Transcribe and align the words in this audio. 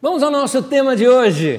Vamos 0.00 0.22
ao 0.22 0.30
nosso 0.30 0.62
tema 0.62 0.94
de 0.94 1.08
hoje: 1.08 1.58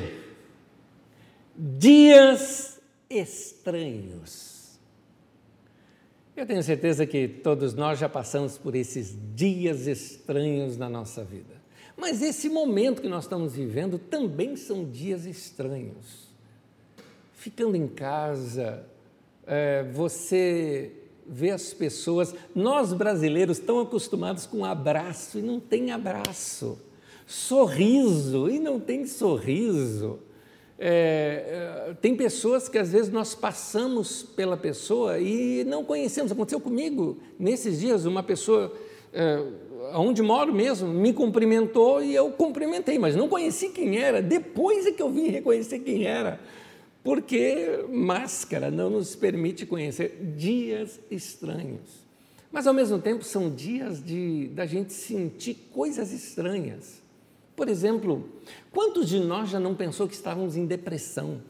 Dias 1.56 2.80
Estranhos. 3.10 4.78
Eu 6.36 6.46
tenho 6.46 6.62
certeza 6.62 7.04
que 7.08 7.28
todos 7.28 7.74
nós 7.74 7.98
já 7.98 8.08
passamos 8.08 8.56
por 8.56 8.76
esses 8.76 9.18
dias 9.34 9.88
estranhos 9.88 10.78
na 10.78 10.88
nossa 10.88 11.24
vida. 11.24 11.56
Mas 11.96 12.22
esse 12.22 12.48
momento 12.48 13.02
que 13.02 13.10
nós 13.10 13.24
estamos 13.24 13.56
vivendo 13.56 13.98
também 13.98 14.56
são 14.56 14.86
dias 14.86 15.26
estranhos. 15.26 16.28
Ficando 17.34 17.76
em 17.76 17.88
casa, 17.88 18.86
é, 19.48 19.82
você 19.92 20.92
vê 21.28 21.50
as 21.50 21.74
pessoas, 21.74 22.36
nós 22.54 22.94
brasileiros 22.94 23.58
tão 23.58 23.80
acostumados 23.80 24.46
com 24.46 24.64
abraço 24.64 25.40
e 25.40 25.42
não 25.42 25.60
tem 25.60 25.90
abraço 25.90 26.86
sorriso 27.28 28.50
e 28.50 28.58
não 28.58 28.80
tem 28.80 29.06
sorriso. 29.06 30.20
É, 30.80 31.90
é, 31.90 31.94
tem 31.96 32.16
pessoas 32.16 32.70
que 32.70 32.78
às 32.78 32.92
vezes 32.92 33.12
nós 33.12 33.36
passamos 33.36 34.24
pela 34.24 34.56
pessoa 34.56 35.20
e 35.20 35.66
não 35.66 35.84
conhecemos. 35.84 36.32
Aconteceu 36.32 36.62
comigo 36.62 37.18
nesses 37.38 37.82
dias, 37.82 38.06
uma 38.06 38.24
pessoa 38.24 38.74
é, 39.12 39.44
onde 39.94 40.22
moro 40.22 40.54
mesmo 40.54 40.88
me 40.88 41.12
cumprimentou 41.12 42.02
e 42.02 42.16
eu 42.16 42.32
cumprimentei, 42.32 42.98
mas 42.98 43.16
não 43.16 43.28
conheci 43.28 43.70
quem 43.70 43.98
era. 43.98 44.22
Depois 44.22 44.86
é 44.86 44.92
que 44.92 45.02
eu 45.02 45.10
vim 45.10 45.28
reconhecer 45.28 45.80
quem 45.80 46.06
era, 46.06 46.40
porque 47.04 47.84
máscara 47.90 48.72
não 48.72 48.90
nos 48.90 49.16
permite 49.16 49.66
conhecer 49.66 50.18
dias 50.38 51.00
estranhos. 51.12 52.08
Mas 52.52 52.66
ao 52.66 52.74
mesmo 52.74 53.00
tempo 53.00 53.26
são 53.26 53.50
dias 53.50 54.02
de 54.02 54.48
da 54.54 54.66
gente 54.66 54.94
sentir 54.94 55.56
coisas 55.72 56.14
estranhas. 56.14 57.07
Por 57.58 57.70
exemplo, 57.70 58.24
quantos 58.72 59.10
de 59.10 59.20
nós 59.20 59.50
já 59.50 59.60
não 59.60 59.74
pensou 59.74 60.08
que 60.08 60.14
estávamos 60.14 60.56
em 60.56 60.68
depressão? 60.68 61.42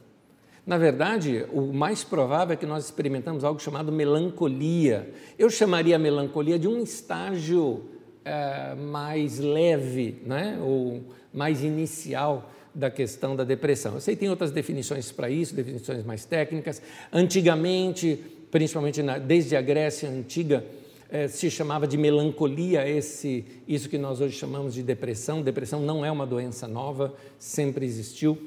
Na 0.65 0.77
verdade, 0.77 1.45
o 1.51 1.73
mais 1.73 2.01
provável 2.01 2.53
é 2.53 2.55
que 2.55 2.65
nós 2.65 2.85
experimentamos 2.85 3.43
algo 3.43 3.59
chamado 3.59 3.91
melancolia. 3.91 5.13
Eu 5.37 5.49
chamaria 5.49 5.97
a 5.97 5.99
melancolia 5.99 6.57
de 6.57 6.65
um 6.65 6.81
estágio 6.81 7.89
é, 8.23 8.73
mais 8.75 9.37
leve, 9.39 10.21
né? 10.25 10.57
ou 10.61 11.03
mais 11.33 11.61
inicial 11.61 12.51
da 12.73 12.89
questão 12.89 13.35
da 13.35 13.43
depressão. 13.43 13.95
Eu 13.95 13.99
sei 13.99 14.15
que 14.15 14.21
tem 14.21 14.29
outras 14.29 14.51
definições 14.51 15.11
para 15.11 15.29
isso, 15.29 15.53
definições 15.53 16.05
mais 16.05 16.23
técnicas. 16.23 16.81
Antigamente, 17.11 18.17
principalmente 18.49 19.03
na, 19.03 19.17
desde 19.17 19.57
a 19.57 19.61
Grécia 19.61 20.09
Antiga, 20.09 20.63
eh, 21.09 21.27
se 21.27 21.49
chamava 21.49 21.87
de 21.87 21.97
melancolia, 21.97 22.87
esse, 22.87 23.45
isso 23.67 23.87
que 23.87 23.97
nós 23.97 24.19
hoje 24.19 24.37
chamamos 24.37 24.73
de 24.73 24.83
depressão. 24.83 25.41
Depressão 25.41 25.79
não 25.79 26.03
é 26.03 26.11
uma 26.11 26.25
doença 26.25 26.67
nova, 26.67 27.13
sempre 27.39 27.85
existiu, 27.85 28.37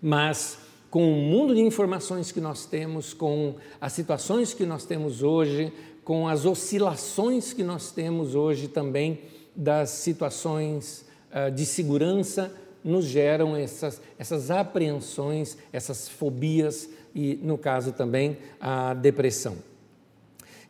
mas 0.00 0.58
com 0.90 1.12
o 1.12 1.16
mundo 1.16 1.54
de 1.54 1.60
informações 1.60 2.30
que 2.30 2.40
nós 2.40 2.66
temos, 2.66 3.14
com 3.14 3.56
as 3.80 3.92
situações 3.92 4.54
que 4.54 4.66
nós 4.66 4.84
temos 4.84 5.22
hoje, 5.22 5.72
com 6.04 6.28
as 6.28 6.44
oscilações 6.44 7.52
que 7.52 7.62
nós 7.62 7.90
temos 7.90 8.34
hoje 8.34 8.68
também 8.68 9.20
das 9.54 9.90
situações 9.90 11.04
uh, 11.32 11.50
de 11.50 11.66
segurança, 11.66 12.54
nos 12.84 13.04
geram 13.06 13.56
essas, 13.56 14.00
essas 14.18 14.50
apreensões, 14.50 15.58
essas 15.72 16.08
fobias 16.08 16.88
e, 17.14 17.40
no 17.42 17.58
caso 17.58 17.92
também, 17.92 18.36
a 18.60 18.94
depressão. 18.94 19.56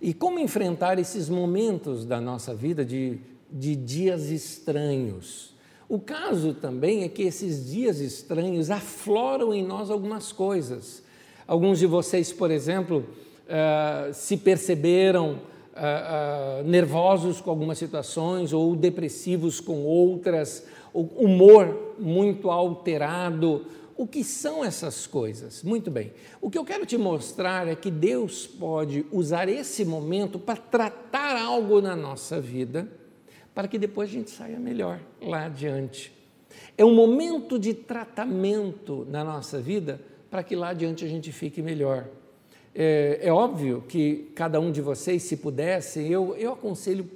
E 0.01 0.13
como 0.13 0.39
enfrentar 0.39 0.99
esses 0.99 1.29
momentos 1.29 2.05
da 2.05 2.21
nossa 2.21 2.55
vida 2.55 2.85
de, 2.85 3.19
de 3.51 3.75
dias 3.75 4.31
estranhos? 4.31 5.55
O 5.89 5.99
caso 5.99 6.53
também 6.53 7.05
é 7.05 7.09
que 7.09 7.23
esses 7.23 7.71
dias 7.71 8.01
estranhos 8.01 8.71
afloram 8.71 9.55
em 9.55 9.65
nós 9.65 9.91
algumas 9.91 10.33
coisas. 10.33 11.03
Alguns 11.47 11.79
de 11.79 11.87
vocês, 11.87 12.33
por 12.33 12.51
exemplo, 12.51 13.05
uh, 13.47 14.13
se 14.13 14.37
perceberam 14.37 15.35
uh, 15.35 16.61
uh, 16.61 16.69
nervosos 16.69 17.41
com 17.41 17.51
algumas 17.51 17.79
situações 17.79 18.53
ou 18.53 18.75
depressivos 18.75 19.61
com 19.61 19.85
outras, 19.85 20.67
humor 20.93 21.95
muito 21.99 22.51
alterado, 22.51 23.65
o 23.97 24.07
que 24.07 24.23
são 24.23 24.63
essas 24.63 25.07
coisas? 25.07 25.63
Muito 25.63 25.91
bem. 25.91 26.13
O 26.41 26.51
que 26.51 26.59
eu 26.59 26.65
quero 26.65 26.85
te 26.85 26.99
mostrar 26.99 27.67
é 27.67 27.75
que 27.75 27.91
Deus 27.91 28.47
pode 28.47 29.07
usar 29.11 29.49
esse 29.49 29.85
momento 29.85 30.39
para 30.39 30.57
tratar 30.57 31.41
algo 31.41 31.81
na 31.81 31.97
nossa 31.97 32.39
vida, 32.41 32.87
para 33.55 33.67
que 33.67 33.79
depois 33.79 34.11
a 34.11 34.13
gente 34.13 34.31
saia 34.31 34.59
melhor 34.59 35.01
lá 35.21 35.47
adiante. 35.47 36.13
É 36.77 36.85
um 36.85 36.95
momento 36.95 37.59
de 37.59 37.73
tratamento 37.73 39.07
na 39.09 39.25
nossa 39.25 39.61
vida 39.61 39.99
para 40.31 40.43
que 40.43 40.55
lá 40.55 40.71
adiante 40.71 41.05
a 41.05 41.09
gente 41.09 41.33
fique 41.33 41.63
melhor. 41.63 42.07
É, 42.75 43.21
é, 43.23 43.33
óbvio 43.33 43.83
que 43.89 44.31
cada 44.35 44.61
um 44.61 44.71
de 44.71 44.83
vocês, 44.83 45.23
se 45.23 45.39
pudesse, 45.39 46.07
eu, 46.07 46.37
eu 46.37 46.53
aconselho 46.53 47.09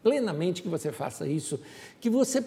plenamente 0.00 0.62
que 0.62 0.68
você 0.68 0.92
faça 0.92 1.26
isso, 1.26 1.58
que 2.00 2.08
você 2.08 2.44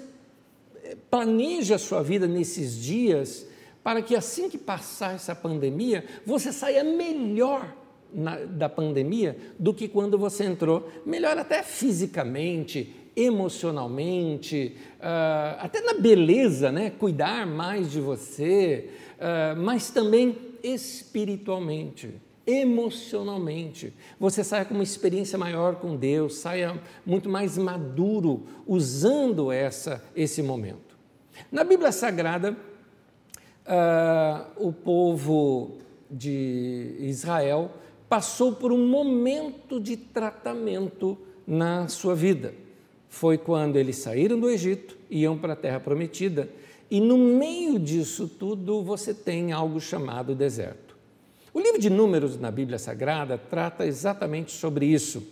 planeje 1.09 1.73
a 1.73 1.77
sua 1.77 2.01
vida 2.01 2.25
nesses 2.27 2.77
dias 2.77 3.45
para 3.85 4.01
que 4.01 4.15
assim 4.15 4.49
que 4.49 4.57
passar 4.57 5.13
essa 5.13 5.35
pandemia, 5.35 6.03
você 6.25 6.51
saia 6.51 6.83
melhor 6.83 7.71
na, 8.11 8.37
da 8.37 8.67
pandemia 8.67 9.37
do 9.59 9.75
que 9.75 9.87
quando 9.87 10.17
você 10.17 10.43
entrou. 10.43 10.89
Melhor 11.05 11.37
até 11.37 11.61
fisicamente, 11.61 12.95
emocionalmente, 13.15 14.75
uh, 14.95 15.61
até 15.61 15.81
na 15.81 15.93
beleza, 15.93 16.71
né? 16.71 16.89
cuidar 16.97 17.45
mais 17.45 17.91
de 17.91 18.01
você, 18.01 18.89
uh, 19.19 19.61
mas 19.61 19.91
também 19.91 20.35
espiritualmente 20.63 22.09
emocionalmente. 22.47 23.91
Você 24.19 24.43
saia 24.43 24.65
com 24.65 24.75
uma 24.75 24.83
experiência 24.83 25.35
maior 25.35 25.75
com 25.75 25.95
Deus, 25.95 26.37
saia 26.37 26.79
muito 27.03 27.27
mais 27.27 27.55
maduro 27.57 28.45
usando 28.67 29.51
essa, 29.51 30.03
esse 30.15 30.43
momento. 30.43 30.95
Na 31.51 31.63
Bíblia 31.63 31.91
Sagrada, 31.91 32.55
uh, 33.65 34.45
o 34.57 34.71
povo 34.71 35.77
de 36.09 36.95
Israel 36.99 37.71
passou 38.07 38.53
por 38.53 38.71
um 38.71 38.87
momento 38.87 39.79
de 39.79 39.97
tratamento 39.97 41.17
na 41.45 41.87
sua 41.87 42.15
vida. 42.15 42.53
Foi 43.09 43.37
quando 43.37 43.77
eles 43.77 43.97
saíram 43.97 44.39
do 44.39 44.49
Egito, 44.49 44.97
iam 45.09 45.37
para 45.37 45.53
a 45.53 45.55
terra 45.55 45.79
prometida, 45.79 46.49
e 46.89 46.99
no 46.99 47.17
meio 47.17 47.79
disso 47.79 48.27
tudo 48.27 48.83
você 48.83 49.13
tem 49.13 49.51
algo 49.51 49.79
chamado 49.79 50.35
deserto. 50.35 50.95
O 51.53 51.59
livro 51.59 51.79
de 51.79 51.89
Números 51.89 52.37
na 52.37 52.51
Bíblia 52.51 52.77
Sagrada 52.77 53.37
trata 53.37 53.85
exatamente 53.85 54.51
sobre 54.51 54.85
isso, 54.85 55.23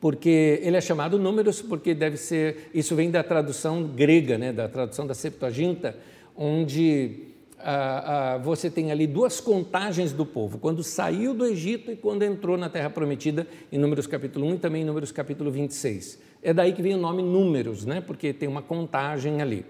porque 0.00 0.58
ele 0.62 0.76
é 0.76 0.80
chamado 0.80 1.18
Números 1.18 1.60
porque 1.60 1.94
deve 1.94 2.16
ser, 2.16 2.70
isso 2.72 2.96
vem 2.96 3.10
da 3.10 3.22
tradução 3.22 3.84
grega, 3.84 4.38
né, 4.38 4.50
da 4.50 4.66
tradução 4.66 5.06
da 5.06 5.12
Septuaginta, 5.12 5.94
onde 6.42 7.26
ah, 7.58 8.32
ah, 8.32 8.38
você 8.38 8.70
tem 8.70 8.90
ali 8.90 9.06
duas 9.06 9.38
contagens 9.38 10.10
do 10.10 10.24
povo, 10.24 10.58
quando 10.58 10.82
saiu 10.82 11.34
do 11.34 11.44
Egito 11.44 11.92
e 11.92 11.96
quando 11.96 12.22
entrou 12.22 12.56
na 12.56 12.70
Terra 12.70 12.88
Prometida, 12.88 13.46
em 13.70 13.78
Números 13.78 14.06
capítulo 14.06 14.46
1 14.46 14.54
e 14.54 14.58
também 14.58 14.80
em 14.80 14.84
Números 14.86 15.12
capítulo 15.12 15.50
26. 15.50 16.18
É 16.42 16.54
daí 16.54 16.72
que 16.72 16.80
vem 16.80 16.94
o 16.94 16.98
nome 16.98 17.22
Números, 17.22 17.84
né? 17.84 18.00
porque 18.00 18.32
tem 18.32 18.48
uma 18.48 18.62
contagem 18.62 19.42
ali. 19.42 19.66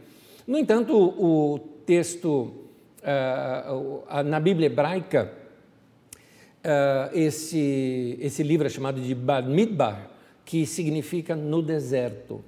No 0.46 0.56
entanto, 0.56 0.96
o, 0.96 1.58
texto 1.84 2.54
ah, 3.02 4.22
na 4.24 4.38
Bíblia 4.38 4.66
hebraica, 4.66 5.32
ah, 6.62 7.10
esse, 7.12 8.16
esse 8.20 8.44
livro 8.44 8.68
é 8.68 8.70
chamado 8.70 9.00
de 9.00 9.12
Bar 9.12 9.44
Midbar, 9.44 10.08
que 10.44 10.64
significa 10.64 11.34
no 11.34 11.62
deserto. 11.62 12.44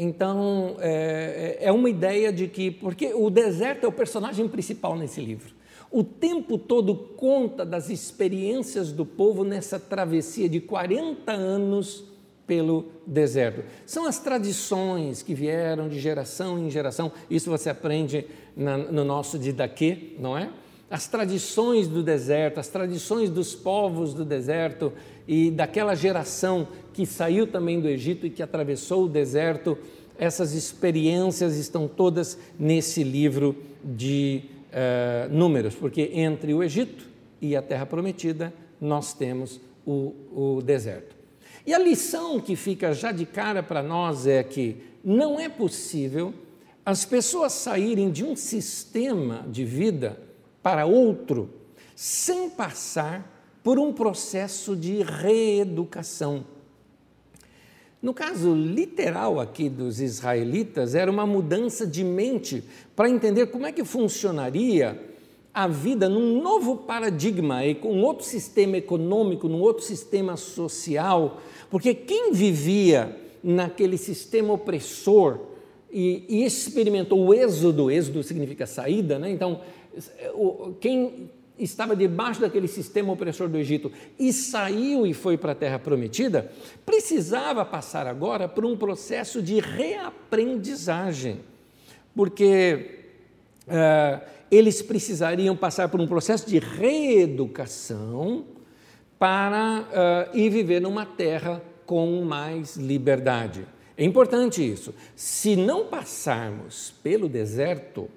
Então, 0.00 0.76
é, 0.78 1.58
é, 1.60 1.66
é 1.66 1.72
uma 1.72 1.90
ideia 1.90 2.32
de 2.32 2.46
que, 2.46 2.70
porque 2.70 3.12
o 3.12 3.28
deserto 3.28 3.84
é 3.84 3.88
o 3.88 3.92
personagem 3.92 4.46
principal 4.46 4.96
nesse 4.96 5.20
livro. 5.20 5.52
O 5.90 6.04
tempo 6.04 6.56
todo 6.56 6.94
conta 6.94 7.66
das 7.66 7.90
experiências 7.90 8.92
do 8.92 9.04
povo 9.04 9.42
nessa 9.42 9.80
travessia 9.80 10.48
de 10.48 10.60
40 10.60 11.32
anos 11.32 12.04
pelo 12.46 12.86
deserto. 13.04 13.64
São 13.84 14.06
as 14.06 14.20
tradições 14.20 15.20
que 15.20 15.34
vieram 15.34 15.88
de 15.88 15.98
geração 15.98 16.58
em 16.58 16.70
geração, 16.70 17.10
isso 17.28 17.50
você 17.50 17.68
aprende 17.68 18.24
na, 18.56 18.78
no 18.78 19.04
nosso 19.04 19.36
Didaquê, 19.36 20.14
não 20.18 20.38
é? 20.38 20.48
As 20.90 21.06
tradições 21.08 21.88
do 21.88 22.02
deserto, 22.02 22.60
as 22.60 22.68
tradições 22.68 23.28
dos 23.28 23.54
povos 23.54 24.14
do 24.14 24.24
deserto 24.24 24.92
e 25.28 25.50
daquela 25.50 25.94
geração 25.94 26.66
que 26.94 27.04
saiu 27.04 27.46
também 27.46 27.78
do 27.78 27.86
Egito 27.86 28.26
e 28.26 28.30
que 28.30 28.42
atravessou 28.42 29.04
o 29.04 29.08
deserto, 29.08 29.76
essas 30.18 30.54
experiências 30.54 31.56
estão 31.56 31.86
todas 31.86 32.38
nesse 32.58 33.04
livro 33.04 33.54
de 33.84 34.42
uh, 34.72 35.32
Números, 35.32 35.74
porque 35.74 36.10
entre 36.14 36.54
o 36.54 36.62
Egito 36.62 37.04
e 37.42 37.54
a 37.54 37.60
Terra 37.60 37.84
Prometida 37.84 38.54
nós 38.80 39.12
temos 39.12 39.60
o, 39.86 40.14
o 40.32 40.62
deserto. 40.62 41.14
E 41.66 41.74
a 41.74 41.78
lição 41.78 42.40
que 42.40 42.56
fica 42.56 42.94
já 42.94 43.12
de 43.12 43.26
cara 43.26 43.62
para 43.62 43.82
nós 43.82 44.26
é 44.26 44.42
que 44.42 44.78
não 45.04 45.38
é 45.38 45.48
possível 45.48 46.32
as 46.86 47.04
pessoas 47.04 47.52
saírem 47.52 48.10
de 48.10 48.24
um 48.24 48.34
sistema 48.34 49.44
de 49.46 49.62
vida 49.62 50.18
para 50.62 50.86
outro 50.86 51.50
sem 51.94 52.48
passar 52.48 53.37
por 53.68 53.78
um 53.78 53.92
processo 53.92 54.74
de 54.74 55.02
reeducação. 55.02 56.42
No 58.00 58.14
caso 58.14 58.54
literal 58.54 59.38
aqui 59.38 59.68
dos 59.68 60.00
israelitas, 60.00 60.94
era 60.94 61.10
uma 61.10 61.26
mudança 61.26 61.86
de 61.86 62.02
mente 62.02 62.64
para 62.96 63.10
entender 63.10 63.48
como 63.48 63.66
é 63.66 63.72
que 63.72 63.84
funcionaria 63.84 64.98
a 65.52 65.68
vida 65.68 66.08
num 66.08 66.42
novo 66.42 66.76
paradigma, 66.76 67.58
com 67.78 68.00
outro 68.00 68.24
sistema 68.24 68.78
econômico, 68.78 69.50
num 69.50 69.60
outro 69.60 69.84
sistema 69.84 70.38
social, 70.38 71.38
porque 71.70 71.92
quem 71.92 72.32
vivia 72.32 73.14
naquele 73.44 73.98
sistema 73.98 74.54
opressor 74.54 75.40
e, 75.92 76.24
e 76.26 76.42
experimentou 76.42 77.22
o 77.22 77.34
êxodo, 77.34 77.90
êxodo 77.90 78.22
significa 78.22 78.66
saída, 78.66 79.18
né? 79.18 79.30
então 79.30 79.60
quem 80.80 81.30
estava 81.58 81.96
debaixo 81.96 82.40
daquele 82.40 82.68
sistema 82.68 83.12
opressor 83.12 83.48
do 83.48 83.58
Egito 83.58 83.90
e 84.18 84.32
saiu 84.32 85.06
e 85.06 85.12
foi 85.12 85.36
para 85.36 85.52
a 85.52 85.54
terra 85.54 85.78
prometida, 85.78 86.50
precisava 86.86 87.64
passar 87.64 88.06
agora 88.06 88.48
por 88.48 88.64
um 88.64 88.76
processo 88.76 89.42
de 89.42 89.60
reaprendizagem, 89.60 91.40
porque 92.14 93.00
uh, 93.66 94.20
eles 94.50 94.80
precisariam 94.82 95.56
passar 95.56 95.88
por 95.88 96.00
um 96.00 96.06
processo 96.06 96.48
de 96.48 96.58
reeducação 96.58 98.44
para 99.18 100.28
uh, 100.32 100.36
ir 100.36 100.50
viver 100.50 100.80
numa 100.80 101.04
terra 101.04 101.62
com 101.84 102.22
mais 102.22 102.76
liberdade. 102.76 103.66
É 103.96 104.04
importante 104.04 104.62
isso. 104.62 104.94
Se 105.16 105.56
não 105.56 105.86
passarmos 105.86 106.94
pelo 107.02 107.28
deserto, 107.28 108.08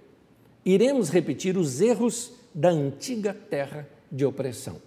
iremos 0.64 1.10
repetir 1.10 1.58
os 1.58 1.82
erros 1.82 2.34
da 2.54 2.70
antiga 2.70 3.36
terra 3.50 3.88
de 4.12 4.26
opressão. 4.26 4.82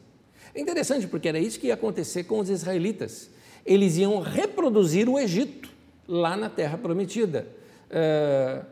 É 0.55 0.61
interessante 0.61 1.06
porque 1.06 1.28
era 1.28 1.38
isso 1.38 1.58
que 1.58 1.69
ia 1.69 1.75
acontecer 1.75 2.25
com 2.25 2.38
os 2.38 2.49
israelitas. 2.49 3.31
Eles 3.64 3.96
iam 3.96 4.20
reproduzir 4.20 5.08
o 5.08 5.19
Egito 5.19 5.69
lá 6.06 6.37
na 6.37 6.50
terra 6.50 6.76
prometida. 6.76 7.46
É, 7.90 8.62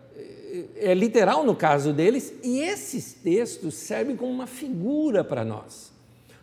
é 0.76 0.94
literal 0.94 1.44
no 1.44 1.56
caso 1.56 1.92
deles, 1.92 2.34
e 2.42 2.60
esses 2.60 3.14
textos 3.14 3.74
servem 3.74 4.14
como 4.16 4.30
uma 4.30 4.46
figura 4.46 5.24
para 5.24 5.44
nós. 5.44 5.90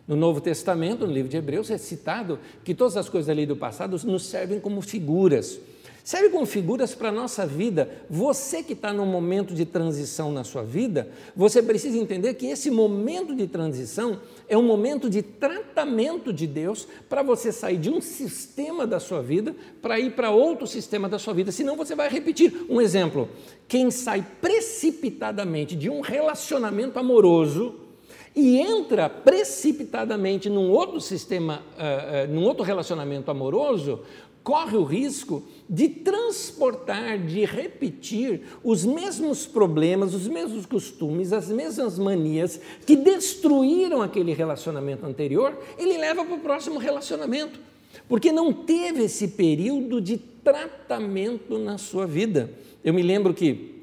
No 0.06 0.16
Novo 0.16 0.40
Testamento, 0.40 1.06
no 1.06 1.12
livro 1.12 1.30
de 1.30 1.36
Hebreus, 1.36 1.70
é 1.70 1.78
citado 1.78 2.38
que 2.64 2.74
todas 2.74 2.96
as 2.96 3.08
coisas 3.08 3.28
ali 3.28 3.46
do 3.46 3.54
passado 3.54 3.96
nos 4.04 4.26
servem 4.26 4.58
como 4.58 4.80
figuras. 4.80 5.60
Serve 6.02 6.30
como 6.30 6.46
figuras 6.46 6.94
para 6.94 7.10
a 7.10 7.12
nossa 7.12 7.46
vida. 7.46 7.88
Você 8.08 8.62
que 8.62 8.72
está 8.72 8.92
num 8.92 9.06
momento 9.06 9.54
de 9.54 9.64
transição 9.64 10.32
na 10.32 10.44
sua 10.44 10.62
vida, 10.62 11.08
você 11.36 11.62
precisa 11.62 11.98
entender 11.98 12.34
que 12.34 12.46
esse 12.46 12.70
momento 12.70 13.34
de 13.34 13.46
transição 13.46 14.20
é 14.48 14.56
um 14.56 14.62
momento 14.62 15.10
de 15.10 15.22
tratamento 15.22 16.32
de 16.32 16.46
Deus 16.46 16.88
para 17.08 17.22
você 17.22 17.52
sair 17.52 17.76
de 17.76 17.90
um 17.90 18.00
sistema 18.00 18.86
da 18.86 18.98
sua 18.98 19.22
vida 19.22 19.54
para 19.82 19.98
ir 20.00 20.12
para 20.12 20.30
outro 20.30 20.66
sistema 20.66 21.08
da 21.08 21.18
sua 21.18 21.34
vida. 21.34 21.52
Senão 21.52 21.76
você 21.76 21.94
vai 21.94 22.08
repetir. 22.08 22.66
Um 22.68 22.80
exemplo: 22.80 23.28
quem 23.68 23.90
sai 23.90 24.26
precipitadamente 24.40 25.76
de 25.76 25.90
um 25.90 26.00
relacionamento 26.00 26.98
amoroso 26.98 27.90
e 28.34 28.58
entra 28.58 29.08
precipitadamente 29.08 30.48
num 30.48 30.70
outro 30.70 31.00
sistema, 31.00 31.62
uh, 31.74 32.30
uh, 32.30 32.32
num 32.32 32.44
outro 32.44 32.62
relacionamento 32.62 33.30
amoroso, 33.30 34.00
corre 34.42 34.76
o 34.76 34.84
risco 34.84 35.42
de 35.68 35.88
transportar, 35.88 37.18
de 37.18 37.44
repetir 37.44 38.42
os 38.64 38.84
mesmos 38.84 39.46
problemas, 39.46 40.14
os 40.14 40.26
mesmos 40.26 40.66
costumes, 40.66 41.32
as 41.32 41.48
mesmas 41.48 41.98
manias 41.98 42.60
que 42.86 42.96
destruíram 42.96 44.02
aquele 44.02 44.32
relacionamento 44.32 45.06
anterior, 45.06 45.56
ele 45.78 45.98
leva 45.98 46.24
para 46.24 46.34
o 46.34 46.40
próximo 46.40 46.78
relacionamento, 46.78 47.60
porque 48.08 48.32
não 48.32 48.52
teve 48.52 49.04
esse 49.04 49.28
período 49.28 50.00
de 50.00 50.16
tratamento 50.16 51.58
na 51.58 51.78
sua 51.78 52.06
vida. 52.06 52.50
Eu 52.82 52.94
me 52.94 53.02
lembro 53.02 53.34
que 53.34 53.80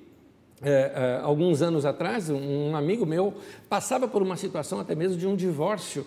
é, 0.62 0.92
é, 0.96 1.20
alguns 1.24 1.62
anos 1.62 1.86
atrás, 1.86 2.30
um 2.32 2.76
amigo 2.76 3.06
meu 3.06 3.34
passava 3.70 4.08
por 4.08 4.24
uma 4.24 4.36
situação 4.36 4.80
até 4.80 4.96
mesmo 4.96 5.18
de 5.18 5.28
um 5.28 5.36
divórcio. 5.36 6.06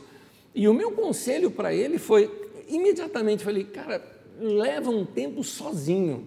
E 0.53 0.67
o 0.67 0.75
meu 0.75 0.91
conselho 0.91 1.53
para 1.53 1.73
ele 1.73 1.99
foi, 1.99 2.29
imediatamente, 2.69 3.45
falei, 3.45 3.63
cara, 3.63 4.03
leva 4.41 4.91
um 4.91 5.05
tempo 5.05 5.45
sozinho. 5.45 6.27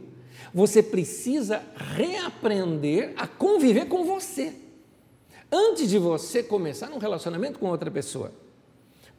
Você 0.54 0.84
precisa 0.84 1.64
reaprender 1.76 3.14
a 3.18 3.28
conviver 3.28 3.88
com 3.88 4.06
você. 4.06 4.54
Antes 5.52 5.90
de 5.90 5.98
você 5.98 6.44
começar 6.44 6.92
um 6.92 6.98
relacionamento 6.98 7.60
com 7.60 7.68
outra 7.68 7.90
pessoa. 7.90 8.32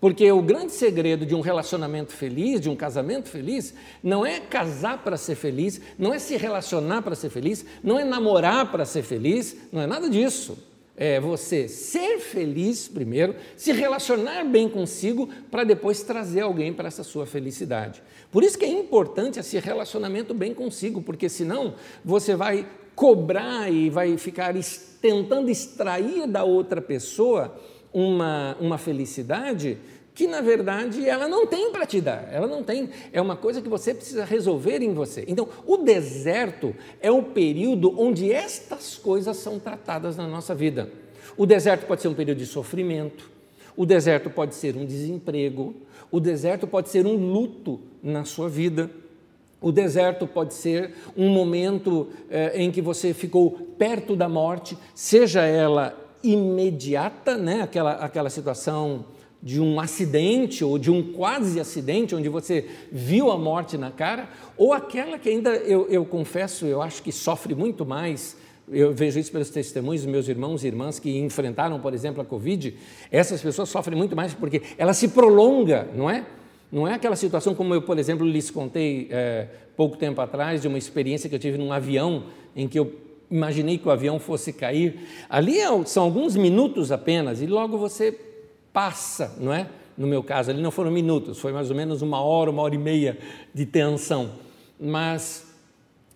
Porque 0.01 0.31
o 0.31 0.43
grande 0.43 0.73
segredo 0.73 1.25
de 1.25 1.35
um 1.35 1.41
relacionamento 1.41 2.13
feliz, 2.13 2.61
de 2.61 2.69
um 2.69 2.77
casamento 2.77 3.29
feliz, 3.29 3.75
não 4.03 4.25
é 4.25 4.39
casar 4.39 5.03
para 5.03 5.17
ser 5.17 5.35
feliz, 5.35 5.81
não 5.99 6.13
é 6.13 6.19
se 6.19 6.37
relacionar 6.37 7.03
para 7.03 7.15
ser 7.15 7.31
feliz, 7.31 7.65
não 7.83 7.99
é 7.99 8.05
namorar 8.05 8.71
para 8.71 8.85
ser 8.85 9.03
feliz, 9.03 9.57
não 9.73 9.81
é 9.81 9.87
nada 9.87 10.11
disso 10.11 10.59
é 10.97 11.19
você 11.19 11.69
ser 11.69 12.19
feliz 12.21 12.87
primeiro, 12.87 13.35
se 13.57 13.73
relacionar 13.73 14.45
bem 14.45 14.69
consigo, 14.69 15.29
para 15.51 15.65
depois 15.65 16.03
trazer 16.03 16.43
alguém 16.43 16.73
para 16.73 16.89
essa 16.89 17.03
sua 17.03 17.27
felicidade. 17.27 18.03
Por 18.31 18.43
isso 18.43 18.59
que 18.59 18.65
é 18.65 18.69
importante 18.69 19.39
esse 19.39 19.59
relacionamento 19.59 20.33
bem 20.33 20.55
consigo, 20.55 21.03
porque 21.03 21.29
senão 21.29 21.75
você 22.05 22.37
vai 22.37 22.67
cobrar 22.95 23.73
e 23.73 23.91
vai 23.91 24.17
ficar 24.17 24.55
tentando 25.01 25.51
extrair 25.51 26.27
da 26.29 26.45
outra 26.45 26.81
pessoa 26.81 27.61
uma, 27.93 28.57
uma 28.61 28.79
felicidade 28.79 29.79
que 30.15 30.29
na 30.29 30.41
verdade 30.41 31.09
ela 31.09 31.27
não 31.27 31.47
tem 31.47 31.73
para 31.73 31.85
te 31.85 32.01
dar, 32.01 32.29
ela 32.33 32.47
não 32.47 32.63
tem, 32.63 32.89
é 33.13 33.21
uma 33.21 33.37
coisa 33.37 33.61
que 33.61 33.69
você 33.69 33.93
precisa 33.93 34.25
resolver 34.25 34.81
em 34.81 34.95
você. 34.95 35.25
Então, 35.27 35.49
o 35.67 35.79
deserto 35.79 36.75
é 37.01 37.11
o 37.11 37.23
período 37.23 38.01
onde 38.01 38.33
estas 38.33 38.97
coisas 38.97 39.37
são 39.37 39.59
tratadas 39.59 40.17
na 40.17 40.29
nossa 40.29 40.55
vida. 40.55 40.89
O 41.37 41.45
deserto 41.45 41.87
pode 41.87 42.01
ser 42.01 42.09
um 42.09 42.15
período 42.15 42.39
de 42.39 42.47
sofrimento, 42.47 43.29
o 43.77 43.85
deserto 43.85 44.31
pode 44.31 44.55
ser 44.55 44.77
um 44.77 44.87
desemprego, 44.87 45.75
o 46.13 46.21
deserto 46.21 46.67
pode 46.67 46.91
ser 46.91 47.07
um 47.07 47.17
luto 47.17 47.81
na 48.01 48.25
sua 48.25 48.49
vida. 48.49 48.89
O 49.61 49.73
deserto 49.73 50.27
pode 50.27 50.55
ser 50.55 50.93
um 51.17 51.31
momento 51.31 52.09
eh, 52.31 52.53
em 52.63 52.71
que 52.71 52.83
você 52.83 53.15
ficou 53.15 53.51
perto 53.51 54.15
da 54.15 54.29
morte, 54.29 54.77
seja 54.95 55.41
ela 55.41 55.99
imediata, 56.23 57.37
né? 57.37 57.63
aquela, 57.63 57.93
aquela 57.93 58.31
situação 58.31 59.07
de 59.45 59.61
um 59.61 59.79
acidente 59.79 60.65
ou 60.65 60.79
de 60.79 60.91
um 60.91 61.13
quase 61.13 61.61
acidente, 61.61 62.15
onde 62.15 62.31
você 62.31 62.67
viu 62.91 63.31
a 63.31 63.37
morte 63.37 63.77
na 63.77 63.91
cara, 63.91 64.27
ou 64.57 64.73
aquela 64.73 65.19
que 65.19 65.29
ainda, 65.29 65.51
eu, 65.57 65.87
eu 65.91 66.03
confesso, 66.07 66.65
eu 66.65 66.81
acho 66.81 67.03
que 67.03 67.13
sofre 67.13 67.55
muito 67.55 67.85
mais. 67.85 68.39
Eu 68.67 68.95
vejo 68.95 69.21
isso 69.21 69.31
pelos 69.31 69.51
testemunhos 69.51 70.01
dos 70.01 70.11
meus 70.11 70.29
irmãos 70.29 70.65
e 70.65 70.67
irmãs 70.67 70.99
que 70.99 71.19
enfrentaram, 71.19 71.79
por 71.79 71.93
exemplo, 71.93 72.23
a 72.23 72.25
Covid. 72.25 72.75
Essas 73.13 73.43
pessoas 73.43 73.69
sofrem 73.69 73.99
muito 73.99 74.17
mais 74.17 74.33
porque 74.33 74.63
ela 74.79 74.95
se 74.95 75.09
prolonga, 75.09 75.89
não 75.95 76.09
é? 76.09 76.25
Não 76.73 76.89
é 76.89 76.95
aquela 76.95 77.15
situação 77.15 77.55
como 77.55 77.75
eu, 77.75 77.83
por 77.83 77.99
exemplo, 77.99 78.27
lhes 78.27 78.51
contei 78.51 79.09
é, 79.11 79.47
pouco 79.77 79.99
tempo 79.99 80.23
atrás 80.23 80.63
de 80.63 80.69
uma 80.69 80.79
experiência 80.79 81.29
que 81.29 81.35
eu 81.35 81.39
tive 81.39 81.59
num 81.59 81.71
avião 81.71 82.25
em 82.57 82.67
que 82.67 82.79
eu 82.79 82.95
imaginei 83.31 83.77
que 83.77 83.87
o 83.87 83.91
avião 83.91 84.19
fosse 84.19 84.55
cair. 84.55 85.01
Ali 85.29 85.59
é 85.59 85.69
são 85.85 86.05
alguns 86.05 86.35
minutos 86.35 86.91
apenas 86.91 87.43
e 87.43 87.47
logo 87.47 87.77
você 87.77 88.19
passa, 88.75 89.37
não 89.39 89.55
é? 89.55 89.71
No 89.97 90.09
meu 90.09 90.25
caso, 90.25 90.51
ali 90.51 90.61
não 90.61 90.73
foram 90.73 90.91
minutos, 90.91 91.39
foi 91.39 91.53
mais 91.53 91.71
ou 91.71 91.77
menos 91.77 92.03
uma 92.03 92.21
hora, 92.21 92.51
uma 92.51 92.61
hora 92.63 92.75
e 92.75 92.79
meia 92.79 93.17
de 93.55 93.65
tensão. 93.65 94.33
Mas, 94.79 95.47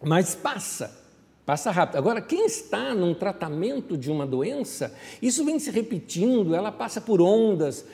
mas 0.02 0.34
passa, 0.34 1.00
passa 1.46 1.70
rápido. 1.70 1.98
Agora, 1.98 2.20
quem 2.20 2.44
está 2.44 2.92
num 2.92 3.14
tratamento 3.14 3.96
de 3.96 4.10
uma 4.10 4.26
doença, 4.26 4.92
isso 5.22 5.44
vem 5.44 5.60
se 5.60 5.70
repetindo, 5.70 6.56
ela 6.56 6.72
passa 6.72 7.00
por 7.00 7.22
ondas, 7.22 7.86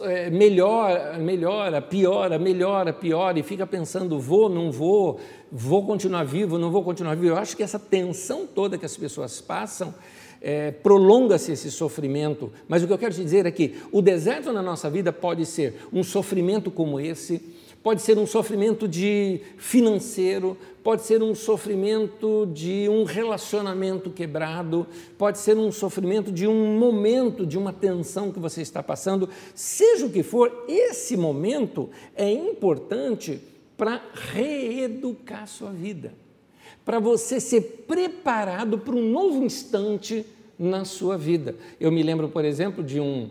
é, 0.00 0.30
melhora, 0.30 1.18
melhora, 1.18 1.82
piora, 1.82 2.38
melhora, 2.38 2.94
piora, 2.94 3.38
e 3.38 3.42
fica 3.42 3.66
pensando: 3.66 4.18
vou, 4.18 4.48
não 4.48 4.72
vou, 4.72 5.20
vou 5.52 5.84
continuar 5.84 6.24
vivo, 6.24 6.56
não 6.56 6.70
vou 6.70 6.82
continuar 6.82 7.14
vivo. 7.14 7.34
Eu 7.34 7.36
acho 7.36 7.54
que 7.54 7.62
essa 7.62 7.78
tensão 7.78 8.46
toda 8.46 8.78
que 8.78 8.86
as 8.86 8.96
pessoas 8.96 9.42
passam 9.42 9.94
é, 10.46 10.70
prolonga-se 10.70 11.50
esse 11.50 11.72
sofrimento. 11.72 12.52
Mas 12.68 12.80
o 12.80 12.86
que 12.86 12.92
eu 12.92 12.98
quero 12.98 13.12
te 13.12 13.20
dizer 13.20 13.46
é 13.46 13.50
que 13.50 13.74
o 13.90 14.00
deserto 14.00 14.52
na 14.52 14.62
nossa 14.62 14.88
vida 14.88 15.12
pode 15.12 15.44
ser 15.44 15.74
um 15.92 16.04
sofrimento 16.04 16.70
como 16.70 17.00
esse, 17.00 17.42
pode 17.82 18.00
ser 18.00 18.16
um 18.16 18.24
sofrimento 18.24 18.86
de 18.86 19.40
financeiro, 19.56 20.56
pode 20.84 21.02
ser 21.02 21.20
um 21.20 21.34
sofrimento 21.34 22.48
de 22.54 22.88
um 22.88 23.02
relacionamento 23.02 24.08
quebrado, 24.08 24.86
pode 25.18 25.38
ser 25.38 25.56
um 25.56 25.72
sofrimento 25.72 26.30
de 26.30 26.46
um 26.46 26.78
momento, 26.78 27.44
de 27.44 27.58
uma 27.58 27.72
tensão 27.72 28.30
que 28.30 28.38
você 28.38 28.62
está 28.62 28.80
passando. 28.84 29.28
Seja 29.52 30.06
o 30.06 30.10
que 30.10 30.22
for, 30.22 30.64
esse 30.68 31.16
momento 31.16 31.90
é 32.14 32.30
importante 32.30 33.40
para 33.76 34.00
reeducar 34.32 35.48
sua 35.48 35.72
vida 35.72 36.14
para 36.86 37.00
você 37.00 37.40
ser 37.40 37.84
preparado 37.88 38.78
para 38.78 38.94
um 38.94 39.10
novo 39.10 39.44
instante 39.44 40.24
na 40.58 40.84
sua 40.84 41.16
vida. 41.16 41.54
Eu 41.80 41.90
me 41.92 42.02
lembro, 42.02 42.28
por 42.28 42.44
exemplo, 42.44 42.82
de 42.82 43.00
um, 43.00 43.30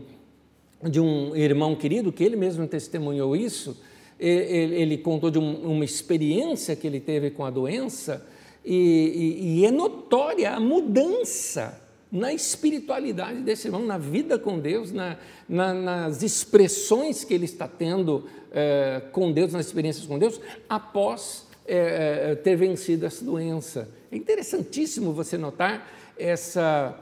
de 0.84 1.00
um 1.00 1.36
irmão 1.36 1.76
querido 1.76 2.12
que 2.12 2.24
ele 2.24 2.36
mesmo 2.36 2.68
testemunhou 2.68 3.36
isso. 3.36 3.78
Ele, 4.20 4.76
ele 4.76 4.98
contou 4.98 5.30
de 5.30 5.40
um, 5.40 5.72
uma 5.72 5.84
experiência 5.84 6.76
que 6.76 6.88
ele 6.88 7.00
teve 7.00 7.32
com 7.32 7.44
a 7.44 7.50
doença 7.50 8.26
e, 8.64 8.74
e, 8.76 9.60
e 9.60 9.66
é 9.66 9.72
notória 9.72 10.52
a 10.52 10.60
mudança 10.60 11.82
na 12.12 12.34
espiritualidade 12.34 13.42
desse 13.42 13.68
irmão, 13.68 13.86
na 13.86 13.98
vida 13.98 14.40
com 14.40 14.58
Deus, 14.58 14.92
na, 14.92 15.18
na, 15.50 15.74
nas 15.74 16.24
expressões 16.24 17.24
que 17.24 17.34
ele 17.34 17.46
está 17.46 17.68
tendo 17.68 18.26
é, 18.52 19.02
com 19.12 19.32
Deus, 19.32 19.52
nas 19.52 19.66
experiências 19.66 20.06
com 20.06 20.18
Deus, 20.18 20.40
após 20.70 21.46
é, 21.66 22.36
ter 22.36 22.56
vencido 22.56 23.06
essa 23.06 23.24
doença. 23.24 23.90
É 24.12 24.16
interessantíssimo 24.16 25.12
você 25.12 25.38
notar 25.38 25.92
essa 26.18 26.98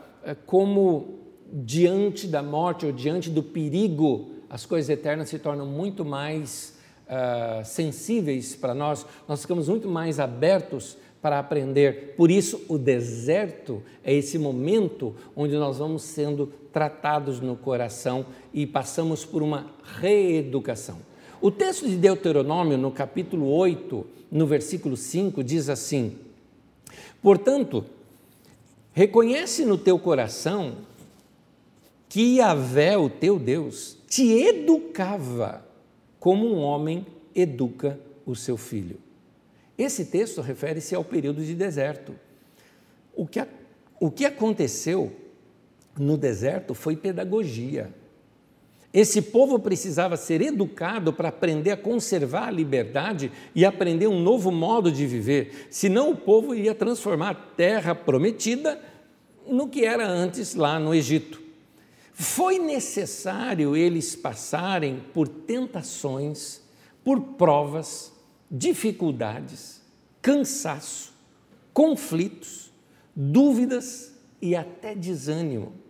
como 0.46 1.20
diante 1.52 2.28
da 2.28 2.42
morte 2.42 2.86
ou 2.86 2.92
diante 2.92 3.30
do 3.30 3.44
perigo, 3.44 4.32
as 4.50 4.66
coisas 4.66 4.90
eternas 4.90 5.30
se 5.30 5.38
tornam 5.38 5.66
muito 5.66 6.04
mais 6.04 6.76
uh, 7.08 7.64
sensíveis 7.66 8.56
para 8.56 8.74
nós, 8.74 9.06
nós 9.28 9.42
ficamos 9.42 9.68
muito 9.68 9.88
mais 9.88 10.20
abertos 10.20 10.98
para 11.22 11.40
aprender. 11.40 12.16
Por 12.18 12.30
isso, 12.30 12.62
o 12.68 12.78
deserto 12.78 13.82
é 14.04 14.14
esse 14.14 14.38
momento 14.38 15.16
onde 15.36 15.56
nós 15.56 15.78
vamos 15.78 16.04
sendo 16.04 16.52
tratados 16.74 17.40
no 17.40 17.56
coração 17.56 18.26
e 18.54 18.66
passamos 18.66 19.24
por 19.24 19.42
uma 19.42 19.68
reeducação. 20.02 20.98
O 21.40 21.50
texto 21.50 21.88
de 21.88 21.96
Deuteronômio, 21.96 22.78
no 22.78 22.92
capítulo 22.92 23.50
8, 23.50 24.06
no 24.32 24.46
versículo 24.46 24.98
5, 24.98 25.44
diz 25.44 25.70
assim: 25.70 26.18
Portanto, 27.22 27.86
reconhece 28.94 29.66
no 29.66 29.78
teu 29.78 30.00
coração 30.00 30.78
que 32.08 32.38
Yahvé, 32.38 32.98
o 32.98 33.10
teu 33.10 33.40
Deus, 33.40 33.98
te 34.08 34.32
educava 34.32 35.66
como 36.20 36.48
um 36.48 36.60
homem 36.60 37.06
educa 37.36 38.00
o 38.26 38.36
seu 38.36 38.56
filho. 38.56 39.00
Esse 39.78 40.06
texto 40.06 40.40
refere-se 40.40 40.94
ao 40.94 41.04
período 41.04 41.44
de 41.44 41.56
deserto. 41.56 42.14
O 43.16 43.26
que, 43.26 43.44
o 44.00 44.12
que 44.12 44.26
aconteceu 44.26 45.12
no 45.98 46.16
deserto 46.16 46.74
foi 46.74 46.96
pedagogia. 46.96 47.94
Esse 48.94 49.24
povo 49.24 49.58
precisava 49.58 50.16
ser 50.16 50.40
educado 50.40 51.12
para 51.12 51.30
aprender 51.30 51.72
a 51.72 51.78
conservar 51.78 52.50
a 52.50 52.52
liberdade 52.52 53.32
e 53.56 53.66
aprender 53.66 54.08
um 54.08 54.22
novo 54.22 54.52
modo 54.52 54.92
de 54.92 55.08
viver, 55.08 55.68
senão 55.72 56.12
o 56.12 56.16
povo 56.16 56.54
ia 56.54 56.76
transformar 56.76 57.32
a 57.32 57.34
terra 57.34 57.96
prometida 57.96 58.80
no 59.48 59.68
que 59.68 59.84
era 59.84 60.08
antes 60.08 60.54
lá 60.54 60.80
no 60.80 60.94
Egito. 60.94 61.42
Foi 62.14 62.60
necessário 62.60 63.76
eles 63.76 64.16
passarem 64.16 65.02
por 65.12 65.28
tentações, 65.28 66.62
por 67.04 67.20
provas, 67.20 68.14
dificuldades, 68.50 69.82
cansaço, 70.22 71.12
conflitos, 71.74 72.72
dúvidas 73.16 74.14
e 74.40 74.56
até 74.56 74.94
desânimo. 74.94 75.83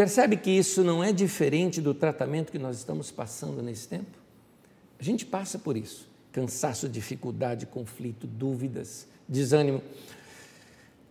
Percebe 0.00 0.38
que 0.38 0.50
isso 0.50 0.82
não 0.82 1.04
é 1.04 1.12
diferente 1.12 1.78
do 1.78 1.92
tratamento 1.92 2.50
que 2.50 2.58
nós 2.58 2.78
estamos 2.78 3.10
passando 3.10 3.62
nesse 3.62 3.86
tempo? 3.86 4.18
A 4.98 5.04
gente 5.04 5.26
passa 5.26 5.58
por 5.58 5.76
isso: 5.76 6.08
cansaço, 6.32 6.88
dificuldade, 6.88 7.66
conflito, 7.66 8.26
dúvidas, 8.26 9.06
desânimo. 9.28 9.82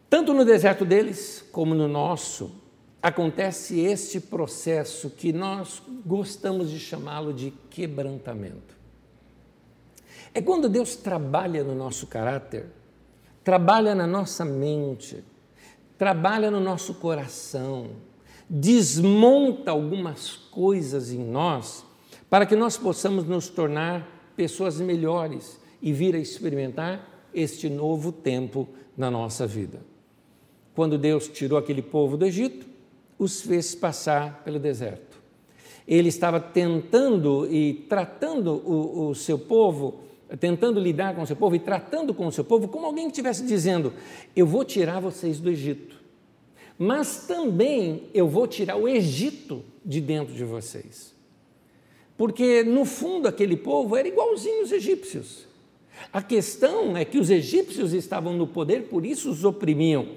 Tanto 0.09 0.33
no 0.33 0.43
deserto 0.43 0.85
deles 0.85 1.45
como 1.51 1.75
no 1.75 1.87
nosso, 1.87 2.51
acontece 2.99 3.79
este 3.79 4.19
processo 4.19 5.11
que 5.11 5.31
nós 5.31 5.83
gostamos 6.03 6.71
de 6.71 6.79
chamá-lo 6.79 7.31
de 7.31 7.53
quebrantamento. 7.69 8.75
É 10.33 10.41
quando 10.41 10.67
Deus 10.67 10.95
trabalha 10.95 11.63
no 11.63 11.75
nosso 11.75 12.07
caráter, 12.07 12.65
trabalha 13.43 13.93
na 13.93 14.07
nossa 14.07 14.43
mente, 14.43 15.23
trabalha 15.95 16.49
no 16.49 16.59
nosso 16.59 16.95
coração, 16.95 17.91
desmonta 18.49 19.71
algumas 19.71 20.31
coisas 20.31 21.11
em 21.11 21.19
nós 21.19 21.85
para 22.29 22.45
que 22.45 22.55
nós 22.55 22.77
possamos 22.77 23.25
nos 23.25 23.47
tornar 23.47 24.33
pessoas 24.35 24.79
melhores 24.79 25.59
e 25.81 25.93
vir 25.93 26.15
a 26.15 26.19
experimentar 26.19 27.27
este 27.33 27.69
novo 27.69 28.11
tempo 28.11 28.67
na 28.97 29.11
nossa 29.11 29.45
vida. 29.45 29.79
Quando 30.73 30.97
Deus 30.97 31.27
tirou 31.27 31.57
aquele 31.59 31.81
povo 31.81 32.17
do 32.17 32.25
Egito, 32.25 32.65
os 33.17 33.41
fez 33.41 33.75
passar 33.75 34.43
pelo 34.43 34.59
deserto. 34.59 35.19
Ele 35.87 36.09
estava 36.09 36.39
tentando 36.39 37.47
e 37.51 37.73
tratando 37.89 38.53
o, 38.53 39.09
o 39.09 39.15
seu 39.15 39.37
povo 39.37 39.99
tentando 40.37 40.79
lidar 40.79 41.15
com 41.15 41.23
o 41.23 41.27
seu 41.27 41.35
povo 41.35 41.55
e 41.55 41.59
tratando 41.59 42.13
com 42.13 42.27
o 42.27 42.31
seu 42.31 42.43
povo 42.43 42.67
como 42.67 42.85
alguém 42.85 43.05
que 43.05 43.11
estivesse 43.11 43.43
dizendo: 43.45 43.93
Eu 44.35 44.45
vou 44.45 44.63
tirar 44.63 44.99
vocês 44.99 45.39
do 45.39 45.49
Egito, 45.49 45.98
mas 46.79 47.27
também 47.27 48.03
eu 48.13 48.25
vou 48.25 48.47
tirar 48.47 48.77
o 48.77 48.87
Egito 48.87 49.65
de 49.83 49.99
dentro 49.99 50.33
de 50.33 50.45
vocês. 50.45 51.13
Porque, 52.17 52.63
no 52.63 52.85
fundo, 52.85 53.27
aquele 53.27 53.57
povo 53.57 53.97
era 53.97 54.07
igualzinho 54.07 54.63
os 54.63 54.71
egípcios. 54.71 55.45
A 56.11 56.21
questão 56.21 56.95
é 56.95 57.03
que 57.03 57.17
os 57.17 57.29
egípcios 57.29 57.91
estavam 57.91 58.33
no 58.33 58.47
poder, 58.47 58.83
por 58.83 59.05
isso 59.05 59.29
os 59.29 59.43
oprimiam. 59.43 60.07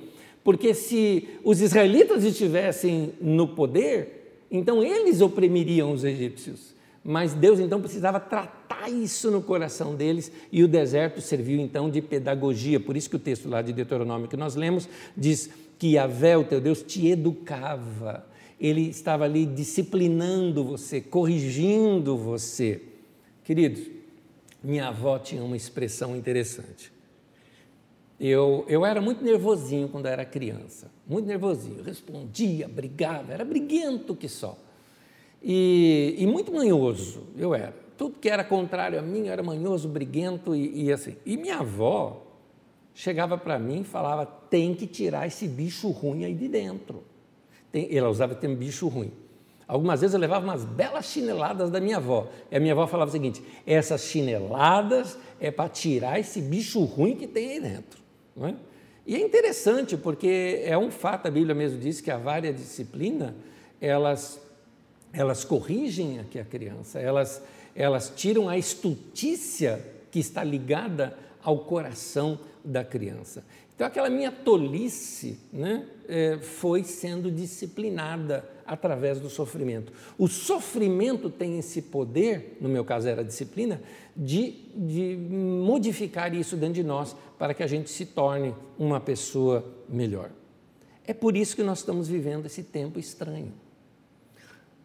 Porque 0.44 0.72
se 0.72 1.28
os 1.42 1.60
israelitas 1.60 2.24
estivessem 2.24 3.12
no 3.20 3.48
poder, 3.48 4.44
então 4.48 4.84
eles 4.84 5.20
oprimiriam 5.20 5.92
os 5.92 6.04
egípcios. 6.04 6.72
Mas 7.04 7.34
Deus 7.34 7.58
então 7.58 7.80
precisava 7.80 8.20
tratar 8.20 8.88
isso 8.88 9.30
no 9.30 9.42
coração 9.42 9.96
deles 9.96 10.30
e 10.52 10.62
o 10.62 10.68
deserto 10.68 11.20
serviu 11.20 11.60
então 11.60 11.90
de 11.90 12.00
pedagogia. 12.00 12.78
Por 12.78 12.96
isso 12.96 13.10
que 13.10 13.16
o 13.16 13.18
texto 13.18 13.48
lá 13.48 13.62
de 13.62 13.72
Deuteronômio 13.72 14.28
que 14.28 14.36
nós 14.36 14.54
lemos 14.54 14.88
diz 15.16 15.50
que 15.82 15.94
Yahvé, 15.94 16.38
o 16.38 16.44
teu 16.44 16.60
Deus, 16.60 16.80
te 16.80 17.08
educava. 17.08 18.24
Ele 18.60 18.82
estava 18.82 19.24
ali 19.24 19.44
disciplinando 19.44 20.62
você, 20.62 21.00
corrigindo 21.00 22.16
você. 22.16 22.80
Queridos, 23.42 23.90
minha 24.62 24.86
avó 24.86 25.18
tinha 25.18 25.42
uma 25.42 25.56
expressão 25.56 26.14
interessante. 26.14 26.92
Eu, 28.20 28.64
eu 28.68 28.86
era 28.86 29.00
muito 29.00 29.24
nervosinho 29.24 29.88
quando 29.88 30.06
era 30.06 30.24
criança, 30.24 30.88
muito 31.04 31.26
nervosinho. 31.26 31.82
respondia, 31.82 32.68
brigava, 32.68 33.32
era 33.32 33.44
briguento 33.44 34.14
que 34.14 34.28
só 34.28 34.56
e, 35.42 36.14
e, 36.16 36.24
muito 36.28 36.52
manhoso 36.52 37.24
eu 37.36 37.52
era. 37.56 37.74
Tudo 37.98 38.20
que 38.20 38.28
era 38.28 38.44
contrário 38.44 39.00
a 39.00 39.02
mim, 39.02 39.26
eu 39.26 39.32
era 39.32 39.42
manhoso, 39.42 39.88
briguento 39.88 40.54
e, 40.54 40.84
e 40.84 40.92
assim. 40.92 41.16
E 41.26 41.36
minha 41.36 41.58
avó 41.58 42.31
chegava 42.94 43.36
para 43.36 43.58
mim 43.58 43.80
e 43.80 43.84
falava: 43.84 44.26
tem 44.26 44.74
que 44.74 44.86
tirar 44.86 45.26
esse 45.26 45.46
bicho 45.46 45.90
ruim 45.90 46.24
aí 46.24 46.34
de 46.34 46.48
dentro. 46.48 47.02
Tem, 47.70 47.94
ela 47.96 48.08
usava 48.08 48.32
o 48.32 48.36
termo 48.36 48.56
bicho 48.56 48.88
ruim. 48.88 49.12
Algumas 49.66 50.00
vezes 50.00 50.12
eu 50.14 50.20
levava 50.20 50.44
umas 50.44 50.64
belas 50.64 51.06
chineladas 51.06 51.70
da 51.70 51.80
minha 51.80 51.96
avó. 51.96 52.28
E 52.50 52.56
a 52.56 52.60
minha 52.60 52.72
avó 52.72 52.86
falava 52.86 53.08
o 53.08 53.12
seguinte: 53.12 53.42
essas 53.66 54.02
chineladas 54.02 55.18
é 55.40 55.50
para 55.50 55.68
tirar 55.68 56.18
esse 56.20 56.40
bicho 56.40 56.82
ruim 56.84 57.16
que 57.16 57.26
tem 57.26 57.52
aí 57.52 57.60
dentro. 57.60 58.00
Não 58.36 58.48
é? 58.48 58.54
E 59.06 59.16
é 59.16 59.20
interessante, 59.20 59.96
porque 59.96 60.62
é 60.64 60.78
um 60.78 60.90
fato, 60.90 61.26
a 61.26 61.30
Bíblia 61.30 61.54
mesmo 61.54 61.78
diz 61.78 62.00
que 62.00 62.10
a 62.10 62.16
vária 62.16 62.52
disciplina, 62.52 63.34
elas 63.80 64.40
elas 65.12 65.44
corrigem 65.44 66.18
aqui 66.18 66.38
a 66.38 66.44
criança, 66.44 66.98
elas, 66.98 67.42
elas 67.76 68.12
tiram 68.16 68.48
a 68.48 68.56
estultícia 68.56 69.84
que 70.10 70.18
está 70.18 70.42
ligada 70.42 71.16
ao 71.42 71.58
coração 71.60 72.38
da 72.64 72.84
criança. 72.84 73.44
Então, 73.74 73.86
aquela 73.86 74.08
minha 74.10 74.30
tolice 74.30 75.38
né, 75.52 75.86
é, 76.08 76.38
foi 76.38 76.84
sendo 76.84 77.30
disciplinada 77.30 78.48
através 78.66 79.18
do 79.18 79.28
sofrimento. 79.28 79.92
O 80.18 80.28
sofrimento 80.28 81.28
tem 81.28 81.58
esse 81.58 81.82
poder, 81.82 82.58
no 82.60 82.68
meu 82.68 82.84
caso 82.84 83.08
era 83.08 83.22
a 83.22 83.24
disciplina, 83.24 83.80
de, 84.14 84.52
de 84.76 85.16
modificar 85.16 86.34
isso 86.34 86.56
dentro 86.56 86.74
de 86.74 86.84
nós 86.84 87.16
para 87.38 87.54
que 87.54 87.62
a 87.62 87.66
gente 87.66 87.90
se 87.90 88.06
torne 88.06 88.54
uma 88.78 89.00
pessoa 89.00 89.64
melhor. 89.88 90.30
É 91.04 91.12
por 91.12 91.36
isso 91.36 91.56
que 91.56 91.62
nós 91.62 91.78
estamos 91.78 92.08
vivendo 92.08 92.46
esse 92.46 92.62
tempo 92.62 92.98
estranho. 92.98 93.52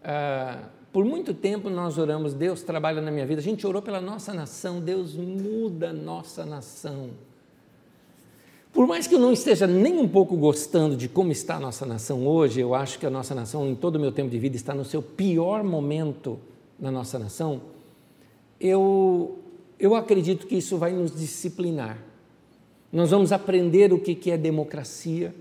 Ah, 0.04 0.70
por 0.92 1.06
muito 1.06 1.34
tempo 1.34 1.70
nós 1.70 1.98
oramos, 1.98 2.34
Deus 2.34 2.64
trabalha 2.64 3.02
na 3.02 3.12
minha 3.12 3.26
vida. 3.26 3.40
A 3.40 3.44
gente 3.44 3.68
orou 3.68 3.82
pela 3.82 4.02
nossa 4.02 4.34
nação, 4.34 4.80
Deus 4.80 5.14
muda 5.16 5.90
a 5.90 5.94
nossa 5.94 6.46
nação. 6.46 7.12
Por 8.78 8.86
mais 8.86 9.08
que 9.08 9.16
eu 9.16 9.20
não 9.20 9.34
esteja 9.34 9.66
nem 9.66 9.98
um 9.98 10.08
pouco 10.08 10.38
gostando 10.38 10.96
de 10.96 11.10
como 11.10 11.32
está 11.32 11.56
a 11.56 11.60
nossa 11.60 11.84
nação 11.84 12.28
hoje, 12.28 12.60
eu 12.60 12.76
acho 12.76 13.00
que 13.00 13.08
a 13.08 13.10
nossa 13.10 13.34
nação, 13.34 13.68
em 13.68 13.74
todo 13.74 13.96
o 13.96 14.00
meu 14.00 14.12
tempo 14.12 14.30
de 14.30 14.38
vida, 14.38 14.56
está 14.56 14.72
no 14.72 14.86
seu 14.86 15.02
pior 15.02 15.64
momento 15.64 16.38
na 16.80 16.92
nossa 16.92 17.18
nação. 17.18 17.60
Eu, 18.62 19.40
eu 19.80 19.96
acredito 19.96 20.46
que 20.46 20.58
isso 20.58 20.78
vai 20.78 20.92
nos 20.92 21.12
disciplinar. 21.12 21.98
nós 22.94 23.10
vamos 23.10 23.32
aprender 23.32 23.92
o 23.92 23.98
que 23.98 24.30
é 24.30 24.38
democracia, 24.38 25.34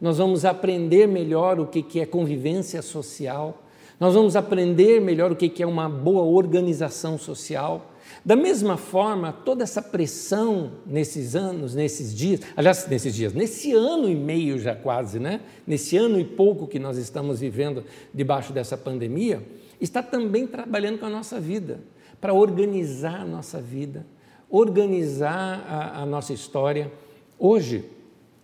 nós 0.00 0.18
vamos 0.18 0.44
aprender 0.44 1.08
melhor 1.08 1.58
o 1.58 1.66
que 1.66 1.98
é 1.98 2.06
convivência 2.06 2.80
social, 2.80 3.60
nós 3.98 4.14
vamos 4.14 4.36
aprender 4.36 5.00
melhor 5.00 5.32
o 5.32 5.36
que 5.36 5.60
é 5.60 5.66
uma 5.66 5.88
boa 5.88 6.22
organização 6.22 7.18
social. 7.18 7.90
Da 8.24 8.34
mesma 8.34 8.76
forma, 8.76 9.32
toda 9.32 9.62
essa 9.62 9.82
pressão 9.82 10.72
nesses 10.86 11.36
anos, 11.36 11.74
nesses 11.74 12.14
dias, 12.14 12.40
aliás, 12.56 12.86
nesses 12.88 13.14
dias, 13.14 13.32
nesse 13.32 13.72
ano 13.72 14.08
e 14.08 14.14
meio 14.14 14.58
já 14.58 14.74
quase, 14.74 15.18
né? 15.18 15.40
Nesse 15.66 15.96
ano 15.96 16.18
e 16.18 16.24
pouco 16.24 16.66
que 16.66 16.78
nós 16.78 16.96
estamos 16.96 17.40
vivendo 17.40 17.84
debaixo 18.12 18.52
dessa 18.52 18.76
pandemia, 18.76 19.42
está 19.80 20.02
também 20.02 20.46
trabalhando 20.46 20.98
com 20.98 21.06
a 21.06 21.10
nossa 21.10 21.38
vida, 21.38 21.80
para 22.20 22.32
organizar 22.32 23.20
a 23.20 23.24
nossa 23.26 23.60
vida, 23.60 24.06
organizar 24.48 25.64
a, 25.68 26.02
a 26.02 26.06
nossa 26.06 26.32
história. 26.32 26.90
Hoje, 27.38 27.84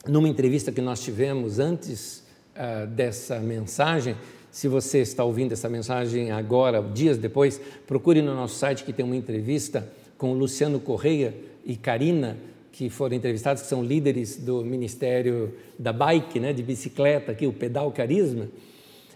numa 0.07 0.29
entrevista 0.29 0.71
que 0.71 0.81
nós 0.81 1.01
tivemos 1.01 1.59
antes 1.59 2.23
uh, 2.55 2.87
dessa 2.87 3.39
mensagem, 3.39 4.17
se 4.51 4.69
você 4.69 4.99
está 4.99 5.25
ouvindo 5.25 5.53
essa 5.53 5.69
mensagem 5.69 6.31
agora, 6.31 6.83
dias 6.83 7.17
depois, 7.17 7.61
procure 7.87 8.21
no 8.21 8.35
nosso 8.35 8.57
site 8.57 8.85
que 8.85 8.93
tem 8.93 9.05
uma 9.05 9.17
entrevista 9.17 9.89
com 10.19 10.33
Luciano 10.33 10.81
Correia 10.81 11.35
e 11.65 11.77
Karina, 11.77 12.37
que 12.73 12.89
foram 12.89 13.17
entrevistados, 13.17 13.63
que 13.63 13.69
são 13.69 13.83
líderes 13.83 14.37
do 14.37 14.65
Ministério 14.65 15.55
da 15.79 15.93
Bike, 15.93 16.41
né, 16.41 16.53
de 16.53 16.63
bicicleta, 16.63 17.33
aqui, 17.33 17.47
o 17.47 17.53
Pedal 17.53 17.91
Carisma. 17.93 18.49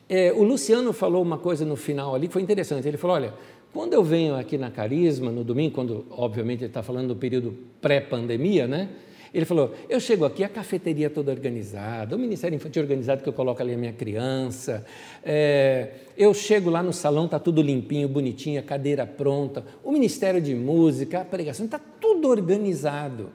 É, 0.08 0.32
o 0.32 0.42
Luciano 0.42 0.92
falou 0.92 1.22
uma 1.22 1.38
coisa 1.38 1.64
no 1.64 1.76
final 1.76 2.14
ali 2.14 2.26
que 2.26 2.32
foi 2.32 2.42
interessante. 2.42 2.86
Ele 2.86 2.96
falou: 2.96 3.16
olha, 3.16 3.34
quando 3.72 3.94
eu 3.94 4.04
venho 4.04 4.36
aqui 4.36 4.58
na 4.58 4.70
Carisma, 4.70 5.32
no 5.32 5.42
domingo, 5.42 5.74
quando 5.74 6.04
obviamente 6.10 6.60
ele 6.60 6.66
está 6.66 6.82
falando 6.82 7.08
do 7.08 7.16
período 7.16 7.56
pré-pandemia, 7.80 8.68
né? 8.68 8.88
Ele 9.34 9.44
falou: 9.44 9.74
Eu 9.88 9.98
chego 9.98 10.24
aqui, 10.24 10.44
a 10.44 10.48
cafeteria 10.48 11.10
toda 11.10 11.32
organizada, 11.32 12.14
o 12.14 12.18
Ministério 12.18 12.54
Infantil 12.54 12.82
organizado 12.82 13.20
que 13.20 13.28
eu 13.28 13.32
coloco 13.32 13.60
ali 13.60 13.74
a 13.74 13.76
minha 13.76 13.92
criança. 13.92 14.86
É, 15.24 15.90
eu 16.16 16.32
chego 16.32 16.70
lá 16.70 16.84
no 16.84 16.92
salão, 16.92 17.24
está 17.24 17.40
tudo 17.40 17.60
limpinho, 17.60 18.08
bonitinho, 18.08 18.60
a 18.60 18.62
cadeira 18.62 19.04
pronta. 19.04 19.64
O 19.82 19.90
Ministério 19.90 20.40
de 20.40 20.54
Música, 20.54 21.22
a 21.22 21.24
pregação, 21.24 21.66
está 21.66 21.80
tudo 22.00 22.28
organizado. 22.28 23.30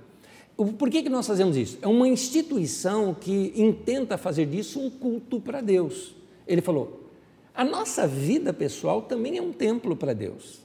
Por 0.78 0.90
que, 0.90 1.04
que 1.04 1.10
nós 1.10 1.28
fazemos 1.28 1.58
isso? 1.58 1.78
É 1.82 1.88
uma 1.88 2.08
instituição 2.08 3.14
que 3.14 3.54
intenta 3.56 4.18
fazer 4.18 4.46
disso 4.46 4.80
um 4.80 4.90
culto 4.90 5.42
para 5.42 5.60
Deus. 5.60 6.16
Ele 6.48 6.62
falou: 6.62 7.12
a 7.54 7.66
nossa 7.66 8.08
vida 8.08 8.54
pessoal 8.54 9.02
também 9.02 9.38
é 9.38 9.42
um 9.42 9.52
templo 9.52 9.98
para 9.98 10.14
Deus. 10.14 10.62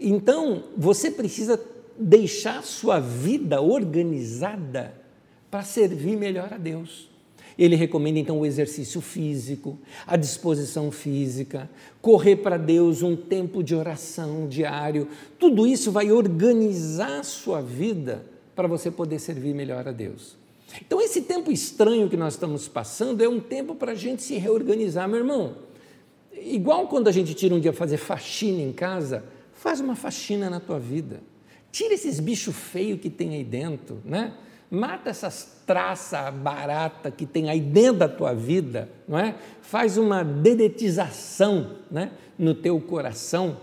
Então, 0.00 0.64
você 0.76 1.10
precisa 1.10 1.60
deixar 1.98 2.62
sua 2.62 2.98
vida 2.98 3.60
organizada 3.60 4.94
para 5.50 5.62
servir 5.62 6.16
melhor 6.16 6.52
a 6.52 6.58
Deus. 6.58 7.10
Ele 7.58 7.76
recomenda 7.76 8.18
então 8.18 8.40
o 8.40 8.46
exercício 8.46 9.00
físico, 9.00 9.78
a 10.06 10.16
disposição 10.16 10.90
física, 10.90 11.68
correr 12.00 12.36
para 12.36 12.56
Deus 12.56 13.02
um 13.02 13.14
tempo 13.14 13.62
de 13.62 13.74
oração 13.74 14.48
diário. 14.48 15.08
Tudo 15.38 15.66
isso 15.66 15.92
vai 15.92 16.10
organizar 16.10 17.22
sua 17.24 17.60
vida 17.60 18.24
para 18.56 18.66
você 18.66 18.90
poder 18.90 19.18
servir 19.18 19.54
melhor 19.54 19.86
a 19.86 19.92
Deus. 19.92 20.36
Então, 20.80 21.00
esse 21.00 21.22
tempo 21.22 21.52
estranho 21.52 22.08
que 22.08 22.16
nós 22.16 22.34
estamos 22.34 22.66
passando 22.66 23.22
é 23.22 23.28
um 23.28 23.40
tempo 23.40 23.74
para 23.74 23.92
a 23.92 23.94
gente 23.94 24.22
se 24.22 24.36
reorganizar, 24.36 25.06
meu 25.06 25.18
irmão. 25.18 25.56
Igual 26.32 26.88
quando 26.88 27.08
a 27.08 27.12
gente 27.12 27.34
tira 27.34 27.54
um 27.54 27.60
dia 27.60 27.72
fazer 27.72 27.98
faxina 27.98 28.62
em 28.62 28.72
casa, 28.72 29.24
faz 29.52 29.80
uma 29.80 29.94
faxina 29.94 30.48
na 30.48 30.58
tua 30.58 30.78
vida. 30.78 31.20
Tira 31.72 31.94
esses 31.94 32.20
bichos 32.20 32.54
feios 32.54 33.00
que 33.00 33.08
tem 33.08 33.30
aí 33.34 33.42
dentro, 33.42 33.98
né? 34.04 34.34
Mata 34.70 35.08
essas 35.08 35.62
traças 35.66 36.32
barata 36.34 37.10
que 37.10 37.24
tem 37.24 37.48
aí 37.48 37.60
dentro 37.60 38.00
da 38.00 38.08
tua 38.08 38.34
vida, 38.34 38.90
não 39.08 39.18
é? 39.18 39.34
Faz 39.62 39.96
uma 39.96 40.22
dedetização, 40.22 41.76
né, 41.90 42.12
no 42.38 42.54
teu 42.54 42.78
coração 42.80 43.56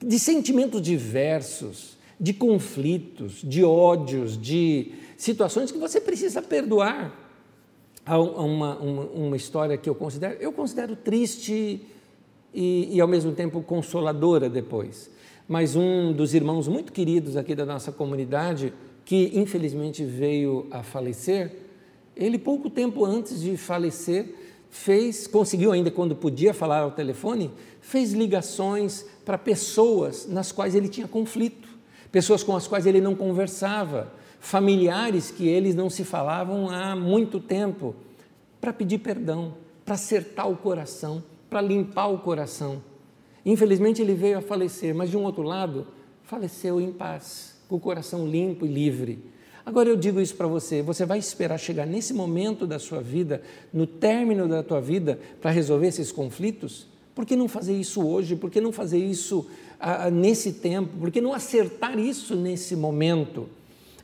de 0.00 0.18
sentimentos 0.18 0.80
diversos, 0.80 1.96
de 2.18 2.32
conflitos, 2.32 3.40
de 3.42 3.64
ódios, 3.64 4.40
de 4.40 4.92
situações 5.16 5.70
que 5.70 5.78
você 5.78 6.00
precisa 6.00 6.42
perdoar. 6.42 7.12
Há 8.04 8.18
uma, 8.18 8.76
uma, 8.78 9.04
uma 9.06 9.36
história 9.36 9.76
que 9.76 9.88
eu 9.88 9.94
considero, 9.94 10.36
eu 10.40 10.52
considero 10.52 10.96
triste 10.96 11.80
e, 12.52 12.88
e 12.96 13.00
ao 13.00 13.06
mesmo 13.06 13.32
tempo 13.32 13.62
consoladora 13.62 14.48
depois 14.48 15.11
mas 15.48 15.76
um 15.76 16.12
dos 16.12 16.34
irmãos 16.34 16.68
muito 16.68 16.92
queridos 16.92 17.36
aqui 17.36 17.54
da 17.54 17.66
nossa 17.66 17.92
comunidade, 17.92 18.72
que 19.04 19.32
infelizmente 19.34 20.04
veio 20.04 20.66
a 20.70 20.82
falecer, 20.82 21.52
ele 22.16 22.38
pouco 22.38 22.70
tempo 22.70 23.04
antes 23.04 23.40
de 23.40 23.56
falecer, 23.56 24.34
fez, 24.70 25.26
conseguiu 25.26 25.72
ainda 25.72 25.90
quando 25.90 26.16
podia 26.16 26.54
falar 26.54 26.80
ao 26.80 26.90
telefone, 26.92 27.50
fez 27.80 28.12
ligações 28.12 29.04
para 29.24 29.36
pessoas 29.36 30.26
nas 30.26 30.52
quais 30.52 30.74
ele 30.74 30.88
tinha 30.88 31.06
conflito, 31.06 31.68
pessoas 32.10 32.42
com 32.42 32.56
as 32.56 32.66
quais 32.66 32.86
ele 32.86 33.00
não 33.00 33.14
conversava, 33.14 34.12
familiares 34.40 35.30
que 35.30 35.46
eles 35.46 35.74
não 35.74 35.88
se 35.88 36.04
falavam 36.04 36.68
há 36.68 36.96
muito 36.96 37.38
tempo, 37.38 37.94
para 38.60 38.72
pedir 38.72 38.98
perdão, 38.98 39.54
para 39.84 39.94
acertar 39.94 40.48
o 40.48 40.56
coração, 40.56 41.22
para 41.50 41.60
limpar 41.60 42.06
o 42.06 42.18
coração. 42.18 42.82
Infelizmente 43.44 44.00
ele 44.00 44.14
veio 44.14 44.38
a 44.38 44.42
falecer, 44.42 44.94
mas 44.94 45.10
de 45.10 45.16
um 45.16 45.24
outro 45.24 45.42
lado, 45.42 45.86
faleceu 46.22 46.80
em 46.80 46.92
paz, 46.92 47.56
com 47.68 47.76
o 47.76 47.80
coração 47.80 48.26
limpo 48.26 48.64
e 48.64 48.68
livre. 48.68 49.18
Agora 49.64 49.88
eu 49.88 49.96
digo 49.96 50.20
isso 50.20 50.34
para 50.34 50.46
você: 50.46 50.82
você 50.82 51.04
vai 51.04 51.18
esperar 51.18 51.58
chegar 51.58 51.86
nesse 51.86 52.12
momento 52.12 52.66
da 52.66 52.78
sua 52.78 53.00
vida, 53.00 53.42
no 53.72 53.86
término 53.86 54.48
da 54.48 54.62
tua 54.62 54.80
vida, 54.80 55.18
para 55.40 55.50
resolver 55.50 55.88
esses 55.88 56.10
conflitos? 56.10 56.86
Por 57.14 57.26
que 57.26 57.36
não 57.36 57.48
fazer 57.48 57.78
isso 57.78 58.06
hoje? 58.06 58.36
Por 58.36 58.50
que 58.50 58.60
não 58.60 58.72
fazer 58.72 58.98
isso 58.98 59.46
ah, 59.78 60.10
nesse 60.10 60.54
tempo? 60.54 60.96
Por 60.98 61.10
que 61.10 61.20
não 61.20 61.34
acertar 61.34 61.98
isso 61.98 62.34
nesse 62.34 62.74
momento? 62.74 63.48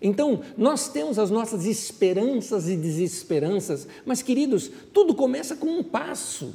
Então, 0.01 0.43
nós 0.57 0.89
temos 0.89 1.19
as 1.19 1.31
nossas 1.31 1.65
esperanças 1.65 2.69
e 2.69 2.77
desesperanças, 2.77 3.89
mas, 4.07 4.23
queridos, 4.23 4.71
tudo 4.93 5.15
começa 5.15 5.57
com 5.57 5.67
um 5.67 5.83
passo. 5.83 6.55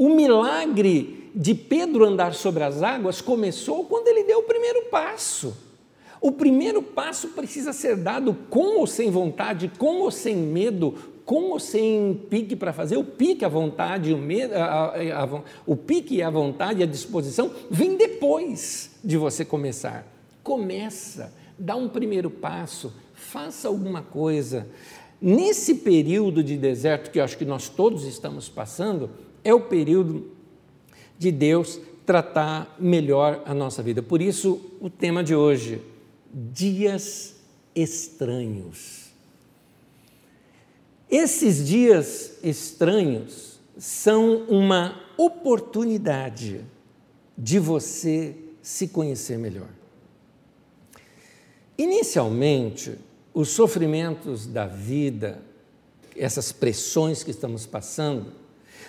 O 0.00 0.08
milagre 0.08 1.30
de 1.34 1.54
Pedro 1.54 2.06
andar 2.06 2.32
sobre 2.32 2.64
as 2.64 2.82
águas 2.82 3.20
começou 3.20 3.84
quando 3.84 4.08
ele 4.08 4.24
deu 4.24 4.38
o 4.38 4.44
primeiro 4.44 4.86
passo. 4.86 5.54
O 6.22 6.32
primeiro 6.32 6.80
passo 6.80 7.28
precisa 7.28 7.70
ser 7.74 7.96
dado 7.96 8.34
com 8.48 8.78
ou 8.78 8.86
sem 8.86 9.10
vontade, 9.10 9.70
com 9.76 10.00
ou 10.00 10.10
sem 10.10 10.34
medo, 10.34 10.94
com 11.26 11.50
ou 11.50 11.60
sem 11.60 12.18
pique 12.30 12.56
para 12.56 12.72
fazer. 12.72 12.96
O 12.96 13.04
pique, 13.04 13.44
a 13.44 13.48
vontade, 13.48 14.14
o, 14.14 14.16
medo, 14.16 14.54
a, 14.54 14.64
a, 14.64 15.22
a, 15.22 15.42
o 15.66 15.76
pique, 15.76 16.22
a 16.22 16.30
vontade 16.30 16.80
e 16.80 16.82
a 16.82 16.86
disposição 16.86 17.50
vem 17.70 17.94
depois 17.94 18.92
de 19.04 19.18
você 19.18 19.44
começar. 19.44 20.06
Começa, 20.42 21.30
dá 21.58 21.76
um 21.76 21.90
primeiro 21.90 22.30
passo, 22.30 22.90
faça 23.12 23.68
alguma 23.68 24.00
coisa. 24.00 24.66
Nesse 25.20 25.74
período 25.74 26.42
de 26.42 26.56
deserto 26.56 27.10
que 27.10 27.20
eu 27.20 27.24
acho 27.24 27.36
que 27.36 27.44
nós 27.44 27.68
todos 27.68 28.06
estamos 28.06 28.48
passando, 28.48 29.10
é 29.44 29.54
o 29.54 29.60
período 29.60 30.30
de 31.18 31.30
Deus 31.30 31.80
tratar 32.06 32.76
melhor 32.78 33.42
a 33.44 33.54
nossa 33.54 33.82
vida. 33.82 34.02
Por 34.02 34.20
isso, 34.20 34.60
o 34.80 34.90
tema 34.90 35.22
de 35.22 35.34
hoje, 35.34 35.80
dias 36.32 37.36
estranhos. 37.74 39.10
Esses 41.10 41.66
dias 41.66 42.38
estranhos 42.42 43.58
são 43.76 44.44
uma 44.48 45.00
oportunidade 45.16 46.64
de 47.36 47.58
você 47.58 48.36
se 48.62 48.88
conhecer 48.88 49.38
melhor. 49.38 49.68
Inicialmente, 51.76 52.98
os 53.32 53.48
sofrimentos 53.48 54.46
da 54.46 54.66
vida, 54.66 55.40
essas 56.16 56.52
pressões 56.52 57.22
que 57.22 57.30
estamos 57.30 57.66
passando, 57.66 58.39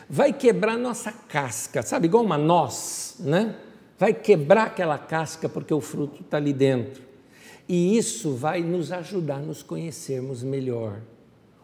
vai 0.10 0.34
quebrar 0.34 0.78
nossa 0.78 1.12
casca, 1.12 1.82
sabe, 1.82 2.08
igual 2.08 2.24
uma 2.24 2.38
noz, 2.38 3.16
né? 3.20 3.56
Vai 3.98 4.14
quebrar 4.14 4.68
aquela 4.68 4.98
casca 4.98 5.48
porque 5.48 5.74
o 5.74 5.82
fruto 5.82 6.22
está 6.22 6.38
ali 6.38 6.54
dentro. 6.54 7.04
E 7.70 7.98
isso 7.98 8.34
vai 8.34 8.62
nos 8.62 8.92
ajudar 8.92 9.36
a 9.36 9.40
nos 9.40 9.64
conhecermos 9.64 10.44
melhor. 10.44 11.02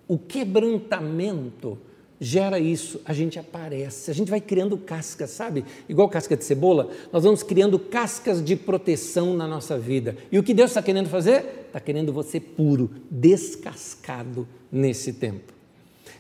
O 0.08 0.18
quebrantamento 0.18 1.78
gera 2.20 2.60
isso, 2.60 3.02
a 3.06 3.14
gente 3.14 3.38
aparece, 3.38 4.10
a 4.10 4.14
gente 4.14 4.30
vai 4.30 4.42
criando 4.42 4.78
cascas, 4.78 5.32
sabe? 5.32 5.66
Igual 5.88 6.10
casca 6.10 6.36
de 6.36 6.44
cebola, 6.44 6.90
nós 7.12 7.24
vamos 7.24 7.44
criando 7.44 7.78
cascas 7.78 8.44
de 8.44 8.56
proteção 8.56 9.36
na 9.36 9.48
nossa 9.48 9.78
vida. 9.78 10.16
E 10.32 10.40
o 10.40 10.44
que 10.44 10.54
Deus 10.54 10.72
está 10.72 10.82
querendo 10.82 11.10
fazer? 11.10 11.66
Está 11.68 11.80
querendo 11.80 12.14
você 12.14 12.40
puro, 12.40 12.90
descascado 13.10 14.48
nesse 14.72 15.14
tempo. 15.14 15.57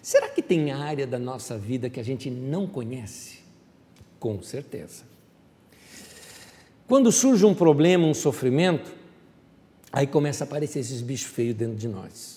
Será 0.07 0.29
que 0.29 0.41
tem 0.41 0.71
área 0.71 1.05
da 1.05 1.19
nossa 1.19 1.57
vida 1.57 1.89
que 1.89 1.99
a 1.99 2.03
gente 2.03 2.29
não 2.29 2.65
conhece? 2.65 3.39
Com 4.17 4.41
certeza. 4.41 5.03
Quando 6.87 7.11
surge 7.11 7.45
um 7.45 7.53
problema, 7.53 8.07
um 8.07 8.13
sofrimento, 8.13 8.89
aí 9.91 10.07
começa 10.07 10.45
a 10.45 10.47
aparecer 10.47 10.79
esses 10.79 11.01
bichos 11.01 11.29
feios 11.29 11.57
dentro 11.57 11.75
de 11.75 11.89
nós. 11.89 12.36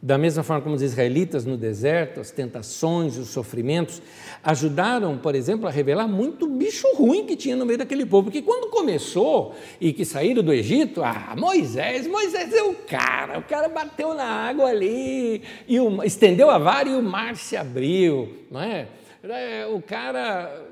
Da 0.00 0.18
mesma 0.18 0.42
forma 0.42 0.62
como 0.62 0.74
os 0.74 0.82
israelitas 0.82 1.46
no 1.46 1.56
deserto, 1.56 2.20
as 2.20 2.30
tentações, 2.30 3.16
os 3.16 3.28
sofrimentos, 3.28 4.02
ajudaram, 4.44 5.16
por 5.16 5.34
exemplo, 5.34 5.66
a 5.66 5.70
revelar 5.70 6.06
muito 6.06 6.46
bicho 6.46 6.86
ruim 6.94 7.24
que 7.24 7.34
tinha 7.34 7.56
no 7.56 7.64
meio 7.64 7.78
daquele 7.78 8.04
povo. 8.04 8.24
Porque 8.24 8.42
quando 8.42 8.70
começou 8.70 9.54
e 9.80 9.92
que 9.92 10.04
saíram 10.04 10.42
do 10.42 10.52
Egito, 10.52 11.02
ah, 11.02 11.34
Moisés, 11.36 12.06
Moisés 12.06 12.52
é 12.52 12.62
o 12.62 12.74
cara, 12.74 13.38
o 13.38 13.42
cara 13.42 13.68
bateu 13.68 14.14
na 14.14 14.24
água 14.24 14.66
ali, 14.66 15.42
e 15.66 15.80
o, 15.80 16.02
estendeu 16.04 16.50
a 16.50 16.58
vara 16.58 16.88
e 16.88 16.94
o 16.94 17.02
mar 17.02 17.34
se 17.34 17.56
abriu, 17.56 18.28
não 18.50 18.60
é? 18.60 18.86
é 19.24 19.66
o 19.66 19.80
cara. 19.80 20.62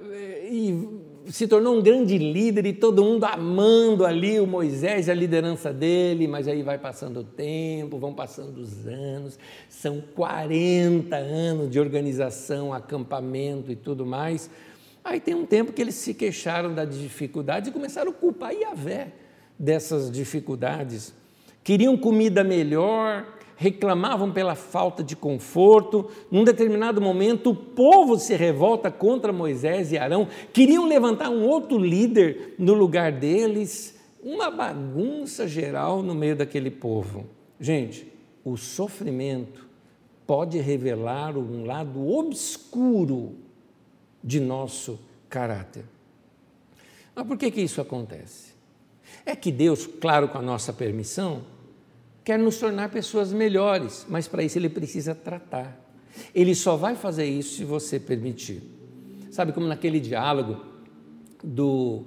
E, 0.44 0.86
se 1.30 1.48
tornou 1.48 1.76
um 1.76 1.82
grande 1.82 2.18
líder 2.18 2.66
e 2.66 2.72
todo 2.72 3.02
mundo 3.02 3.24
amando 3.24 4.04
ali 4.04 4.38
o 4.38 4.46
Moisés, 4.46 5.08
a 5.08 5.14
liderança 5.14 5.72
dele, 5.72 6.28
mas 6.28 6.46
aí 6.46 6.62
vai 6.62 6.78
passando 6.78 7.20
o 7.20 7.24
tempo, 7.24 7.98
vão 7.98 8.12
passando 8.12 8.58
os 8.58 8.86
anos, 8.86 9.38
são 9.68 10.02
40 10.14 11.16
anos 11.16 11.70
de 11.70 11.80
organização, 11.80 12.72
acampamento 12.72 13.72
e 13.72 13.76
tudo 13.76 14.04
mais. 14.04 14.50
Aí 15.02 15.20
tem 15.20 15.34
um 15.34 15.46
tempo 15.46 15.72
que 15.72 15.82
eles 15.82 15.94
se 15.94 16.14
queixaram 16.14 16.74
da 16.74 16.84
dificuldade 16.84 17.70
e 17.70 17.72
começaram 17.72 18.10
a 18.10 18.14
culpar 18.14 18.52
Yahvé 18.52 19.12
dessas 19.58 20.10
dificuldades. 20.10 21.14
Queriam 21.62 21.96
comida 21.96 22.44
melhor, 22.44 23.26
reclamavam 23.56 24.32
pela 24.32 24.54
falta 24.54 25.02
de 25.02 25.14
conforto. 25.14 26.10
Num 26.30 26.44
determinado 26.44 27.00
momento, 27.00 27.50
o 27.50 27.54
povo 27.54 28.18
se 28.18 28.34
revolta 28.34 28.90
contra 28.90 29.32
Moisés 29.32 29.92
e 29.92 29.98
Arão, 29.98 30.28
queriam 30.52 30.86
levantar 30.86 31.30
um 31.30 31.46
outro 31.46 31.78
líder 31.78 32.54
no 32.58 32.74
lugar 32.74 33.12
deles. 33.12 33.98
Uma 34.22 34.50
bagunça 34.50 35.46
geral 35.46 36.02
no 36.02 36.14
meio 36.14 36.36
daquele 36.36 36.70
povo. 36.70 37.26
Gente, 37.60 38.10
o 38.44 38.56
sofrimento 38.56 39.66
pode 40.26 40.58
revelar 40.58 41.36
um 41.36 41.64
lado 41.64 42.08
obscuro 42.08 43.34
de 44.22 44.40
nosso 44.40 44.98
caráter. 45.28 45.84
Mas 47.14 47.26
por 47.26 47.36
que, 47.36 47.50
que 47.50 47.60
isso 47.60 47.80
acontece? 47.80 48.54
É 49.24 49.36
que 49.36 49.52
Deus, 49.52 49.86
claro, 49.86 50.28
com 50.28 50.38
a 50.38 50.42
nossa 50.42 50.72
permissão, 50.72 51.42
quer 52.24 52.38
nos 52.38 52.58
tornar 52.58 52.88
pessoas 52.88 53.32
melhores, 53.32 54.06
mas 54.08 54.26
para 54.26 54.42
isso 54.42 54.58
ele 54.58 54.70
precisa 54.70 55.14
tratar. 55.14 55.78
Ele 56.34 56.54
só 56.54 56.74
vai 56.76 56.96
fazer 56.96 57.26
isso 57.26 57.56
se 57.56 57.64
você 57.64 58.00
permitir. 58.00 58.62
Sabe 59.30 59.52
como 59.52 59.66
naquele 59.66 60.00
diálogo 60.00 60.64
do, 61.42 62.04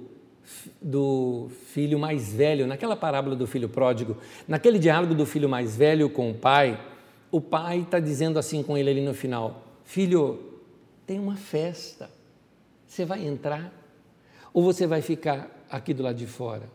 do 0.82 1.48
filho 1.72 1.98
mais 1.98 2.32
velho, 2.32 2.66
naquela 2.66 2.96
parábola 2.96 3.36
do 3.36 3.46
filho 3.46 3.68
pródigo, 3.68 4.16
naquele 4.46 4.78
diálogo 4.78 5.14
do 5.14 5.24
filho 5.24 5.48
mais 5.48 5.76
velho 5.76 6.10
com 6.10 6.30
o 6.30 6.34
pai, 6.34 6.82
o 7.30 7.40
pai 7.40 7.80
está 7.80 8.00
dizendo 8.00 8.38
assim 8.38 8.62
com 8.62 8.76
ele 8.76 8.90
ali 8.90 9.02
no 9.02 9.14
final: 9.14 9.62
Filho, 9.84 10.40
tem 11.06 11.20
uma 11.20 11.36
festa, 11.36 12.10
você 12.86 13.04
vai 13.04 13.26
entrar 13.26 13.72
ou 14.52 14.62
você 14.62 14.86
vai 14.86 15.02
ficar 15.02 15.64
aqui 15.70 15.92
do 15.92 16.02
lado 16.02 16.16
de 16.16 16.26
fora? 16.26 16.68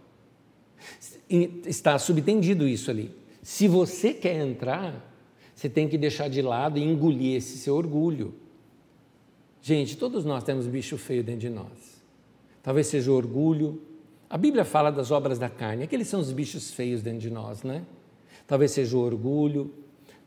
Está 1.28 1.98
subtendido 1.98 2.68
isso 2.68 2.92
ali. 2.92 3.23
Se 3.44 3.68
você 3.68 4.14
quer 4.14 4.38
entrar, 4.38 5.14
você 5.54 5.68
tem 5.68 5.90
que 5.90 5.98
deixar 5.98 6.30
de 6.30 6.42
lado 6.42 6.80
e 6.80 6.84
engolir 6.84 7.36
esse 7.36 7.58
seu 7.58 7.76
orgulho. 7.76 8.34
Gente, 9.62 9.98
todos 9.98 10.24
nós 10.24 10.46
temos 10.46 10.66
bicho 10.66 10.98
feio 10.98 11.22
dentro 11.24 11.42
de 11.42 11.50
nós. 11.50 12.02
Talvez 12.64 12.88
seja 12.88 13.12
o 13.12 13.16
orgulho. 13.16 13.82
A 14.30 14.38
Bíblia 14.38 14.64
fala 14.64 14.90
das 14.90 15.12
obras 15.12 15.38
da 15.38 15.50
carne, 15.50 15.84
aqueles 15.84 16.08
são 16.08 16.22
os 16.22 16.32
bichos 16.32 16.72
feios 16.72 17.02
dentro 17.02 17.20
de 17.20 17.30
nós, 17.30 17.64
né? 17.64 17.86
Talvez 18.48 18.72
seja 18.72 18.98
o 18.98 19.02
orgulho, 19.02 19.74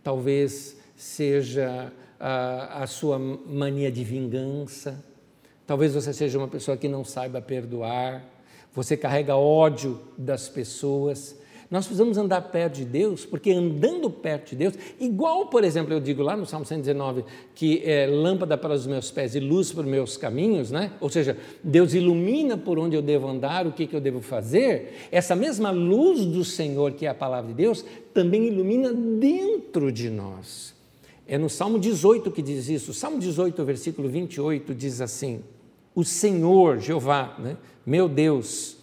talvez 0.02 0.76
seja 0.94 1.92
a, 2.20 2.82
a 2.82 2.86
sua 2.86 3.18
mania 3.18 3.90
de 3.90 4.04
vingança, 4.04 5.02
talvez 5.66 5.94
você 5.94 6.12
seja 6.12 6.38
uma 6.38 6.48
pessoa 6.48 6.76
que 6.76 6.86
não 6.86 7.02
saiba 7.04 7.40
perdoar, 7.40 8.24
você 8.72 8.96
carrega 8.96 9.36
ódio 9.36 10.00
das 10.16 10.48
pessoas, 10.48 11.36
nós 11.70 11.84
precisamos 11.84 12.16
andar 12.16 12.40
perto 12.42 12.74
de 12.74 12.84
Deus, 12.84 13.24
porque 13.24 13.50
andando 13.50 14.08
perto 14.08 14.50
de 14.50 14.56
Deus, 14.56 14.74
igual, 15.00 15.46
por 15.46 15.64
exemplo, 15.64 15.92
eu 15.92 16.00
digo 16.00 16.22
lá 16.22 16.36
no 16.36 16.46
Salmo 16.46 16.64
119, 16.64 17.24
que 17.54 17.82
é 17.84 18.06
lâmpada 18.06 18.56
para 18.56 18.72
os 18.72 18.86
meus 18.86 19.10
pés 19.10 19.34
e 19.34 19.40
luz 19.40 19.72
para 19.72 19.82
os 19.82 19.88
meus 19.88 20.16
caminhos, 20.16 20.70
né? 20.70 20.92
ou 21.00 21.08
seja, 21.08 21.36
Deus 21.64 21.92
ilumina 21.92 22.56
por 22.56 22.78
onde 22.78 22.94
eu 22.94 23.02
devo 23.02 23.26
andar, 23.26 23.66
o 23.66 23.72
que, 23.72 23.86
que 23.86 23.96
eu 23.96 24.00
devo 24.00 24.20
fazer. 24.20 25.08
Essa 25.10 25.34
mesma 25.34 25.70
luz 25.70 26.24
do 26.24 26.44
Senhor, 26.44 26.92
que 26.92 27.04
é 27.04 27.08
a 27.08 27.14
palavra 27.14 27.48
de 27.48 27.54
Deus, 27.54 27.84
também 28.14 28.46
ilumina 28.46 28.92
dentro 28.92 29.90
de 29.90 30.08
nós. 30.08 30.74
É 31.26 31.36
no 31.36 31.50
Salmo 31.50 31.78
18 31.78 32.30
que 32.30 32.40
diz 32.40 32.68
isso. 32.68 32.94
Salmo 32.94 33.18
18, 33.18 33.64
versículo 33.64 34.08
28, 34.08 34.72
diz 34.72 35.00
assim: 35.00 35.42
O 35.92 36.04
Senhor, 36.04 36.78
Jeová, 36.78 37.34
né? 37.38 37.56
meu 37.84 38.08
Deus, 38.08 38.76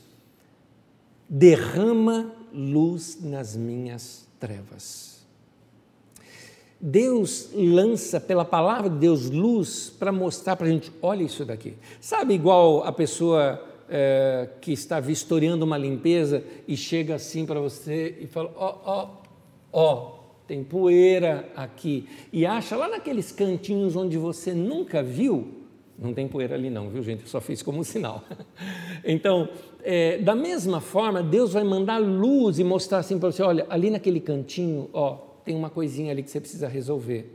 derrama 1.29 2.42
luz 2.53 3.19
nas 3.21 3.55
minhas 3.55 4.27
trevas. 4.39 5.13
Deus 6.79 7.49
lança 7.53 8.19
pela 8.19 8.43
palavra 8.43 8.89
de 8.89 8.97
Deus 8.97 9.29
luz 9.29 9.89
para 9.89 10.11
mostrar 10.11 10.55
para 10.57 10.67
a 10.67 10.69
gente: 10.69 10.91
olha 11.01 11.23
isso 11.23 11.45
daqui. 11.45 11.75
Sabe, 12.01 12.33
igual 12.33 12.83
a 12.83 12.91
pessoa 12.91 13.63
é, 13.89 14.49
que 14.59 14.73
está 14.73 14.99
vistoriando 14.99 15.63
uma 15.63 15.77
limpeza 15.77 16.43
e 16.67 16.75
chega 16.75 17.15
assim 17.15 17.45
para 17.45 17.59
você 17.59 18.17
e 18.19 18.27
fala: 18.27 18.51
ó, 18.57 18.75
ó, 18.85 19.09
ó, 19.71 20.11
tem 20.45 20.63
poeira 20.63 21.49
aqui. 21.55 22.07
E 22.33 22.45
acha 22.45 22.75
lá 22.75 22.89
naqueles 22.89 23.31
cantinhos 23.31 23.95
onde 23.95 24.17
você 24.17 24.53
nunca 24.53 25.01
viu 25.01 25.62
não 26.03 26.13
tem 26.13 26.27
poeira 26.27 26.55
ali 26.55 26.69
não, 26.69 26.89
viu 26.89 27.01
gente? 27.01 27.21
Eu 27.21 27.27
só 27.27 27.39
fiz 27.39 27.61
como 27.63 27.79
um 27.79 27.83
sinal. 27.83 28.23
Então, 29.05 29.49
é, 29.83 30.17
da 30.19 30.33
mesma 30.33 30.79
forma, 30.79 31.21
Deus 31.21 31.51
vai 31.51 31.63
mandar 31.65 31.97
luz 31.97 32.57
e 32.57 32.63
mostrar 32.63 32.99
assim 32.99 33.19
para 33.19 33.29
você, 33.29 33.43
olha, 33.43 33.65
ali 33.69 33.89
naquele 33.89 34.21
cantinho, 34.21 34.89
ó, 34.93 35.17
tem 35.43 35.53
uma 35.53 35.69
coisinha 35.69 36.09
ali 36.13 36.23
que 36.23 36.31
você 36.31 36.39
precisa 36.39 36.69
resolver. 36.69 37.29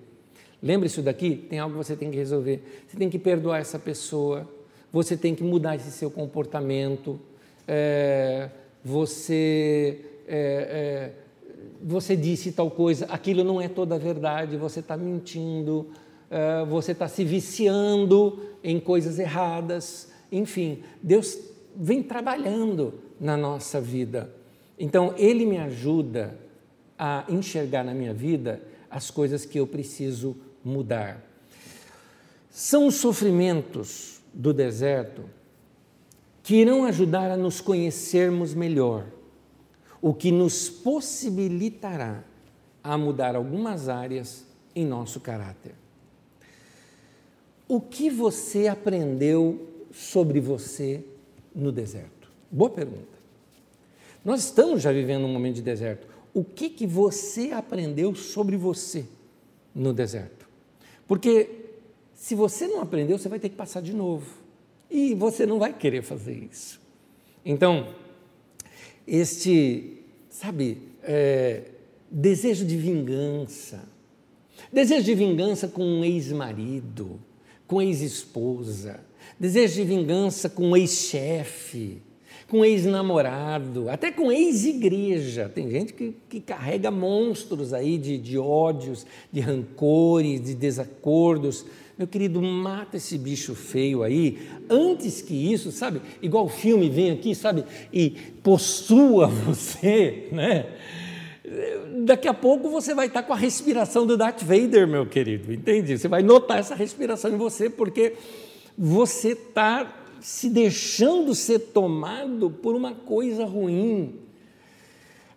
Lembra 0.63 0.87
isso 0.87 1.03
daqui? 1.03 1.37
Tem 1.37 1.59
algo 1.59 1.77
que 1.77 1.85
você 1.85 1.95
tem 1.95 2.11
que 2.11 2.17
resolver. 2.17 2.63
Você 2.87 2.97
tem 2.97 3.11
que 3.11 3.19
perdoar 3.19 3.59
essa 3.59 3.79
pessoa, 3.79 4.49
você 4.91 5.15
tem 5.15 5.35
que 5.35 5.45
mudar 5.45 5.77
esse 5.77 5.91
seu 5.91 6.11
comportamento, 6.11 7.21
é, 7.67 8.49
você, 8.83 10.01
é, 10.27 11.13
é 11.15 11.29
você 11.83 12.17
disse 12.17 12.53
tal 12.53 12.71
coisa, 12.71 13.07
aquilo 13.07 13.45
não 13.45 13.61
é 13.61 13.69
toda 13.69 13.95
a 13.95 13.99
verdade, 13.99 14.57
você 14.57 14.81
está 14.81 14.97
mentindo, 14.97 15.87
é, 16.31 16.65
você 16.65 16.93
está 16.93 17.09
se 17.09 17.25
viciando 17.25 18.41
em 18.63 18.79
coisas 18.79 19.19
erradas, 19.19 20.11
enfim, 20.31 20.83
Deus 21.03 21.39
vem 21.75 22.03
trabalhando 22.03 22.95
na 23.21 23.37
nossa 23.37 23.81
vida. 23.81 24.33
Então, 24.79 25.15
Ele 25.17 25.47
me 25.47 25.59
ajuda 25.59 26.39
a 26.99 27.25
enxergar 27.29 27.85
na 27.85 27.95
minha 27.95 28.13
vida 28.13 28.63
as 28.91 29.11
coisas 29.11 29.45
que 29.45 29.59
eu 29.59 29.67
preciso 29.67 30.37
mudar. 30.65 31.25
São 32.51 32.87
os 32.87 32.97
sofrimentos 32.97 34.21
do 34.33 34.53
deserto 34.53 35.25
que 36.43 36.57
irão 36.57 36.85
ajudar 36.85 37.31
a 37.31 37.37
nos 37.37 37.61
conhecermos 37.61 38.55
melhor, 38.55 39.07
o 40.01 40.15
que 40.15 40.33
nos 40.33 40.69
possibilitará 40.69 42.25
a 42.83 42.97
mudar 42.97 43.37
algumas 43.37 43.89
áreas 43.89 44.47
em 44.75 44.87
nosso 44.87 45.21
caráter. 45.21 45.75
O 47.69 47.83
que 47.83 48.09
você 48.09 48.67
aprendeu 48.67 49.69
sobre 49.93 50.41
você 50.41 51.05
no 51.55 51.71
deserto? 51.71 52.31
Boa 52.51 52.71
pergunta. 52.71 53.19
Nós 54.25 54.45
estamos 54.45 54.81
já 54.81 54.91
vivendo 54.91 55.27
um 55.27 55.33
momento 55.33 55.57
de 55.57 55.63
deserto. 55.63 56.07
O 56.33 56.43
que, 56.43 56.71
que 56.71 56.87
você 56.87 57.51
aprendeu 57.51 58.15
sobre 58.15 58.57
você 58.57 59.05
no 59.75 59.93
deserto? 59.93 60.49
Porque 61.07 61.51
se 62.15 62.35
você 62.35 62.67
não 62.67 62.81
aprendeu, 62.81 63.19
você 63.19 63.29
vai 63.29 63.39
ter 63.39 63.51
que 63.51 63.57
passar 63.57 63.83
de 63.83 63.93
novo. 63.93 64.27
E 64.91 65.15
você 65.15 65.45
não 65.45 65.59
vai 65.59 65.75
querer 65.75 66.03
fazer 66.03 66.49
isso. 66.51 66.81
Então, 67.45 67.95
este, 69.07 70.03
sabe, 70.31 70.79
é, 71.03 71.65
desejo 72.11 72.65
de 72.65 72.77
vingança, 72.79 73.83
desejo 74.73 75.05
de 75.05 75.15
vingança 75.15 75.69
com 75.69 75.83
um 75.83 76.05
ex-marido, 76.05 77.21
com 77.69 77.81
ex-esposa, 77.83 78.99
desejo 79.39 79.75
de 79.77 79.85
vingança 79.85 80.49
com 80.49 80.75
ex-chefe, 80.75 82.03
com 82.49 82.65
ex-namorado, 82.65 83.91
até 83.91 84.11
com 84.11 84.33
ex-igreja. 84.33 85.53
Tem 85.55 85.71
gente 85.71 85.93
que, 85.93 86.15
que 86.31 86.41
carrega 86.41 86.91
monstros 86.91 87.75
aí 87.75 87.99
de, 87.99 88.17
de 88.17 88.39
ódios, 88.39 89.07
de 89.31 89.41
rancores, 89.41 90.43
de 90.43 90.55
desacordos 90.55 91.67
Meu 91.99 92.07
querido, 92.07 92.41
mata 92.41 92.97
esse 92.97 93.19
bicho 93.19 93.55
feio 93.55 94.03
aí, 94.03 94.49
antes 94.71 95.21
que 95.21 95.35
isso, 95.53 95.71
sabe? 95.71 96.01
Igual 96.23 96.47
o 96.47 96.49
filme 96.49 96.89
vem 96.89 97.11
aqui, 97.11 97.35
sabe? 97.35 97.65
E 97.93 98.11
possua 98.43 99.27
você, 99.45 100.29
né? 100.33 100.67
Daqui 102.05 102.29
a 102.29 102.35
pouco 102.35 102.69
você 102.71 102.95
vai 102.95 103.07
estar 103.07 103.23
com 103.23 103.33
a 103.33 103.37
respiração 103.37 104.07
do 104.07 104.17
Darth 104.17 104.43
Vader, 104.43 104.87
meu 104.87 105.07
querido, 105.07 105.53
entende? 105.53 105.99
Você 105.99 106.09
vai 106.09 106.23
notar 106.23 106.59
essa 106.59 106.75
respiração 106.75 107.33
em 107.33 107.37
você, 107.37 107.69
porque 107.69 108.15
você 108.77 109.31
está 109.31 110.05
se 110.21 110.49
deixando 110.49 111.35
ser 111.35 111.59
tomado 111.59 112.51
por 112.51 112.75
uma 112.75 112.95
coisa 112.95 113.45
ruim. 113.45 114.15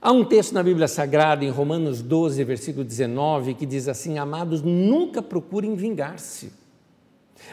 Há 0.01 0.11
um 0.11 0.25
texto 0.25 0.53
na 0.53 0.63
Bíblia 0.63 0.87
Sagrada, 0.87 1.45
em 1.45 1.49
Romanos 1.49 2.01
12, 2.01 2.43
versículo 2.43 2.83
19, 2.83 3.53
que 3.53 3.65
diz 3.65 3.87
assim: 3.87 4.17
Amados, 4.17 4.61
nunca 4.61 5.21
procurem 5.21 5.75
vingar-se, 5.75 6.51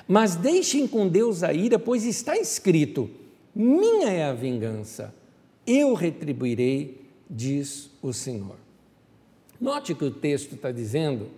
mas 0.06 0.34
deixem 0.34 0.86
com 0.86 1.06
Deus 1.06 1.42
a 1.42 1.52
ira, 1.52 1.78
pois 1.78 2.04
está 2.04 2.38
escrito: 2.38 3.10
Minha 3.54 4.08
é 4.08 4.24
a 4.24 4.32
vingança, 4.32 5.14
eu 5.66 5.92
retribuirei, 5.92 6.97
diz 7.28 7.90
o 8.02 8.12
Senhor. 8.12 8.56
Note 9.60 9.94
que 9.94 10.04
o 10.04 10.10
texto 10.10 10.54
está 10.54 10.70
dizendo: 10.70 11.28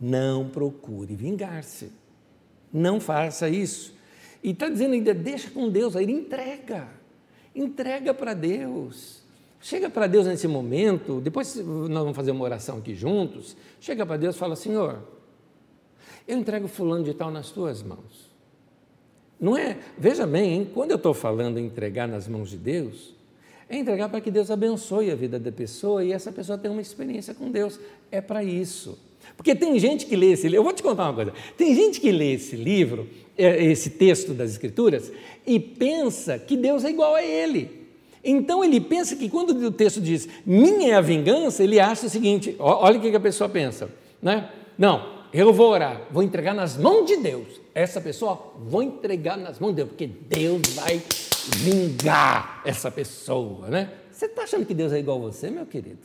não 0.00 0.48
procure 0.48 1.14
vingar-se, 1.14 1.92
não 2.72 3.00
faça 3.00 3.48
isso. 3.48 3.94
E 4.42 4.50
está 4.50 4.68
dizendo 4.68 4.94
ainda: 4.94 5.14
deixa 5.14 5.50
com 5.50 5.68
Deus, 5.68 5.96
aí 5.96 6.10
entrega, 6.10 6.88
entrega 7.54 8.14
para 8.14 8.34
Deus. 8.34 9.22
Chega 9.60 9.90
para 9.90 10.06
Deus 10.06 10.26
nesse 10.26 10.46
momento, 10.46 11.20
depois 11.20 11.56
nós 11.56 12.02
vamos 12.02 12.16
fazer 12.16 12.30
uma 12.30 12.44
oração 12.44 12.78
aqui 12.78 12.94
juntos. 12.94 13.56
Chega 13.80 14.06
para 14.06 14.16
Deus 14.16 14.36
e 14.36 14.38
fala: 14.38 14.54
Senhor, 14.54 15.02
eu 16.26 16.38
entrego 16.38 16.68
fulano 16.68 17.04
de 17.04 17.12
tal 17.12 17.30
nas 17.30 17.50
tuas 17.50 17.82
mãos. 17.82 18.28
Não 19.40 19.56
é, 19.56 19.78
veja 19.96 20.26
bem, 20.26 20.52
hein, 20.54 20.70
quando 20.72 20.90
eu 20.90 20.96
estou 20.96 21.14
falando 21.14 21.58
entregar 21.58 22.08
nas 22.08 22.26
mãos 22.26 22.50
de 22.50 22.56
Deus, 22.56 23.14
é 23.68 23.76
entregar 23.76 24.08
para 24.08 24.20
que 24.20 24.30
Deus 24.30 24.50
abençoe 24.50 25.10
a 25.10 25.14
vida 25.14 25.38
da 25.38 25.52
pessoa 25.52 26.04
e 26.04 26.12
essa 26.12 26.32
pessoa 26.32 26.56
tenha 26.56 26.72
uma 26.72 26.80
experiência 26.80 27.34
com 27.34 27.50
Deus. 27.50 27.78
É 28.10 28.20
para 28.20 28.42
isso. 28.42 28.98
Porque 29.36 29.54
tem 29.54 29.78
gente 29.78 30.06
que 30.06 30.16
lê 30.16 30.32
esse 30.32 30.44
livro, 30.44 30.56
eu 30.56 30.64
vou 30.64 30.72
te 30.72 30.82
contar 30.82 31.04
uma 31.04 31.14
coisa: 31.14 31.32
tem 31.56 31.74
gente 31.74 32.00
que 32.00 32.10
lê 32.10 32.34
esse 32.34 32.56
livro, 32.56 33.08
é, 33.36 33.62
esse 33.64 33.90
texto 33.90 34.32
das 34.32 34.50
Escrituras, 34.50 35.12
e 35.46 35.60
pensa 35.60 36.38
que 36.38 36.56
Deus 36.56 36.84
é 36.84 36.90
igual 36.90 37.14
a 37.14 37.22
ele. 37.22 37.78
Então 38.24 38.64
ele 38.64 38.80
pensa 38.80 39.14
que 39.14 39.28
quando 39.28 39.50
o 39.50 39.70
texto 39.70 40.00
diz 40.00 40.28
minha 40.44 40.92
é 40.92 40.94
a 40.94 41.00
vingança, 41.00 41.62
ele 41.62 41.78
acha 41.78 42.06
o 42.06 42.10
seguinte: 42.10 42.56
olha 42.58 42.98
o 42.98 43.00
que 43.00 43.14
a 43.14 43.20
pessoa 43.20 43.48
pensa, 43.48 43.90
né? 44.20 44.50
Não, 44.76 45.18
eu 45.32 45.52
vou 45.52 45.70
orar, 45.70 46.02
vou 46.10 46.22
entregar 46.22 46.54
nas 46.54 46.76
mãos 46.76 47.06
de 47.06 47.16
Deus. 47.16 47.60
Essa 47.78 48.00
pessoa, 48.00 48.54
vou 48.58 48.82
entregar 48.82 49.36
nas 49.36 49.60
mãos 49.60 49.70
de 49.70 49.76
Deus, 49.76 49.90
porque 49.90 50.08
Deus 50.08 50.62
vai 50.74 51.00
vingar 51.58 52.60
essa 52.64 52.90
pessoa, 52.90 53.68
né? 53.68 53.92
Você 54.10 54.26
está 54.26 54.42
achando 54.42 54.66
que 54.66 54.74
Deus 54.74 54.92
é 54.92 54.98
igual 54.98 55.18
a 55.18 55.30
você, 55.30 55.48
meu 55.48 55.64
querido? 55.64 56.00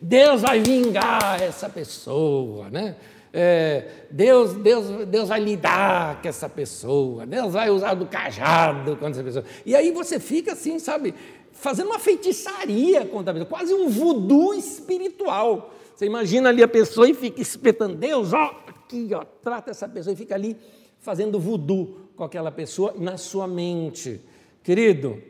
Deus 0.00 0.40
vai 0.40 0.60
vingar 0.60 1.42
essa 1.42 1.68
pessoa, 1.68 2.70
né? 2.70 2.96
É, 3.34 4.06
Deus, 4.10 4.54
Deus, 4.54 5.06
Deus 5.06 5.28
vai 5.28 5.40
lidar 5.40 6.22
com 6.22 6.28
essa 6.28 6.48
pessoa, 6.48 7.26
Deus 7.26 7.52
vai 7.52 7.68
usar 7.68 7.92
do 7.92 8.06
cajado 8.06 8.92
contra 8.92 9.10
essa 9.10 9.22
pessoa. 9.22 9.44
E 9.66 9.76
aí 9.76 9.90
você 9.90 10.18
fica 10.18 10.52
assim, 10.52 10.78
sabe, 10.78 11.14
fazendo 11.52 11.88
uma 11.88 11.98
feitiçaria 11.98 13.04
contra 13.04 13.30
a 13.30 13.34
pessoa, 13.34 13.50
quase 13.50 13.74
um 13.74 13.90
voodoo 13.90 14.54
espiritual. 14.54 15.70
Você 15.94 16.06
imagina 16.06 16.48
ali 16.48 16.62
a 16.62 16.68
pessoa 16.68 17.06
e 17.06 17.12
fica 17.12 17.42
espetando, 17.42 17.94
Deus, 17.94 18.32
ó, 18.32 18.58
aqui, 18.66 19.10
ó, 19.12 19.22
trata 19.42 19.70
essa 19.70 19.86
pessoa 19.86 20.14
e 20.14 20.16
fica 20.16 20.34
ali 20.34 20.56
fazendo 21.04 21.38
voodoo 21.38 22.08
com 22.16 22.24
aquela 22.24 22.50
pessoa 22.50 22.94
na 22.98 23.18
sua 23.18 23.46
mente. 23.46 24.22
Querido, 24.62 25.22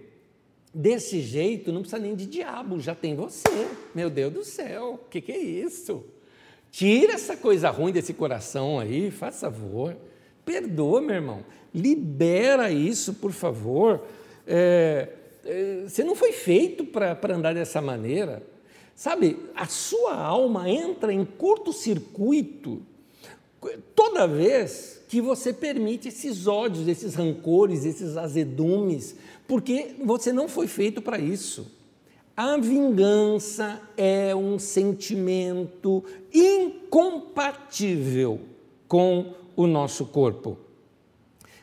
desse 0.72 1.20
jeito 1.20 1.72
não 1.72 1.80
precisa 1.80 2.00
nem 2.00 2.14
de 2.14 2.26
diabo, 2.26 2.78
já 2.78 2.94
tem 2.94 3.16
você. 3.16 3.68
Meu 3.92 4.08
Deus 4.08 4.32
do 4.32 4.44
céu, 4.44 5.00
o 5.04 5.08
que, 5.10 5.20
que 5.20 5.32
é 5.32 5.38
isso? 5.38 6.04
Tira 6.70 7.14
essa 7.14 7.36
coisa 7.36 7.70
ruim 7.70 7.92
desse 7.92 8.14
coração 8.14 8.78
aí, 8.78 9.10
faz 9.10 9.40
favor. 9.40 9.96
Perdoa, 10.44 11.00
meu 11.00 11.16
irmão. 11.16 11.44
Libera 11.74 12.70
isso, 12.70 13.14
por 13.14 13.32
favor. 13.32 14.00
É, 14.46 15.08
é, 15.44 15.82
você 15.88 16.04
não 16.04 16.14
foi 16.14 16.30
feito 16.30 16.84
para 16.84 17.34
andar 17.34 17.52
dessa 17.52 17.80
maneira. 17.80 18.44
Sabe, 18.94 19.40
a 19.56 19.66
sua 19.66 20.14
alma 20.14 20.70
entra 20.70 21.12
em 21.12 21.24
curto-circuito 21.24 22.80
toda 23.94 24.28
vez 24.28 24.93
que 25.14 25.20
você 25.20 25.52
permite 25.52 26.08
esses 26.08 26.48
ódios, 26.48 26.88
esses 26.88 27.14
rancores, 27.14 27.84
esses 27.84 28.16
azedumes, 28.16 29.14
porque 29.46 29.94
você 30.04 30.32
não 30.32 30.48
foi 30.48 30.66
feito 30.66 31.00
para 31.00 31.20
isso. 31.20 31.70
A 32.36 32.56
vingança 32.56 33.80
é 33.96 34.34
um 34.34 34.58
sentimento 34.58 36.02
incompatível 36.34 38.40
com 38.88 39.34
o 39.54 39.68
nosso 39.68 40.06
corpo. 40.06 40.58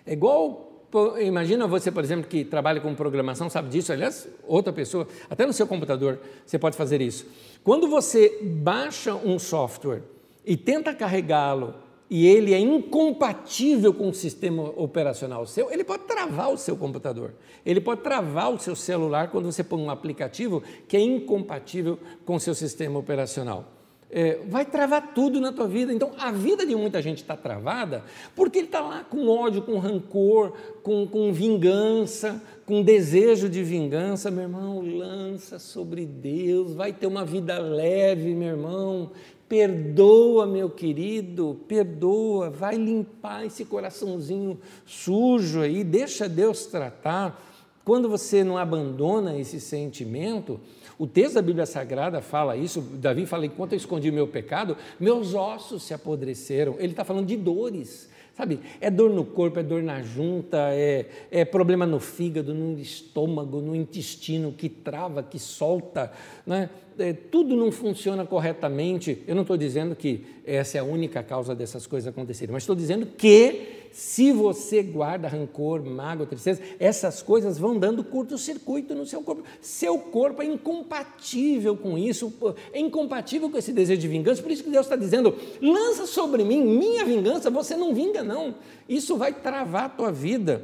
É 0.06 0.14
igual, 0.14 0.88
imagina 1.20 1.68
você, 1.68 1.92
por 1.92 2.06
exemplo, 2.06 2.30
que 2.30 2.46
trabalha 2.46 2.80
com 2.80 2.96
programação, 2.96 3.50
sabe 3.50 3.68
disso, 3.68 3.92
aliás, 3.92 4.30
outra 4.48 4.72
pessoa, 4.72 5.06
até 5.30 5.46
no 5.46 5.52
seu 5.52 5.68
computador 5.68 6.22
você 6.46 6.58
pode 6.58 6.78
fazer 6.78 7.02
isso. 7.02 7.28
Quando 7.66 7.90
você 7.90 8.40
baixa 8.42 9.14
um 9.14 9.38
software 9.38 10.04
e 10.46 10.56
tenta 10.56 10.94
carregá-lo 10.94 11.91
e 12.14 12.28
ele 12.28 12.54
é 12.54 12.60
incompatível 12.60 13.94
com 13.94 14.10
o 14.10 14.14
sistema 14.14 14.64
operacional 14.76 15.48
seu, 15.48 15.72
ele 15.72 15.82
pode 15.82 16.04
travar 16.04 16.52
o 16.52 16.58
seu 16.58 16.76
computador. 16.76 17.34
Ele 17.66 17.80
pode 17.80 18.02
travar 18.02 18.52
o 18.52 18.60
seu 18.60 18.76
celular 18.76 19.32
quando 19.32 19.50
você 19.50 19.64
põe 19.64 19.82
um 19.82 19.90
aplicativo 19.90 20.62
que 20.90 20.98
é 20.98 21.00
incompatível 21.00 21.98
com 22.26 22.36
o 22.36 22.40
seu 22.40 22.54
sistema 22.54 23.00
operacional. 23.00 23.72
É, 24.14 24.40
vai 24.50 24.66
travar 24.66 25.14
tudo 25.14 25.40
na 25.40 25.54
tua 25.54 25.70
vida. 25.70 25.94
Então, 25.94 26.12
a 26.18 26.34
vida 26.34 26.66
de 26.66 26.76
muita 26.76 27.02
gente 27.02 27.22
está 27.22 27.38
travada 27.38 28.04
porque 28.36 28.58
ele 28.58 28.68
está 28.68 28.82
lá 28.82 29.06
com 29.06 29.30
ódio, 29.30 29.62
com 29.62 29.80
rancor, 29.80 30.52
com, 30.84 31.08
com 31.08 31.32
vingança, 31.32 32.44
com 32.66 32.84
desejo 32.84 33.48
de 33.48 33.64
vingança. 33.64 34.30
Meu 34.30 34.44
irmão, 34.44 34.82
lança 34.82 35.58
sobre 35.60 36.06
Deus, 36.06 36.74
vai 36.74 36.92
ter 36.92 37.08
uma 37.08 37.24
vida 37.24 37.58
leve, 37.58 38.34
meu 38.34 38.50
irmão. 38.50 39.12
Perdoa, 39.52 40.48
meu 40.48 40.70
querido, 40.70 41.60
perdoa, 41.68 42.50
vai 42.50 42.78
limpar 42.78 43.46
esse 43.46 43.66
coraçãozinho 43.66 44.58
sujo 44.86 45.60
aí, 45.60 45.84
deixa 45.84 46.30
Deus 46.30 46.68
tratar. 46.68 47.38
Quando 47.84 48.08
você 48.08 48.46
não 48.46 48.58
abandona 48.58 49.38
esse 49.38 49.60
sentimento, 49.60 50.58
o 50.98 51.06
texto 51.06 51.34
da 51.34 51.42
Bíblia 51.42 51.66
Sagrada 51.66 52.22
fala 52.22 52.56
isso, 52.56 52.80
Davi 52.80 53.26
fala: 53.26 53.46
enquanto 53.46 53.74
eu 53.74 53.78
escondi 53.78 54.10
meu 54.10 54.26
pecado, 54.26 54.78
meus 54.98 55.34
ossos 55.34 55.84
se 55.84 55.94
apodreceram. 55.94 56.78
Ele 56.80 56.94
está 56.94 57.04
falando 57.04 57.28
de 57.28 57.36
dores. 57.36 58.10
Sabe, 58.36 58.60
é 58.80 58.90
dor 58.90 59.10
no 59.10 59.26
corpo, 59.26 59.60
é 59.60 59.64
dor 59.64 59.84
na 59.84 60.02
junta, 60.02 60.58
é, 60.72 61.06
é 61.30 61.44
problema 61.44 61.86
no 61.86 62.00
fígado, 62.00 62.54
no 62.54 62.80
estômago, 62.80 63.60
no 63.60 63.76
intestino 63.76 64.54
que 64.54 64.70
trava, 64.70 65.22
que 65.22 65.38
solta, 65.38 66.12
né? 66.46 66.70
É, 66.98 67.14
tudo 67.14 67.56
não 67.56 67.72
funciona 67.72 68.26
corretamente. 68.26 69.24
Eu 69.28 69.36
não 69.36 69.42
estou 69.42 69.58
dizendo 69.58 69.96
que 69.96 70.26
essa 70.46 70.78
é 70.78 70.82
a 70.82 70.84
única 70.84 71.24
causa 71.24 71.56
dessas 71.56 71.88
coisas 71.88 72.08
acontecerem, 72.08 72.54
mas 72.54 72.64
estou 72.64 72.76
dizendo 72.76 73.06
que 73.06 73.81
se 73.92 74.32
você 74.32 74.82
guarda 74.82 75.28
rancor, 75.28 75.84
mágoa, 75.84 76.26
tristeza, 76.26 76.62
essas 76.80 77.22
coisas 77.22 77.58
vão 77.58 77.78
dando 77.78 78.04
curto-circuito 78.04 78.96
no 78.96 79.06
seu 79.06 79.22
corpo. 79.22 79.44
Seu 79.60 79.98
corpo 79.98 80.42
é 80.42 80.46
incompatível 80.46 81.76
com 81.76 81.98
isso, 81.98 82.34
é 82.72 82.80
incompatível 82.80 83.50
com 83.50 83.58
esse 83.58 83.74
desejo 83.74 84.00
de 84.00 84.08
vingança. 84.08 84.42
Por 84.42 84.52
isso 84.52 84.64
que 84.64 84.70
Deus 84.70 84.86
está 84.86 84.96
dizendo: 84.96 85.36
lança 85.62 86.06
sobre 86.06 86.44
mim 86.44 86.64
minha 86.64 87.06
vingança, 87.06 87.50
você 87.50 87.76
não 87.76 87.94
vinga, 87.94 88.24
não. 88.24 88.56
Isso 88.88 89.18
vai 89.18 89.34
travar 89.34 89.86
a 89.86 89.90
tua 89.90 90.12
vida. 90.12 90.64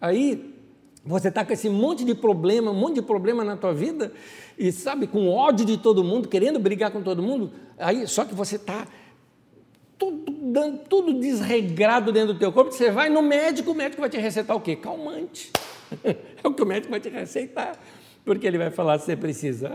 Aí 0.00 0.52
você 1.04 1.28
está 1.28 1.44
com 1.44 1.52
esse 1.52 1.68
monte 1.68 2.04
de 2.04 2.14
problema, 2.14 2.70
um 2.70 2.74
monte 2.74 2.94
de 2.94 3.02
problema 3.02 3.44
na 3.44 3.56
tua 3.56 3.74
vida, 3.74 4.12
e 4.58 4.72
sabe, 4.72 5.06
com 5.06 5.28
ódio 5.28 5.66
de 5.66 5.76
todo 5.76 6.02
mundo, 6.02 6.28
querendo 6.28 6.58
brigar 6.58 6.90
com 6.90 7.02
todo 7.02 7.22
mundo, 7.22 7.52
aí 7.78 8.06
só 8.06 8.24
que 8.24 8.34
você 8.34 8.56
está 8.56 8.86
tudo, 10.12 10.78
tudo 10.88 11.20
desregrado 11.20 12.12
dentro 12.12 12.34
do 12.34 12.38
teu 12.38 12.52
corpo, 12.52 12.72
você 12.72 12.90
vai 12.90 13.08
no 13.08 13.22
médico, 13.22 13.70
o 13.70 13.74
médico 13.74 14.00
vai 14.00 14.10
te 14.10 14.18
receitar 14.18 14.56
o 14.56 14.60
quê? 14.60 14.76
Calmante. 14.76 15.50
É 16.42 16.48
o 16.48 16.52
que 16.52 16.62
o 16.62 16.66
médico 16.66 16.90
vai 16.90 17.00
te 17.00 17.08
receitar, 17.08 17.78
porque 18.24 18.46
ele 18.46 18.58
vai 18.58 18.70
falar 18.70 18.98
que 18.98 19.04
você 19.04 19.16
precisa 19.16 19.70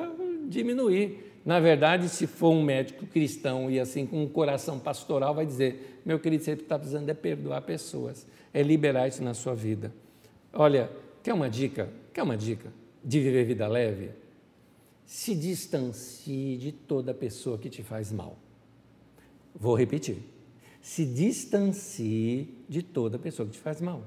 diminuir. 0.48 1.32
Na 1.46 1.60
verdade, 1.60 2.10
se 2.10 2.28
for 2.28 2.52
um 2.52 2.62
médico 2.62 3.08
cristão 3.08 3.72
e 3.72 3.80
assim 3.80 4.06
com 4.06 4.22
um 4.22 4.28
coração 4.28 4.78
pastoral, 4.78 5.34
vai 5.34 5.46
dizer: 5.46 6.00
meu 6.06 6.20
querido, 6.20 6.44
você 6.44 6.52
está 6.52 6.78
precisando 6.78 7.10
é 7.10 7.14
perdoar 7.14 7.62
pessoas, 7.62 8.28
é 8.54 8.62
liberar 8.62 9.08
isso 9.08 9.24
na 9.24 9.34
sua 9.34 9.56
vida. 9.56 9.94
Olha, 10.54 10.92
quer 11.24 11.34
uma 11.34 11.50
dica? 11.50 11.90
Quer 12.14 12.24
uma 12.24 12.38
dica 12.38 12.72
de 13.04 13.20
viver 13.20 13.46
vida 13.46 13.68
leve? 13.68 14.12
Se 15.06 15.34
distancie 15.34 16.58
de 16.58 16.72
toda 16.72 17.14
pessoa 17.14 17.58
que 17.58 17.70
te 17.70 17.82
faz 17.82 18.12
mal. 18.12 18.38
Vou 19.56 19.76
repetir. 19.76 20.18
Se 20.82 21.06
distancie 21.06 22.64
de 22.68 22.82
toda 22.82 23.20
pessoa 23.20 23.46
que 23.48 23.54
te 23.54 23.60
faz 23.60 23.82
mal. 23.82 24.04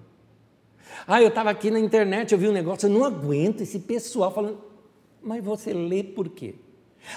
Ah, 1.07 1.21
eu 1.21 1.29
estava 1.29 1.51
aqui 1.51 1.71
na 1.71 1.79
internet, 1.79 2.33
eu 2.33 2.39
vi 2.39 2.49
um 2.49 2.53
negócio, 2.53 2.87
eu 2.87 2.91
não 2.91 3.05
aguento 3.05 3.63
esse 3.63 3.79
pessoal 3.81 4.33
falando. 4.33 4.63
Mas 5.23 5.43
você 5.45 5.73
lê 5.73 6.03
por 6.03 6.29
quê? 6.29 6.55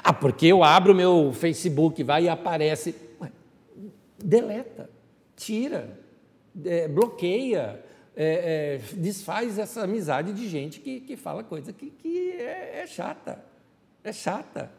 Ah, 0.04 0.14
porque 0.14 0.48
eu 0.48 0.64
abro 0.64 0.94
o 0.94 0.96
meu 0.96 1.32
Facebook, 1.34 2.02
vai 2.04 2.26
e 2.26 2.30
aparece. 2.30 2.96
Ué, 3.22 3.32
deleta, 4.18 4.90
tira, 5.36 6.00
é, 6.64 6.88
bloqueia, 6.88 7.84
é, 8.16 8.82
é, 8.94 8.96
desfaz 8.96 9.60
essa 9.60 9.84
amizade 9.84 10.34
de 10.34 10.48
gente 10.48 10.80
que, 10.80 11.02
que 11.02 11.16
fala 11.16 11.44
coisa 11.44 11.74
que, 11.74 11.90
que 11.90 12.32
é, 12.32 12.82
é 12.84 12.88
chata. 12.88 13.44
É 14.04 14.14
chata. 14.14 14.72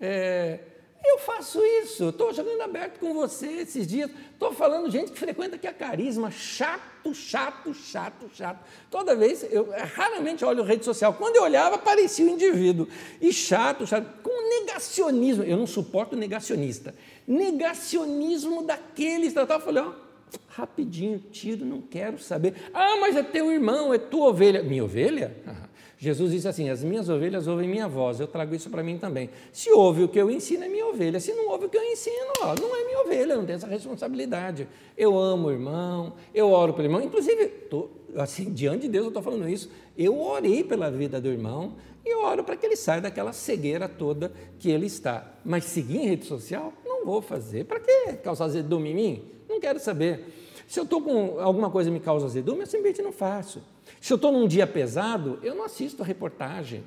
É, 0.00 0.60
eu 1.02 1.18
faço 1.18 1.60
isso, 1.82 2.10
estou 2.10 2.32
jogando 2.32 2.60
aberto 2.60 2.98
com 3.00 3.14
você 3.14 3.46
esses 3.46 3.86
dias, 3.86 4.10
estou 4.32 4.52
falando 4.52 4.90
gente 4.90 5.12
que 5.12 5.18
frequenta 5.18 5.56
aqui 5.56 5.66
a 5.66 5.72
carisma, 5.72 6.30
chato, 6.30 7.14
chato, 7.14 7.72
chato, 7.72 8.30
chato. 8.34 8.58
Toda 8.90 9.16
vez, 9.16 9.46
eu 9.50 9.70
raramente 9.94 10.44
olho 10.44 10.62
rede 10.62 10.84
social, 10.84 11.14
quando 11.14 11.36
eu 11.36 11.42
olhava, 11.42 11.76
aparecia 11.76 12.26
o 12.26 12.28
indivíduo. 12.28 12.86
E 13.20 13.32
chato, 13.32 13.86
chato, 13.86 14.22
com 14.22 14.60
negacionismo, 14.60 15.42
eu 15.42 15.56
não 15.56 15.66
suporto 15.66 16.14
negacionista. 16.14 16.94
Negacionismo 17.26 18.62
daqueles, 18.62 19.34
eu 19.34 19.46
falando, 19.46 19.94
ó, 19.96 20.10
rapidinho, 20.48 21.18
tiro, 21.32 21.64
não 21.64 21.80
quero 21.80 22.18
saber. 22.18 22.54
Ah, 22.74 22.96
mas 23.00 23.16
é 23.16 23.22
teu 23.22 23.50
irmão, 23.50 23.92
é 23.94 23.98
tua 23.98 24.28
ovelha. 24.28 24.62
Minha 24.62 24.84
ovelha? 24.84 25.34
Jesus 26.00 26.32
disse 26.32 26.48
assim: 26.48 26.70
As 26.70 26.82
minhas 26.82 27.10
ovelhas 27.10 27.46
ouvem 27.46 27.68
minha 27.68 27.86
voz, 27.86 28.18
eu 28.18 28.26
trago 28.26 28.54
isso 28.54 28.70
para 28.70 28.82
mim 28.82 28.96
também. 28.96 29.28
Se 29.52 29.70
ouve 29.70 30.02
o 30.02 30.08
que 30.08 30.18
eu 30.18 30.30
ensino, 30.30 30.64
é 30.64 30.68
minha 30.68 30.86
ovelha. 30.86 31.20
Se 31.20 31.34
não 31.34 31.50
ouve 31.50 31.66
o 31.66 31.68
que 31.68 31.76
eu 31.76 31.84
ensino, 31.84 32.32
ó, 32.40 32.54
não 32.58 32.74
é 32.74 32.84
minha 32.86 33.00
ovelha, 33.02 33.36
não 33.36 33.44
tem 33.44 33.54
essa 33.54 33.66
responsabilidade. 33.66 34.66
Eu 34.96 35.18
amo 35.18 35.48
o 35.48 35.52
irmão, 35.52 36.14
eu 36.34 36.48
oro 36.50 36.72
pelo 36.72 36.86
irmão. 36.86 37.02
Inclusive, 37.02 37.46
tô, 37.46 37.90
assim, 38.16 38.44
diante 38.50 38.82
de 38.82 38.88
Deus 38.88 39.04
eu 39.04 39.08
estou 39.08 39.22
falando 39.22 39.46
isso. 39.46 39.70
Eu 39.96 40.18
orei 40.18 40.64
pela 40.64 40.90
vida 40.90 41.20
do 41.20 41.28
irmão 41.28 41.74
e 42.02 42.14
oro 42.14 42.44
para 42.44 42.56
que 42.56 42.64
ele 42.64 42.76
saia 42.76 43.02
daquela 43.02 43.34
cegueira 43.34 43.86
toda 43.86 44.32
que 44.58 44.70
ele 44.70 44.86
está. 44.86 45.34
Mas 45.44 45.64
seguir 45.64 45.98
em 45.98 46.06
rede 46.06 46.24
social, 46.24 46.72
não 46.82 47.04
vou 47.04 47.20
fazer. 47.20 47.66
Para 47.66 47.78
que 47.78 48.14
causar 48.24 48.46
azedume 48.46 48.88
em 48.88 48.94
mim? 48.94 49.24
Não 49.46 49.60
quero 49.60 49.78
saber. 49.78 50.24
Se 50.66 50.80
eu 50.80 50.84
estou 50.84 51.02
com 51.02 51.38
alguma 51.40 51.68
coisa 51.68 51.90
que 51.90 51.94
me 51.94 52.00
causa 52.00 52.24
azedume, 52.24 52.60
eu 52.60 52.66
simplesmente 52.66 53.02
não 53.02 53.12
faço. 53.12 53.60
Se 54.00 54.12
eu 54.12 54.16
estou 54.16 54.32
num 54.32 54.48
dia 54.48 54.66
pesado, 54.66 55.38
eu 55.42 55.54
não 55.54 55.64
assisto 55.64 56.02
a 56.02 56.06
reportagem. 56.06 56.82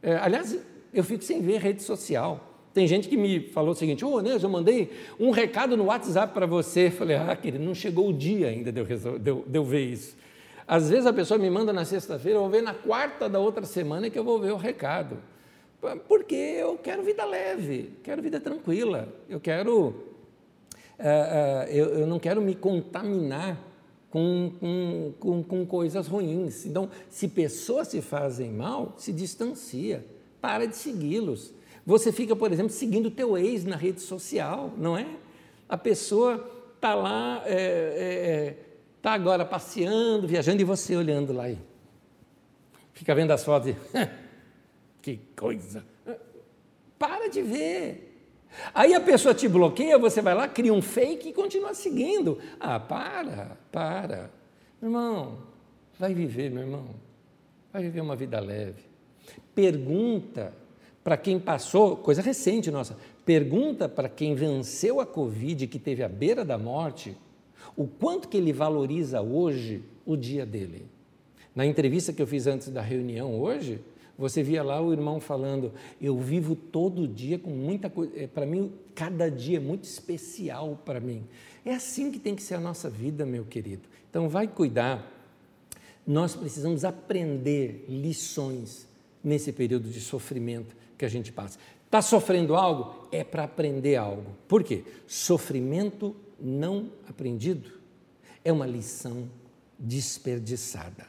É, 0.00 0.16
aliás, 0.16 0.56
eu 0.92 1.02
fico 1.02 1.24
sem 1.24 1.42
ver 1.42 1.58
rede 1.58 1.82
social. 1.82 2.52
Tem 2.72 2.86
gente 2.86 3.08
que 3.08 3.16
me 3.16 3.40
falou 3.50 3.72
o 3.72 3.74
seguinte: 3.74 4.04
Ô, 4.04 4.14
oh, 4.14 4.20
eu 4.20 4.48
mandei 4.48 4.90
um 5.18 5.30
recado 5.30 5.76
no 5.76 5.84
WhatsApp 5.86 6.32
para 6.32 6.46
você. 6.46 6.86
Eu 6.86 6.92
falei: 6.92 7.16
Ah, 7.16 7.34
querido, 7.34 7.64
não 7.64 7.74
chegou 7.74 8.08
o 8.08 8.12
dia 8.12 8.48
ainda 8.48 8.70
de 8.70 8.80
eu, 8.80 8.84
de, 9.18 9.30
eu, 9.30 9.44
de 9.46 9.58
eu, 9.58 9.64
ver 9.64 9.84
isso. 9.84 10.16
Às 10.66 10.90
vezes 10.90 11.06
a 11.06 11.12
pessoa 11.12 11.38
me 11.38 11.50
manda 11.50 11.72
na 11.72 11.84
sexta-feira, 11.84 12.38
eu 12.38 12.42
vou 12.42 12.50
ver 12.50 12.62
na 12.62 12.72
quarta 12.72 13.28
da 13.28 13.38
outra 13.38 13.66
semana 13.66 14.08
que 14.08 14.18
eu 14.18 14.24
vou 14.24 14.38
ver 14.38 14.52
o 14.52 14.56
recado. 14.56 15.18
Porque 16.08 16.34
eu 16.34 16.78
quero 16.78 17.02
vida 17.02 17.24
leve, 17.24 17.90
quero 18.02 18.22
vida 18.22 18.40
tranquila, 18.40 19.08
eu 19.28 19.38
quero. 19.38 19.88
Uh, 20.98 21.02
uh, 21.02 21.70
eu, 21.70 21.86
eu 21.98 22.06
não 22.06 22.18
quero 22.18 22.40
me 22.40 22.54
contaminar 22.54 23.58
com, 24.14 24.52
com, 24.60 25.12
com, 25.18 25.42
com 25.42 25.66
coisas 25.66 26.06
ruins. 26.06 26.64
Então, 26.66 26.88
se 27.10 27.26
pessoas 27.26 27.88
se 27.88 28.00
fazem 28.00 28.52
mal, 28.52 28.94
se 28.96 29.12
distancia, 29.12 30.06
para 30.40 30.68
de 30.68 30.76
segui-los. 30.76 31.52
Você 31.84 32.12
fica, 32.12 32.36
por 32.36 32.52
exemplo, 32.52 32.70
seguindo 32.70 33.06
o 33.06 33.10
teu 33.10 33.36
ex 33.36 33.64
na 33.64 33.74
rede 33.74 34.00
social, 34.00 34.72
não 34.78 34.96
é? 34.96 35.04
A 35.68 35.76
pessoa 35.76 36.48
está 36.76 36.94
lá, 36.94 37.38
está 37.38 37.50
é, 37.50 37.54
é, 37.56 38.46
é 38.46 38.56
tá 39.02 39.12
agora 39.14 39.44
passeando, 39.44 40.28
viajando, 40.28 40.62
e 40.62 40.64
você 40.64 40.94
olhando 40.94 41.32
lá 41.32 41.46
aí. 41.46 41.58
Fica 42.92 43.16
vendo 43.16 43.32
as 43.32 43.44
fotos 43.44 43.70
e... 43.70 43.76
que 45.02 45.18
coisa! 45.34 45.84
Para 46.96 47.26
de 47.28 47.42
ver. 47.42 48.13
Aí 48.74 48.94
a 48.94 49.00
pessoa 49.00 49.34
te 49.34 49.48
bloqueia, 49.48 49.98
você 49.98 50.22
vai 50.22 50.34
lá, 50.34 50.48
cria 50.48 50.72
um 50.72 50.82
fake 50.82 51.28
e 51.28 51.32
continua 51.32 51.74
seguindo. 51.74 52.38
Ah, 52.58 52.78
para, 52.78 53.56
para. 53.70 54.30
Meu 54.80 54.90
irmão, 54.90 55.38
vai 55.98 56.14
viver, 56.14 56.50
meu 56.50 56.62
irmão. 56.62 56.86
Vai 57.72 57.82
viver 57.82 58.00
uma 58.00 58.16
vida 58.16 58.38
leve. 58.38 58.82
Pergunta 59.54 60.52
para 61.02 61.16
quem 61.16 61.38
passou, 61.38 61.96
coisa 61.96 62.22
recente 62.22 62.70
nossa, 62.70 62.96
pergunta 63.26 63.88
para 63.88 64.08
quem 64.08 64.34
venceu 64.34 65.00
a 65.00 65.06
Covid, 65.06 65.66
que 65.66 65.78
teve 65.78 66.02
à 66.02 66.08
beira 66.08 66.44
da 66.44 66.56
morte, 66.56 67.16
o 67.76 67.86
quanto 67.86 68.28
que 68.28 68.36
ele 68.36 68.52
valoriza 68.52 69.20
hoje 69.20 69.82
o 70.06 70.16
dia 70.16 70.46
dele. 70.46 70.86
Na 71.54 71.66
entrevista 71.66 72.12
que 72.12 72.22
eu 72.22 72.26
fiz 72.26 72.46
antes 72.46 72.68
da 72.68 72.80
reunião 72.80 73.38
hoje, 73.38 73.80
você 74.16 74.42
via 74.42 74.62
lá 74.62 74.80
o 74.80 74.92
irmão 74.92 75.20
falando: 75.20 75.72
Eu 76.00 76.18
vivo 76.18 76.54
todo 76.54 77.06
dia 77.08 77.38
com 77.38 77.50
muita 77.50 77.90
coisa. 77.90 78.12
É, 78.16 78.26
para 78.26 78.46
mim, 78.46 78.72
cada 78.94 79.30
dia 79.30 79.56
é 79.56 79.60
muito 79.60 79.84
especial 79.84 80.80
para 80.84 81.00
mim. 81.00 81.24
É 81.64 81.74
assim 81.74 82.10
que 82.10 82.18
tem 82.18 82.34
que 82.34 82.42
ser 82.42 82.54
a 82.54 82.60
nossa 82.60 82.88
vida, 82.88 83.24
meu 83.24 83.44
querido. 83.44 83.88
Então, 84.08 84.28
vai 84.28 84.46
cuidar. 84.46 85.10
Nós 86.06 86.36
precisamos 86.36 86.84
aprender 86.84 87.86
lições 87.88 88.86
nesse 89.22 89.50
período 89.52 89.88
de 89.88 90.00
sofrimento 90.00 90.76
que 90.98 91.04
a 91.04 91.08
gente 91.08 91.32
passa. 91.32 91.58
Está 91.86 92.02
sofrendo 92.02 92.54
algo? 92.54 93.08
É 93.10 93.24
para 93.24 93.44
aprender 93.44 93.96
algo. 93.96 94.36
Por 94.46 94.62
quê? 94.62 94.84
Sofrimento 95.06 96.14
não 96.38 96.90
aprendido 97.08 97.84
é 98.44 98.52
uma 98.52 98.66
lição 98.66 99.28
desperdiçada. 99.78 101.06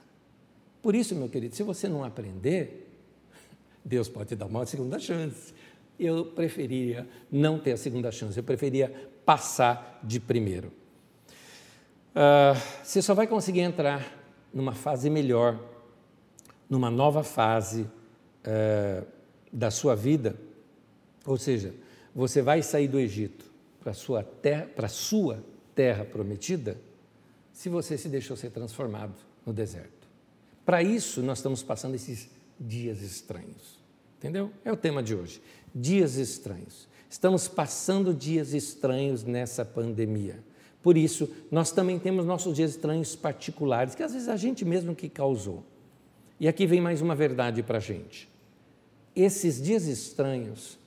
Por 0.81 0.95
isso, 0.95 1.13
meu 1.15 1.27
querido, 1.27 1.55
se 1.55 1.63
você 1.63 1.89
não 1.89 2.03
aprender, 2.03 2.84
Deus 3.85 4.09
pode 4.09 4.29
te 4.29 4.35
dar 4.35 4.47
uma 4.47 4.65
segunda 4.65 4.97
chance. 4.97 5.53
Eu 5.97 6.25
preferia 6.25 7.07
não 7.31 7.59
ter 7.59 7.73
a 7.73 7.77
segunda 7.77 8.11
chance, 8.11 8.35
eu 8.35 8.43
preferia 8.43 8.91
passar 9.23 9.99
de 10.03 10.19
primeiro. 10.19 10.73
Uh, 12.15 12.59
você 12.83 13.01
só 13.01 13.13
vai 13.13 13.27
conseguir 13.27 13.59
entrar 13.59 14.17
numa 14.51 14.73
fase 14.73 15.09
melhor, 15.09 15.59
numa 16.69 16.89
nova 16.89 17.23
fase 17.23 17.81
uh, 17.81 19.05
da 19.53 19.69
sua 19.69 19.95
vida, 19.95 20.35
ou 21.25 21.37
seja, 21.37 21.73
você 22.13 22.41
vai 22.41 22.61
sair 22.61 22.87
do 22.87 22.99
Egito 22.99 23.45
para 23.79 23.91
a 23.91 23.93
sua 23.93 24.23
terra, 24.23 24.65
para 24.75 24.87
sua 24.87 25.43
terra 25.75 26.03
prometida, 26.03 26.77
se 27.53 27.69
você 27.69 27.97
se 27.97 28.09
deixou 28.09 28.35
ser 28.35 28.49
transformado 28.49 29.13
no 29.45 29.53
deserto. 29.53 30.07
Para 30.65 30.81
isso, 30.81 31.21
nós 31.21 31.37
estamos 31.37 31.61
passando 31.61 31.95
esses 31.95 32.29
dias 32.59 33.01
estranhos. 33.01 33.79
Entendeu? 34.17 34.51
É 34.63 34.71
o 34.71 34.77
tema 34.77 35.03
de 35.03 35.13
hoje. 35.13 35.41
Dias 35.73 36.15
estranhos. 36.15 36.87
Estamos 37.09 37.47
passando 37.47 38.13
dias 38.13 38.53
estranhos 38.53 39.23
nessa 39.23 39.63
pandemia. 39.63 40.43
Por 40.81 40.97
isso, 40.97 41.29
nós 41.49 41.71
também 41.71 41.97
temos 41.97 42.25
nossos 42.25 42.55
dias 42.55 42.71
estranhos 42.71 43.15
particulares, 43.15 43.95
que 43.95 44.03
às 44.03 44.13
vezes 44.13 44.27
a 44.27 44.35
gente 44.35 44.63
mesmo 44.63 44.95
que 44.95 45.09
causou. 45.09 45.63
E 46.39 46.47
aqui 46.47 46.65
vem 46.65 46.81
mais 46.81 47.01
uma 47.01 47.15
verdade 47.15 47.63
para 47.63 47.77
a 47.77 47.81
gente. 47.81 48.27
Esses 49.15 49.61
dias 49.61 49.87
estranhos 49.87 50.77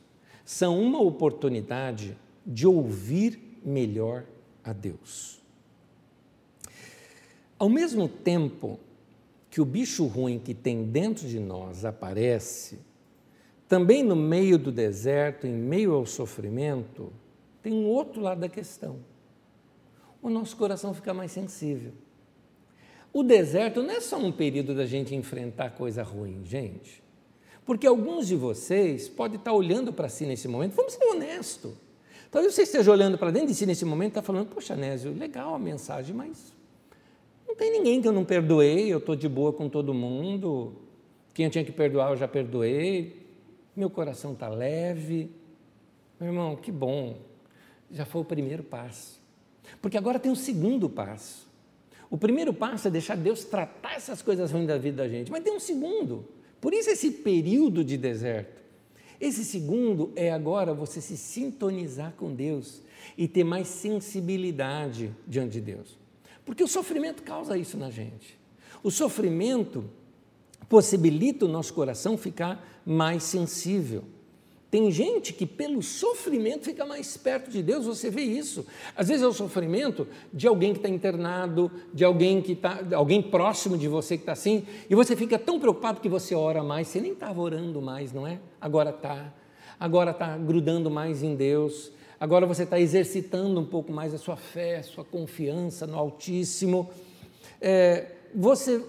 são 0.45 0.81
uma 0.81 1.01
oportunidade 1.01 2.17
de 2.47 2.67
ouvir 2.67 3.59
melhor 3.65 4.25
a 4.63 4.73
Deus. 4.73 5.41
Ao 7.59 7.69
mesmo 7.69 8.09
tempo 8.09 8.79
que 9.59 9.63
o 9.63 9.65
bicho 9.65 10.07
ruim 10.07 10.39
que 10.39 10.55
tem 10.55 10.85
dentro 10.85 11.27
de 11.27 11.41
nós 11.41 11.85
aparece, 11.85 12.79
também 13.67 14.05
no 14.05 14.15
meio 14.15 14.57
do 14.57 14.71
deserto, 14.71 15.49
em 15.49 15.53
meio 15.53 15.95
ao 15.95 16.07
sofrimento, 16.07 17.13
tem 17.61 17.73
um 17.73 17.89
outro 17.89 18.21
lado 18.21 18.39
da 18.39 18.49
questão. 18.49 19.01
O 20.23 20.31
nosso 20.31 20.57
coração 20.57 20.95
fica 20.95 21.13
mais 21.13 21.33
sensível. 21.33 21.91
O 23.13 23.25
deserto 23.25 23.83
não 23.83 23.91
é 23.91 24.01
só 24.01 24.17
um 24.17 24.31
período 24.31 24.77
da 24.77 24.87
gente 24.87 25.13
enfrentar 25.13 25.71
coisa 25.71 26.05
ruim, 26.05 26.45
gente. 26.45 27.03
Porque 27.67 27.85
alguns 27.85 28.29
de 28.29 28.37
vocês 28.37 29.09
podem 29.09 29.41
estar 29.41 29.53
olhando 29.53 29.93
para 29.93 30.09
si 30.09 30.25
nesse 30.25 30.47
momento, 30.47 30.77
vamos 30.77 30.93
ser 30.93 31.05
honestos. 31.05 31.73
Talvez 32.31 32.55
você 32.55 32.63
esteja 32.63 32.93
olhando 32.93 33.19
para 33.19 33.33
dentro 33.33 33.49
de 33.49 33.57
si 33.57 33.67
nesse 33.67 33.85
momento 33.85 34.11
e 34.11 34.21
está 34.21 34.23
falando, 34.23 34.51
poxa, 34.51 34.77
Nésio, 34.77 35.13
legal 35.13 35.53
a 35.53 35.59
mensagem, 35.59 36.15
mas 36.15 36.57
tem 37.59 37.73
ninguém 37.73 38.01
que 38.01 38.09
eu 38.09 38.13
não 38.13 38.25
perdoei, 38.25 38.93
eu 38.93 38.99
estou 38.99 39.17
de 39.17 39.29
boa 39.29 39.53
com 39.53 39.69
todo 39.69 39.93
mundo, 39.93 40.73
quem 41.35 41.45
eu 41.45 41.51
tinha 41.51 41.65
que 41.65 41.73
perdoar 41.73 42.13
eu 42.13 42.17
já 42.17 42.29
perdoei, 42.29 43.27
meu 43.77 43.91
coração 43.91 44.33
está 44.33 44.49
leve. 44.49 45.31
Meu 46.19 46.31
irmão, 46.31 46.57
que 46.57 46.73
bom, 46.73 47.17
já 47.91 48.05
foi 48.05 48.23
o 48.23 48.25
primeiro 48.25 48.63
passo. 48.63 49.21
Porque 49.81 49.97
agora 49.97 50.19
tem 50.19 50.33
o 50.33 50.37
segundo 50.37 50.89
passo. 50.89 51.47
O 52.11 52.17
primeiro 52.17 52.53
passo 52.53 52.89
é 52.89 52.91
deixar 52.91 53.17
Deus 53.17 53.45
tratar 53.45 53.95
essas 53.95 54.23
coisas 54.23 54.51
ruins 54.51 54.67
da 54.67 54.79
vida 54.79 54.97
da 55.03 55.09
gente, 55.09 55.31
mas 55.31 55.45
tem 55.45 55.53
um 55.53 55.61
segundo. 55.61 56.27
Por 56.61 56.73
isso 56.73 56.91
esse 56.91 57.11
período 57.11 57.85
de 57.85 57.97
deserto. 57.97 58.63
Esse 59.21 59.45
segundo 59.45 60.13
é 60.17 60.33
agora 60.33 60.73
você 60.73 61.01
se 61.01 61.17
sintonizar 61.17 62.15
com 62.17 62.35
Deus 62.35 62.83
e 63.17 63.29
ter 63.29 63.45
mais 63.45 63.69
sensibilidade 63.69 65.15
diante 65.27 65.53
de 65.53 65.61
Deus. 65.61 65.99
Porque 66.49 66.65
o 66.65 66.67
sofrimento 66.67 67.23
causa 67.23 67.59
isso 67.59 67.77
na 67.77 67.91
gente. 67.91 68.39
O 68.83 68.91
sofrimento 68.91 69.85
possibilita 70.67 71.45
o 71.45 71.49
nosso 71.49 71.75
coração 71.75 72.17
ficar 72.17 72.81
mais 72.87 73.23
sensível. 73.25 74.03
Tem 74.71 74.91
gente 74.91 75.35
que, 75.35 75.45
pelo 75.45 75.83
sofrimento, 75.83 76.65
fica 76.65 76.87
mais 76.87 77.19
perto 77.19 77.51
de 77.51 77.63
Deus, 77.63 77.85
você 77.85 78.09
vê 78.09 78.23
isso. 78.23 78.65
Às 78.97 79.09
vezes 79.09 79.23
é 79.23 79.27
o 79.27 79.33
sofrimento 79.35 80.09
de 80.33 80.49
alguém 80.49 80.73
que 80.73 80.79
está 80.79 80.89
internado, 80.89 81.71
de 81.93 82.03
alguém 82.03 82.41
que 82.41 82.53
está, 82.53 82.83
alguém 82.95 83.21
próximo 83.21 83.77
de 83.77 83.87
você 83.87 84.17
que 84.17 84.23
está 84.23 84.33
assim, 84.33 84.67
e 84.89 84.95
você 84.95 85.15
fica 85.15 85.39
tão 85.39 85.61
preocupado 85.61 86.01
que 86.01 86.09
você 86.09 86.35
ora 86.35 86.63
mais, 86.63 86.89
você 86.89 86.99
nem 86.99 87.13
estava 87.13 87.43
orando 87.43 87.83
mais, 87.83 88.11
não 88.11 88.27
é? 88.27 88.41
Agora 88.59 88.89
está. 88.89 89.35
Agora 89.79 90.13
está 90.13 90.39
grudando 90.39 90.91
mais 90.91 91.23
em 91.23 91.37
Deus, 91.37 91.93
agora 92.21 92.47
você 92.47 92.65
está 92.65 92.79
exercitando 92.81 93.61
um 93.61 93.65
pouco 93.65 93.93
mais 93.93 94.13
a 94.13 94.19
sua 94.19 94.37
fé, 94.37 94.79
a 94.79 94.83
sua 94.83 95.05
confiança 95.05 95.87
no 95.87 95.97
Altíssimo. 95.97 96.91
É, 97.61 98.07
você, 98.35 98.83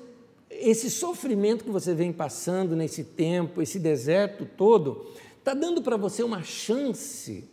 esse 0.50 0.90
sofrimento 0.90 1.64
que 1.64 1.72
você 1.72 1.94
vem 1.94 2.12
passando 2.12 2.76
nesse 2.76 3.04
tempo, 3.04 3.62
esse 3.62 3.80
deserto 3.80 4.46
todo, 4.58 5.06
está 5.38 5.54
dando 5.54 5.82
para 5.82 5.98
você 5.98 6.24
uma 6.24 6.44
chance, 6.44 7.44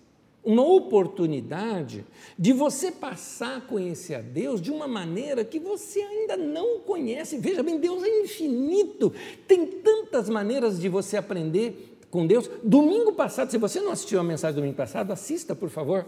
uma 0.45 0.63
oportunidade 0.65 2.05
de 2.39 2.53
você 2.53 2.93
passar 2.93 3.59
a 3.59 3.61
conhecer 3.61 4.15
a 4.15 4.21
Deus 4.21 4.61
de 4.61 4.71
uma 4.71 4.87
maneira 4.87 5.45
que 5.45 5.59
você 5.59 6.01
ainda 6.01 6.37
não 6.37 6.81
conhece. 6.81 7.39
Veja 7.39 7.63
bem, 7.63 7.79
Deus 7.79 8.03
é 8.03 8.23
infinito, 8.23 9.13
tem 9.47 9.67
tantas 9.67 10.29
maneiras 10.29 10.81
de 10.81 10.89
você 10.89 11.17
aprender 11.17 11.96
com 12.11 12.27
Deus. 12.27 12.49
Domingo 12.63 13.13
passado, 13.13 13.51
se 13.51 13.59
você 13.59 13.81
não 13.81 13.93
assistiu 13.93 14.21
a 14.21 14.25
mensagem 14.25 14.55
do 14.55 14.61
domingo 14.61 14.77
passado, 14.77 15.13
assista, 15.13 15.55
por 15.55 15.69
favor, 15.69 16.07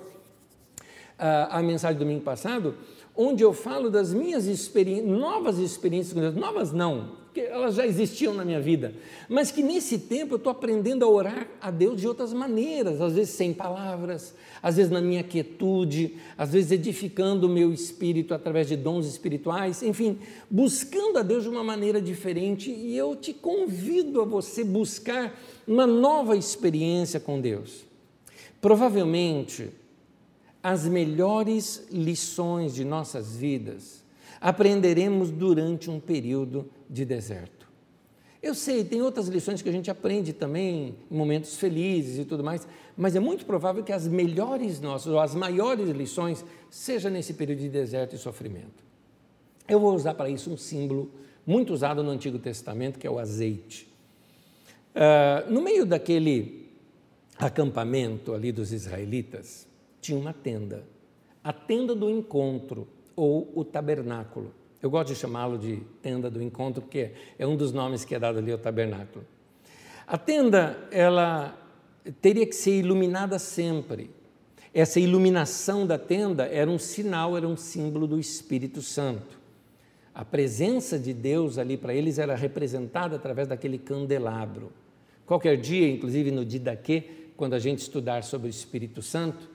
a, 1.18 1.58
a 1.58 1.62
mensagem 1.62 1.96
do 1.96 2.04
domingo 2.04 2.22
passado, 2.22 2.74
onde 3.16 3.42
eu 3.42 3.52
falo 3.52 3.90
das 3.90 4.14
minhas 4.14 4.46
experiências, 4.46 5.08
novas 5.08 5.58
experiências 5.58 6.12
com 6.12 6.20
Deus, 6.20 6.34
novas 6.34 6.72
não, 6.72 7.17
porque 7.28 7.42
elas 7.42 7.74
já 7.74 7.86
existiam 7.86 8.32
na 8.32 8.42
minha 8.42 8.60
vida, 8.60 8.94
mas 9.28 9.50
que 9.50 9.62
nesse 9.62 9.98
tempo 9.98 10.34
eu 10.34 10.38
estou 10.38 10.50
aprendendo 10.50 11.04
a 11.04 11.08
orar 11.08 11.46
a 11.60 11.70
Deus 11.70 12.00
de 12.00 12.08
outras 12.08 12.32
maneiras, 12.32 13.02
às 13.02 13.12
vezes 13.12 13.34
sem 13.34 13.52
palavras, 13.52 14.34
às 14.62 14.76
vezes 14.76 14.90
na 14.90 15.00
minha 15.00 15.22
quietude, 15.22 16.16
às 16.38 16.52
vezes 16.52 16.72
edificando 16.72 17.46
o 17.46 17.50
meu 17.50 17.70
espírito 17.72 18.32
através 18.32 18.66
de 18.66 18.76
dons 18.76 19.06
espirituais, 19.06 19.82
enfim, 19.82 20.18
buscando 20.50 21.18
a 21.18 21.22
Deus 21.22 21.42
de 21.42 21.50
uma 21.50 21.62
maneira 21.62 22.00
diferente, 22.00 22.70
e 22.70 22.96
eu 22.96 23.14
te 23.14 23.34
convido 23.34 24.22
a 24.22 24.24
você 24.24 24.64
buscar 24.64 25.38
uma 25.66 25.86
nova 25.86 26.34
experiência 26.34 27.20
com 27.20 27.38
Deus. 27.40 27.84
Provavelmente, 28.58 29.68
as 30.62 30.86
melhores 30.86 31.86
lições 31.92 32.74
de 32.74 32.84
nossas 32.84 33.36
vidas 33.36 34.02
aprenderemos 34.40 35.30
durante 35.30 35.90
um 35.90 36.00
período 36.00 36.70
de 36.88 37.04
deserto. 37.04 37.68
Eu 38.40 38.54
sei, 38.54 38.84
tem 38.84 39.02
outras 39.02 39.26
lições 39.26 39.62
que 39.62 39.68
a 39.68 39.72
gente 39.72 39.90
aprende 39.90 40.32
também 40.32 40.94
em 41.10 41.16
momentos 41.16 41.56
felizes 41.56 42.18
e 42.18 42.24
tudo 42.24 42.44
mais, 42.44 42.68
mas 42.96 43.16
é 43.16 43.20
muito 43.20 43.44
provável 43.44 43.82
que 43.82 43.92
as 43.92 44.06
melhores 44.06 44.80
nossas, 44.80 45.12
ou 45.12 45.18
as 45.18 45.34
maiores 45.34 45.88
lições, 45.90 46.44
seja 46.70 47.10
nesse 47.10 47.34
período 47.34 47.58
de 47.60 47.68
deserto 47.68 48.14
e 48.14 48.18
sofrimento. 48.18 48.84
Eu 49.68 49.80
vou 49.80 49.94
usar 49.94 50.14
para 50.14 50.30
isso 50.30 50.50
um 50.50 50.56
símbolo 50.56 51.10
muito 51.44 51.72
usado 51.72 52.02
no 52.02 52.10
Antigo 52.10 52.38
Testamento, 52.38 52.98
que 52.98 53.06
é 53.06 53.10
o 53.10 53.18
azeite. 53.18 53.88
Uh, 54.94 55.50
no 55.52 55.60
meio 55.60 55.84
daquele 55.84 56.68
acampamento 57.38 58.34
ali 58.34 58.52
dos 58.52 58.72
israelitas, 58.72 59.66
tinha 60.00 60.18
uma 60.18 60.32
tenda, 60.32 60.84
a 61.42 61.52
tenda 61.52 61.94
do 61.94 62.08
encontro 62.08 62.86
ou 63.14 63.50
o 63.54 63.64
tabernáculo. 63.64 64.52
Eu 64.82 64.90
gosto 64.90 65.08
de 65.08 65.16
chamá-lo 65.16 65.58
de 65.58 65.82
tenda 66.00 66.30
do 66.30 66.42
encontro 66.42 66.82
porque 66.82 67.10
é 67.38 67.46
um 67.46 67.56
dos 67.56 67.72
nomes 67.72 68.04
que 68.04 68.14
é 68.14 68.18
dado 68.18 68.38
ali 68.38 68.52
ao 68.52 68.58
tabernáculo. 68.58 69.24
A 70.06 70.16
tenda, 70.16 70.78
ela 70.90 71.56
teria 72.22 72.46
que 72.46 72.54
ser 72.54 72.78
iluminada 72.78 73.38
sempre. 73.38 74.10
Essa 74.72 75.00
iluminação 75.00 75.86
da 75.86 75.98
tenda 75.98 76.46
era 76.46 76.70
um 76.70 76.78
sinal, 76.78 77.36
era 77.36 77.46
um 77.46 77.56
símbolo 77.56 78.06
do 78.06 78.18
Espírito 78.18 78.80
Santo. 78.80 79.38
A 80.14 80.24
presença 80.24 80.98
de 80.98 81.12
Deus 81.12 81.58
ali 81.58 81.76
para 81.76 81.94
eles 81.94 82.18
era 82.18 82.34
representada 82.34 83.16
através 83.16 83.48
daquele 83.48 83.78
candelabro. 83.78 84.72
Qualquer 85.26 85.56
dia, 85.56 85.88
inclusive 85.88 86.30
no 86.30 86.44
Didaquê, 86.44 87.04
quando 87.36 87.54
a 87.54 87.58
gente 87.58 87.80
estudar 87.80 88.24
sobre 88.24 88.48
o 88.48 88.50
Espírito 88.50 89.02
Santo, 89.02 89.48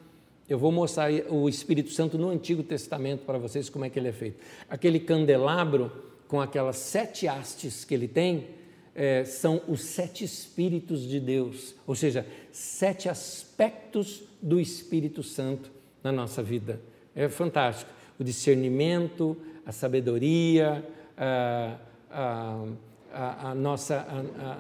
eu 0.50 0.58
vou 0.58 0.72
mostrar 0.72 1.12
o 1.30 1.48
Espírito 1.48 1.92
Santo 1.92 2.18
no 2.18 2.30
Antigo 2.30 2.64
Testamento 2.64 3.26
para 3.26 3.38
vocês 3.38 3.70
como 3.70 3.86
é 3.86 3.90
que 3.90 3.98
ele 3.98 4.10
é 4.10 4.14
feito. 4.14 4.44
Aquele 4.70 5.00
candelabro 5.00 5.92
com 6.28 6.42
aquelas 6.42 6.78
sete 6.78 7.28
hastes 7.28 7.86
que 7.86 7.94
ele 7.94 8.08
tem 8.08 8.48
é, 8.96 9.24
são 9.24 9.62
os 9.68 9.82
sete 9.82 10.24
Espíritos 10.24 11.08
de 11.08 11.20
Deus, 11.20 11.76
ou 11.88 11.96
seja, 11.96 12.26
sete 12.52 13.08
aspectos 13.10 14.24
do 14.42 14.60
Espírito 14.60 15.24
Santo 15.24 15.72
na 16.04 16.12
nossa 16.12 16.44
vida. 16.44 16.80
É 17.16 17.30
fantástico. 17.30 17.92
O 18.20 18.24
discernimento, 18.24 19.38
a 19.66 19.72
sabedoria, 19.72 20.88
a, 21.18 21.78
a, 22.12 22.66
a, 23.14 23.50
a 23.52 23.56
nossa, 23.56 24.06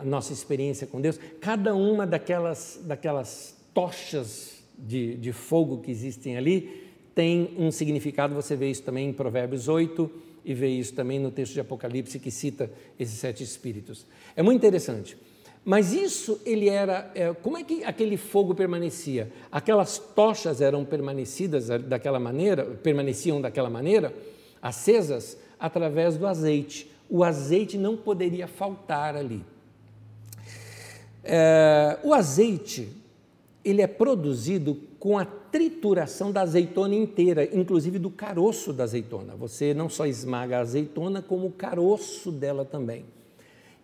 a, 0.01 0.05
nossa 0.05 0.31
experiência 0.31 0.87
com 0.87 1.01
Deus, 1.01 1.19
cada 1.41 1.75
uma 1.75 2.07
daquelas, 2.07 2.79
daquelas 2.83 3.55
tochas 3.73 4.52
de, 4.85 5.15
de 5.15 5.31
fogo 5.31 5.77
que 5.79 5.89
existem 5.89 6.37
ali 6.37 6.83
tem 7.15 7.53
um 7.57 7.71
significado, 7.71 8.33
você 8.33 8.55
vê 8.55 8.69
isso 8.69 8.83
também 8.83 9.09
em 9.09 9.13
Provérbios 9.13 9.67
8 9.67 10.09
e 10.43 10.53
vê 10.53 10.67
isso 10.67 10.93
também 10.93 11.19
no 11.19 11.31
texto 11.31 11.53
de 11.53 11.59
Apocalipse 11.59 12.19
que 12.19 12.31
cita 12.31 12.71
esses 12.99 13.17
sete 13.19 13.43
espíritos. 13.43 14.05
É 14.35 14.41
muito 14.41 14.57
interessante. 14.57 15.15
Mas 15.63 15.93
isso 15.93 16.41
ele 16.45 16.67
era, 16.67 17.09
é, 17.15 17.33
como 17.33 17.57
é 17.57 17.63
que 17.63 17.83
aquele 17.85 18.17
fogo 18.17 18.53
permanecia? 18.53 19.31
Aquelas 19.49 19.97
tochas 19.97 20.59
eram 20.59 20.83
permanecidas 20.83 21.67
daquela 21.83 22.19
maneira, 22.19 22.65
permaneciam 22.65 23.39
daquela 23.39 23.69
maneira, 23.69 24.13
acesas 24.61 25.37
através 25.57 26.17
do 26.17 26.27
azeite. 26.27 26.91
O 27.09 27.23
azeite 27.23 27.77
não 27.77 27.95
poderia 27.95 28.47
faltar 28.47 29.15
ali. 29.15 29.45
É, 31.23 31.97
o 32.03 32.13
azeite 32.13 32.89
ele 33.63 33.81
é 33.81 33.87
produzido 33.87 34.77
com 34.99 35.17
a 35.17 35.25
trituração 35.25 36.31
da 36.31 36.41
azeitona 36.41 36.95
inteira, 36.95 37.47
inclusive 37.55 37.97
do 37.97 38.09
caroço 38.09 38.73
da 38.73 38.83
azeitona. 38.83 39.35
Você 39.35 39.73
não 39.73 39.87
só 39.87 40.05
esmaga 40.05 40.57
a 40.57 40.61
azeitona, 40.61 41.21
como 41.21 41.47
o 41.47 41.51
caroço 41.51 42.31
dela 42.31 42.65
também. 42.65 43.05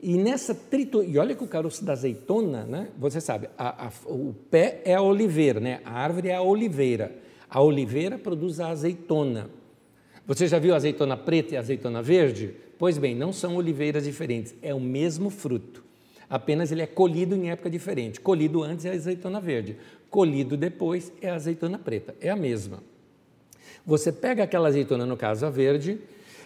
E 0.02 0.18
nessa 0.18 0.56
tritura, 0.56 1.06
e 1.06 1.18
olha 1.18 1.36
que 1.36 1.44
o 1.44 1.48
caroço 1.48 1.84
da 1.84 1.94
azeitona, 1.94 2.64
né? 2.64 2.90
Você 2.98 3.20
sabe, 3.20 3.50
a, 3.58 3.88
a, 3.88 3.92
o 4.06 4.34
pé 4.50 4.82
é 4.86 4.96
a 4.96 5.02
oliveira, 5.02 5.60
né? 5.60 5.82
A 5.84 5.92
árvore 5.92 6.30
é 6.30 6.36
a 6.36 6.42
oliveira. 6.42 7.16
A 7.50 7.62
oliveira 7.62 8.18
produz 8.18 8.60
a 8.60 8.70
azeitona. 8.70 9.50
Você 10.26 10.48
já 10.48 10.60
viu 10.60 10.74
a 10.74 10.78
azeitona 10.78 11.18
preta 11.18 11.54
e 11.54 11.58
a 11.58 11.60
azeitona 11.60 12.02
verde? 12.02 12.54
Pois 12.78 12.98
bem, 12.98 13.14
não 13.14 13.34
são 13.34 13.56
oliveiras 13.58 14.06
diferentes, 14.06 14.56
é 14.62 14.74
o 14.74 14.80
mesmo 14.80 15.30
fruto 15.30 15.89
apenas 16.30 16.72
ele 16.72 16.82
é 16.82 16.88
colhido 16.88 17.36
em 17.36 17.50
época 17.50 17.70
diferente. 17.70 18.20
Colhido 18.20 18.64
antes 18.64 18.86
é 18.86 18.92
a 18.92 18.94
azeitona 18.94 19.42
verde, 19.42 19.78
colhido 20.10 20.56
depois 20.56 21.12
é 21.22 21.30
a 21.30 21.36
azeitona 21.36 21.80
preta, 21.80 22.16
é 22.22 22.30
a 22.30 22.36
mesma. 22.36 22.84
Você 23.86 24.12
pega 24.12 24.44
aquela 24.44 24.68
azeitona, 24.68 25.06
no 25.06 25.18
caso 25.18 25.46
a 25.46 25.50
verde, 25.50 26.00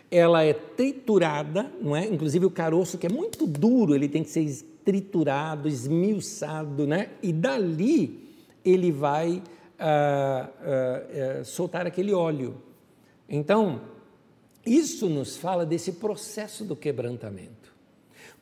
ela 0.09 0.43
é 0.43 0.53
triturada, 0.53 1.71
não 1.81 1.95
é? 1.95 2.05
Inclusive 2.05 2.45
o 2.45 2.51
caroço 2.51 2.97
que 2.97 3.07
é 3.07 3.09
muito 3.09 3.45
duro, 3.45 3.95
ele 3.95 4.07
tem 4.07 4.23
que 4.23 4.29
ser 4.29 4.47
triturado, 4.85 5.67
esmiuçado, 5.67 6.85
né? 6.85 7.09
E 7.21 7.33
dali 7.33 8.29
ele 8.63 8.91
vai 8.91 9.41
ah, 9.79 10.49
ah, 10.61 11.39
ah, 11.39 11.43
soltar 11.43 11.87
aquele 11.87 12.13
óleo. 12.13 12.55
Então, 13.27 13.81
isso 14.65 15.09
nos 15.09 15.35
fala 15.35 15.65
desse 15.65 15.93
processo 15.93 16.63
do 16.63 16.75
quebrantamento. 16.75 17.62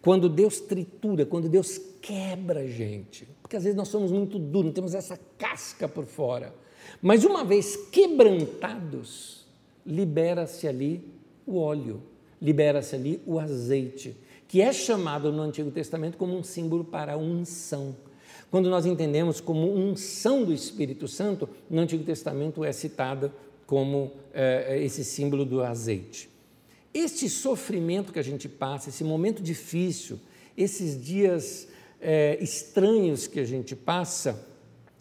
Quando 0.01 0.27
Deus 0.27 0.59
tritura, 0.59 1.25
quando 1.25 1.47
Deus 1.47 1.79
quebra 2.01 2.61
a 2.61 2.67
gente, 2.67 3.27
porque 3.41 3.55
às 3.55 3.63
vezes 3.63 3.77
nós 3.77 3.87
somos 3.87 4.11
muito 4.11 4.39
duros, 4.39 4.73
temos 4.73 4.95
essa 4.95 5.19
casca 5.37 5.87
por 5.87 6.05
fora. 6.05 6.53
Mas 7.01 7.23
uma 7.23 7.43
vez 7.43 7.75
quebrantados, 7.91 9.45
libera-se 9.85 10.67
ali 10.67 11.07
o 11.45 11.57
óleo, 11.57 12.01
libera-se 12.41 12.95
ali 12.95 13.21
o 13.25 13.39
azeite, 13.39 14.17
que 14.47 14.61
é 14.61 14.73
chamado 14.73 15.31
no 15.31 15.41
Antigo 15.41 15.69
Testamento 15.69 16.17
como 16.17 16.35
um 16.35 16.43
símbolo 16.43 16.83
para 16.83 17.17
unção. 17.17 17.95
Quando 18.49 18.69
nós 18.69 18.85
entendemos 18.85 19.39
como 19.39 19.71
unção 19.71 20.43
do 20.43 20.51
Espírito 20.51 21.07
Santo, 21.07 21.47
no 21.69 21.79
Antigo 21.79 22.03
Testamento 22.03 22.63
é 22.63 22.71
citada 22.71 23.31
como 23.65 24.11
é, 24.33 24.81
esse 24.83 25.05
símbolo 25.05 25.45
do 25.45 25.63
azeite. 25.63 26.30
Este 26.93 27.29
sofrimento 27.29 28.11
que 28.11 28.19
a 28.19 28.23
gente 28.23 28.49
passa, 28.49 28.89
esse 28.89 29.03
momento 29.03 29.41
difícil, 29.41 30.19
esses 30.57 31.01
dias 31.01 31.67
é, 32.01 32.37
estranhos 32.41 33.27
que 33.27 33.39
a 33.39 33.45
gente 33.45 33.75
passa, 33.75 34.47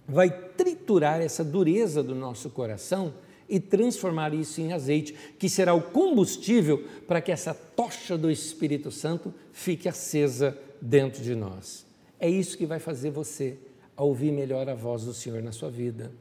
vai 0.06 0.30
triturar 0.30 1.20
essa 1.20 1.42
dureza 1.42 2.02
do 2.02 2.14
nosso 2.14 2.50
coração 2.50 3.14
e 3.48 3.58
transformar 3.58 4.32
isso 4.32 4.60
em 4.60 4.72
azeite, 4.72 5.14
que 5.36 5.48
será 5.48 5.74
o 5.74 5.82
combustível 5.82 6.84
para 7.08 7.20
que 7.20 7.32
essa 7.32 7.52
tocha 7.52 8.16
do 8.16 8.30
Espírito 8.30 8.92
Santo 8.92 9.34
fique 9.52 9.88
acesa 9.88 10.56
dentro 10.80 11.22
de 11.22 11.34
nós. 11.34 11.84
É 12.18 12.28
isso 12.28 12.56
que 12.56 12.66
vai 12.66 12.78
fazer 12.78 13.10
você 13.10 13.58
ouvir 13.96 14.30
melhor 14.30 14.68
a 14.68 14.74
voz 14.74 15.04
do 15.04 15.12
Senhor 15.12 15.42
na 15.42 15.52
sua 15.52 15.68
vida. 15.68 16.12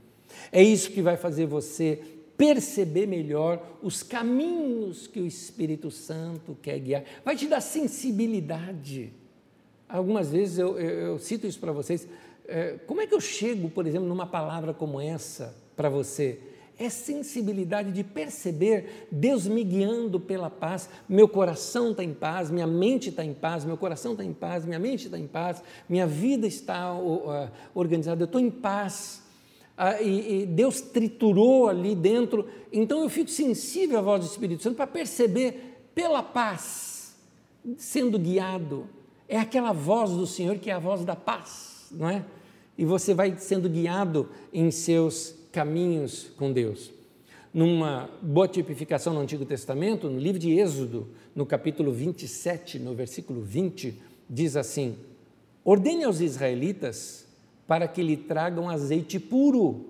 É 0.52 0.62
isso 0.62 0.92
que 0.92 1.02
vai 1.02 1.18
fazer 1.18 1.46
você 1.46 2.02
perceber 2.40 3.06
melhor 3.06 3.62
os 3.84 4.02
caminhos 4.02 5.08
que 5.08 5.20
o 5.20 5.28
Espírito 5.28 5.92
Santo 5.92 6.58
quer 6.62 6.80
guiar. 6.80 7.04
Vai 7.26 7.36
te 7.36 7.46
dar 7.48 7.60
sensibilidade. 7.60 9.12
Algumas 9.90 10.32
vezes 10.32 10.58
eu, 10.58 10.80
eu, 10.80 10.90
eu 10.90 11.20
cito 11.20 11.46
isso 11.46 11.60
para 11.60 11.74
vocês. 11.74 12.08
É, 12.48 12.78
como 12.88 13.02
é 13.02 13.08
que 13.08 13.14
eu 13.14 13.20
chego, 13.20 13.70
por 13.70 13.86
exemplo, 13.86 14.08
numa 14.08 14.26
palavra 14.26 14.74
como 14.74 15.02
essa 15.02 15.54
para 15.76 15.90
você? 15.90 16.40
É 16.78 16.90
sensibilidade 16.90 17.92
de 17.92 18.06
perceber 18.06 19.10
Deus 19.12 19.46
me 19.46 19.62
guiando 19.62 20.18
pela 20.18 20.50
paz. 20.50 20.90
Meu 21.10 21.28
coração 21.28 21.92
está 21.92 22.06
em 22.06 22.14
paz, 22.14 22.50
minha 22.50 22.66
mente 22.66 23.10
está 23.10 23.26
em 23.26 23.34
paz, 23.34 23.66
meu 23.66 23.76
coração 23.76 24.14
está 24.14 24.24
em 24.24 24.32
paz, 24.32 24.64
minha 24.64 24.80
mente 24.80 25.08
está 25.08 25.20
em 25.20 25.28
paz, 25.28 25.62
minha 25.90 26.08
vida 26.08 26.48
está 26.48 26.96
uh, 26.98 27.52
organizada, 27.76 28.22
eu 28.22 28.26
estou 28.28 28.40
em 28.40 28.50
paz 28.50 29.28
ah, 29.82 30.02
e, 30.02 30.42
e 30.42 30.46
Deus 30.46 30.82
triturou 30.82 31.70
ali 31.70 31.96
dentro. 31.96 32.46
Então 32.70 33.02
eu 33.02 33.10
fico 33.10 33.30
sensível 33.30 34.00
à 34.00 34.02
voz 34.02 34.26
do 34.26 34.30
Espírito 34.30 34.62
Santo 34.62 34.76
para 34.76 34.86
perceber 34.86 35.78
pela 35.96 36.22
paz, 36.22 37.16
sendo 37.78 38.20
guiado. 38.20 38.90
É 39.26 39.40
aquela 39.40 39.72
voz 39.72 40.12
do 40.12 40.28
Senhor 40.28 40.58
que 40.58 40.70
é 40.70 40.74
a 40.74 40.80
voz 40.80 41.06
da 41.06 41.16
paz, 41.16 41.88
não 41.92 42.10
é? 42.10 42.26
E 42.78 42.84
você 42.84 43.14
vai 43.14 43.38
sendo 43.38 43.70
guiado 43.70 44.28
em 44.52 44.70
seus 44.70 45.34
caminhos 45.50 46.30
com 46.38 46.52
Deus. 46.52 46.92
Numa 47.54 48.10
boa 48.22 48.50
tipificação 48.50 49.14
no 49.14 49.22
Antigo 49.22 49.46
Testamento, 49.46 50.10
no 50.10 50.20
livro 50.20 50.40
de 50.40 50.60
Êxodo, 50.60 51.08
no 51.34 51.46
capítulo 51.46 51.94
27, 51.94 52.80
no 52.80 52.94
versículo 52.94 53.42
20, 53.42 53.98
diz 54.30 54.58
assim: 54.58 54.98
Ordene 55.64 56.04
aos 56.04 56.20
israelitas 56.20 57.29
para 57.70 57.88
que 57.88 58.02
lhe 58.02 58.18
tragam 58.18 58.68
azeite 58.68 59.20
puro 59.20 59.86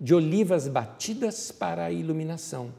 de 0.00 0.14
olivas 0.14 0.66
batidas 0.66 1.52
para 1.52 1.84
a 1.84 1.92
iluminação, 1.92 2.72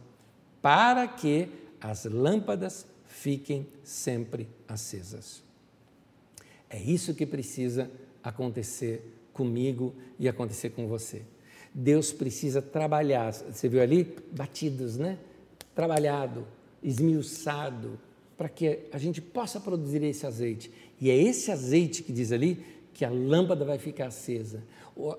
para 0.59 1.07
que 1.07 1.47
as 1.79 2.05
lâmpadas 2.05 2.87
fiquem 3.05 3.67
sempre 3.83 4.49
acesas. 4.67 5.43
É 6.67 6.81
isso 6.81 7.13
que 7.13 7.27
precisa 7.27 7.91
acontecer 8.23 9.27
comigo 9.31 9.93
e 10.17 10.27
acontecer 10.27 10.71
com 10.71 10.87
você. 10.87 11.21
Deus 11.71 12.11
precisa 12.11 12.59
trabalhar, 12.59 13.31
você 13.31 13.69
viu 13.69 13.83
ali? 13.83 14.15
Batidos, 14.31 14.97
né? 14.97 15.19
Trabalhado, 15.75 16.47
esmiuçado, 16.81 17.99
para 18.35 18.49
que 18.49 18.79
a 18.91 18.97
gente 18.97 19.21
possa 19.21 19.59
produzir 19.59 20.01
esse 20.01 20.25
azeite. 20.25 20.71
E 20.99 21.11
é 21.11 21.15
esse 21.15 21.51
azeite 21.51 22.01
que 22.01 22.11
diz 22.11 22.31
ali 22.31 22.73
que 22.93 23.03
a 23.03 23.09
lâmpada 23.09 23.65
vai 23.65 23.77
ficar 23.77 24.07
acesa, 24.07 24.63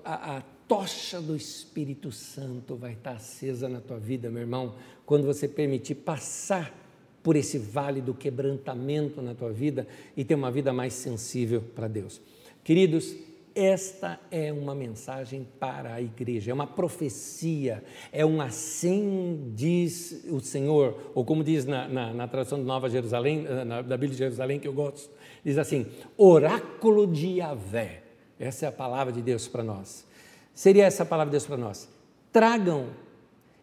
a, 0.03 0.37
a 0.37 0.41
tocha 0.67 1.21
do 1.21 1.35
Espírito 1.35 2.11
Santo 2.11 2.75
vai 2.75 2.93
estar 2.93 3.11
acesa 3.11 3.69
na 3.69 3.79
tua 3.79 3.99
vida, 3.99 4.29
meu 4.29 4.41
irmão, 4.41 4.75
quando 5.05 5.25
você 5.25 5.47
permitir 5.47 5.95
passar 5.95 6.73
por 7.21 7.35
esse 7.35 7.57
vale 7.57 8.01
do 8.01 8.13
quebrantamento 8.13 9.21
na 9.21 9.33
tua 9.33 9.51
vida 9.51 9.87
e 10.15 10.23
ter 10.23 10.35
uma 10.35 10.51
vida 10.51 10.71
mais 10.71 10.93
sensível 10.93 11.61
para 11.75 11.87
Deus. 11.87 12.21
Queridos, 12.63 13.15
esta 13.55 14.19
é 14.29 14.51
uma 14.51 14.75
mensagem 14.75 15.47
para 15.59 15.93
a 15.93 16.01
igreja, 16.01 16.51
é 16.51 16.53
uma 16.53 16.67
profecia, 16.67 17.81
é 18.11 18.25
um 18.25 18.41
assim 18.41 19.53
diz 19.55 20.25
o 20.29 20.41
Senhor, 20.41 21.11
ou 21.15 21.23
como 21.23 21.41
diz 21.41 21.65
na, 21.65 21.87
na, 21.87 22.13
na 22.13 22.27
tradução 22.27 22.59
de 22.59 22.65
Nova 22.65 22.89
Jerusalém, 22.89 23.45
eh, 23.47 23.63
na, 23.63 23.81
da 23.81 23.95
Bíblia 23.95 24.11
de 24.11 24.17
Jerusalém, 24.17 24.59
que 24.59 24.67
eu 24.67 24.73
gosto, 24.73 25.09
diz 25.45 25.57
assim: 25.57 25.85
oráculo 26.17 27.07
de 27.07 27.37
Yahvé. 27.37 28.03
Essa 28.37 28.65
é 28.65 28.69
a 28.69 28.71
palavra 28.71 29.13
de 29.13 29.21
Deus 29.21 29.47
para 29.47 29.63
nós. 29.63 30.05
Seria 30.53 30.85
essa 30.85 31.03
a 31.03 31.05
palavra 31.05 31.29
de 31.29 31.35
Deus 31.35 31.45
para 31.45 31.57
nós. 31.57 31.87
Tragam 32.33 32.89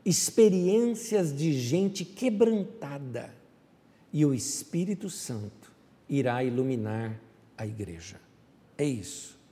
experiências 0.05 1.37
de 1.37 1.53
gente 1.53 2.05
quebrantada 2.05 3.35
e 4.13 4.25
o 4.25 4.33
Espírito 4.33 5.11
Santo 5.11 5.71
irá 6.09 6.43
iluminar 6.43 7.21
a 7.57 7.67
igreja. 7.67 8.21
É 8.79 8.85
isso 8.85 9.43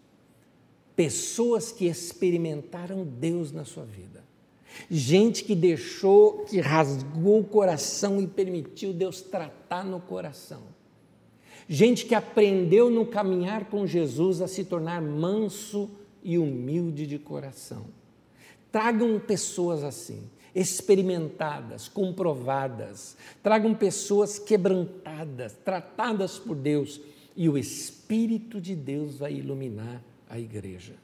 pessoas 1.00 1.72
que 1.72 1.86
experimentaram 1.86 3.06
Deus 3.06 3.52
na 3.52 3.64
sua 3.64 3.86
vida. 3.86 4.22
Gente 4.90 5.42
que 5.44 5.54
deixou, 5.54 6.44
que 6.44 6.60
rasgou 6.60 7.40
o 7.40 7.44
coração 7.44 8.20
e 8.20 8.26
permitiu 8.26 8.92
Deus 8.92 9.22
tratar 9.22 9.82
no 9.82 9.98
coração. 9.98 10.62
Gente 11.72 12.04
que 12.04 12.16
aprendeu 12.16 12.90
no 12.90 13.06
caminhar 13.06 13.66
com 13.66 13.86
Jesus 13.86 14.40
a 14.40 14.48
se 14.48 14.64
tornar 14.64 15.00
manso 15.00 15.88
e 16.20 16.36
humilde 16.36 17.06
de 17.06 17.16
coração. 17.16 17.86
Tragam 18.72 19.20
pessoas 19.20 19.84
assim, 19.84 20.20
experimentadas, 20.52 21.86
comprovadas. 21.86 23.16
Tragam 23.40 23.72
pessoas 23.72 24.36
quebrantadas, 24.36 25.52
tratadas 25.64 26.40
por 26.40 26.56
Deus, 26.56 27.00
e 27.36 27.48
o 27.48 27.56
Espírito 27.56 28.60
de 28.60 28.74
Deus 28.74 29.18
vai 29.18 29.34
iluminar 29.34 30.02
a 30.28 30.40
igreja. 30.40 30.94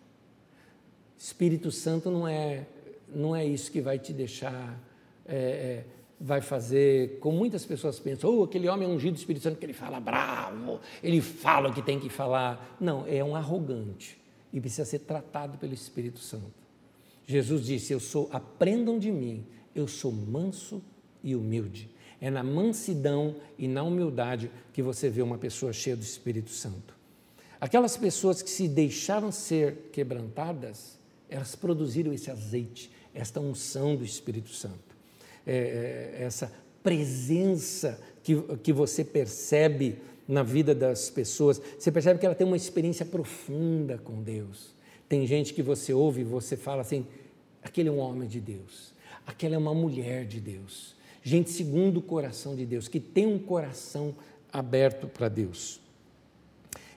Espírito 1.16 1.70
Santo 1.70 2.10
não 2.10 2.26
é, 2.26 2.66
não 3.14 3.36
é 3.36 3.44
isso 3.44 3.70
que 3.70 3.80
vai 3.80 4.00
te 4.00 4.12
deixar, 4.12 4.76
é, 5.24 5.36
é, 5.36 5.84
vai 6.20 6.40
fazer, 6.40 7.18
como 7.20 7.36
muitas 7.36 7.64
pessoas 7.64 7.98
pensam, 7.98 8.30
oh, 8.30 8.44
aquele 8.44 8.68
homem 8.68 8.88
é 8.88 8.90
ungido 8.90 9.14
do 9.14 9.18
Espírito 9.18 9.42
Santo 9.42 9.58
que 9.58 9.66
ele 9.66 9.72
fala 9.72 10.00
bravo, 10.00 10.80
ele 11.02 11.20
fala 11.20 11.68
o 11.68 11.72
que 11.72 11.82
tem 11.82 12.00
que 12.00 12.08
falar. 12.08 12.76
Não, 12.80 13.06
é 13.06 13.22
um 13.22 13.36
arrogante 13.36 14.18
e 14.52 14.60
precisa 14.60 14.84
ser 14.84 15.00
tratado 15.00 15.58
pelo 15.58 15.74
Espírito 15.74 16.18
Santo. 16.18 16.66
Jesus 17.26 17.66
disse: 17.66 17.92
Eu 17.92 18.00
sou, 18.00 18.28
aprendam 18.32 18.98
de 18.98 19.10
mim, 19.10 19.44
eu 19.74 19.86
sou 19.86 20.10
manso 20.10 20.82
e 21.22 21.34
humilde. 21.36 21.90
É 22.18 22.30
na 22.30 22.42
mansidão 22.42 23.36
e 23.58 23.68
na 23.68 23.82
humildade 23.82 24.50
que 24.72 24.80
você 24.80 25.10
vê 25.10 25.20
uma 25.20 25.36
pessoa 25.36 25.72
cheia 25.72 25.94
do 25.94 26.02
Espírito 26.02 26.50
Santo. 26.50 26.96
Aquelas 27.60 27.96
pessoas 27.96 28.40
que 28.40 28.48
se 28.48 28.68
deixaram 28.68 29.30
ser 29.30 29.90
quebrantadas, 29.92 30.98
elas 31.28 31.54
produziram 31.54 32.12
esse 32.12 32.30
azeite, 32.30 32.90
esta 33.12 33.40
unção 33.40 33.96
do 33.96 34.04
Espírito 34.04 34.50
Santo, 34.50 34.95
é, 35.46 36.14
é, 36.18 36.22
essa 36.24 36.52
presença 36.82 38.00
que, 38.22 38.40
que 38.62 38.72
você 38.72 39.04
percebe 39.04 39.98
na 40.26 40.42
vida 40.42 40.74
das 40.74 41.08
pessoas. 41.08 41.60
Você 41.78 41.92
percebe 41.92 42.18
que 42.18 42.26
ela 42.26 42.34
tem 42.34 42.46
uma 42.46 42.56
experiência 42.56 43.06
profunda 43.06 43.98
com 43.98 44.22
Deus. 44.22 44.74
Tem 45.08 45.26
gente 45.26 45.54
que 45.54 45.62
você 45.62 45.92
ouve 45.92 46.22
e 46.22 46.24
você 46.24 46.56
fala 46.56 46.82
assim: 46.82 47.06
aquele 47.62 47.88
é 47.88 47.92
um 47.92 47.98
homem 47.98 48.28
de 48.28 48.40
Deus, 48.40 48.92
aquela 49.26 49.54
é 49.54 49.58
uma 49.58 49.74
mulher 49.74 50.26
de 50.26 50.40
Deus. 50.40 50.94
Gente 51.22 51.50
segundo 51.50 51.98
o 51.98 52.02
coração 52.02 52.54
de 52.54 52.64
Deus, 52.64 52.88
que 52.88 53.00
tem 53.00 53.26
um 53.26 53.38
coração 53.38 54.14
aberto 54.52 55.08
para 55.08 55.28
Deus 55.28 55.80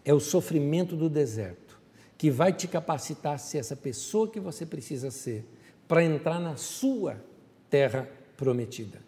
é 0.09 0.13
o 0.13 0.19
sofrimento 0.19 0.95
do 0.95 1.09
deserto 1.09 1.79
que 2.17 2.31
vai 2.31 2.51
te 2.51 2.67
capacitar 2.67 3.35
a 3.35 3.37
ser 3.37 3.59
essa 3.59 3.75
pessoa 3.75 4.27
que 4.27 4.39
você 4.39 4.65
precisa 4.65 5.11
ser 5.11 5.45
para 5.87 6.03
entrar 6.03 6.39
na 6.39 6.55
sua 6.55 7.23
terra 7.69 8.09
prometida. 8.39 8.99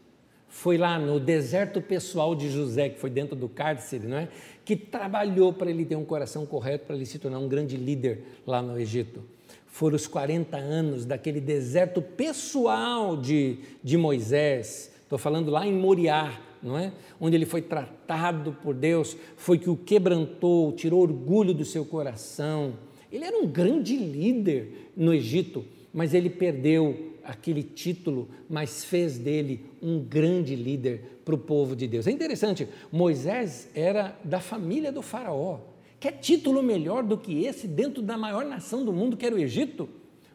Foi 0.49 0.77
lá 0.77 0.99
no 0.99 1.17
deserto 1.17 1.82
pessoal 1.82 2.36
de 2.36 2.49
José, 2.49 2.89
que 2.89 2.99
foi 2.99 3.09
dentro 3.09 3.34
do 3.38 3.47
cárcere, 3.47 4.05
não 4.05 4.17
é? 4.17 4.27
que 4.65 4.75
trabalhou 4.75 5.53
para 5.53 5.71
ele 5.71 5.86
ter 5.86 5.95
um 5.95 6.03
coração 6.03 6.45
correto, 6.45 6.86
para 6.86 6.95
ele 6.97 7.05
se 7.05 7.17
tornar 7.17 7.39
um 7.39 7.47
grande 7.47 7.77
líder 7.77 8.23
lá 8.45 8.61
no 8.61 8.77
Egito. 8.77 9.23
Foram 9.65 9.95
os 9.95 10.05
40 10.05 10.57
anos 10.57 11.05
daquele 11.05 11.39
deserto 11.39 12.01
pessoal 12.01 13.15
de, 13.15 13.59
de 13.82 13.97
Moisés, 13.97 14.91
estou 15.01 15.17
falando 15.17 15.49
lá 15.49 15.65
em 15.65 15.73
Moriá, 15.73 16.38
não 16.61 16.77
é? 16.77 16.91
Onde 17.19 17.38
ele 17.38 17.45
foi 17.45 17.61
tratado 17.61 18.55
por 18.61 18.75
Deus, 18.75 19.15
foi 19.38 19.57
que 19.57 19.69
o 19.69 19.77
quebrantou, 19.77 20.73
tirou 20.73 21.01
orgulho 21.01 21.53
do 21.53 21.63
seu 21.63 21.86
coração. 21.86 22.73
Ele 23.09 23.23
era 23.23 23.38
um 23.38 23.47
grande 23.47 23.95
líder 23.95 24.91
no 24.95 25.13
Egito, 25.13 25.65
mas 25.93 26.13
ele 26.13 26.29
perdeu 26.29 27.11
aquele 27.32 27.63
título, 27.63 28.29
mas 28.49 28.84
fez 28.84 29.17
dele 29.17 29.65
um 29.82 29.99
grande 29.99 30.55
líder 30.55 31.19
para 31.25 31.36
o 31.36 31.38
povo 31.38 31.75
de 31.75 31.88
Deus. 31.88 32.07
É 32.07 32.11
interessante, 32.11 32.67
Moisés 32.91 33.69
era 33.73 34.17
da 34.23 34.39
família 34.39 34.91
do 34.91 35.01
faraó. 35.01 35.59
Quer 35.99 36.13
título 36.13 36.63
melhor 36.63 37.03
do 37.03 37.17
que 37.17 37.45
esse 37.45 37.67
dentro 37.67 38.01
da 38.01 38.17
maior 38.17 38.45
nação 38.45 38.84
do 38.84 38.91
mundo, 38.91 39.15
que 39.15 39.25
era 39.25 39.36
o 39.36 39.39
Egito? 39.39 39.88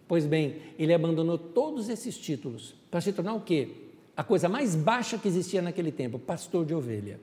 Pois 0.07 0.25
bem, 0.25 0.57
ele 0.79 0.95
abandonou 0.95 1.37
todos 1.37 1.89
esses 1.89 2.17
títulos 2.17 2.75
para 2.91 3.01
se 3.01 3.13
tornar 3.13 3.35
o 3.35 3.41
quê? 3.41 3.87
a 4.17 4.25
coisa 4.25 4.49
mais 4.49 4.75
baixa 4.75 5.19
que 5.19 5.29
existia 5.29 5.61
naquele 5.61 5.93
tempo, 5.93 6.19
pastor 6.19 6.65
de 6.65 6.75
ovelha. 6.75 7.21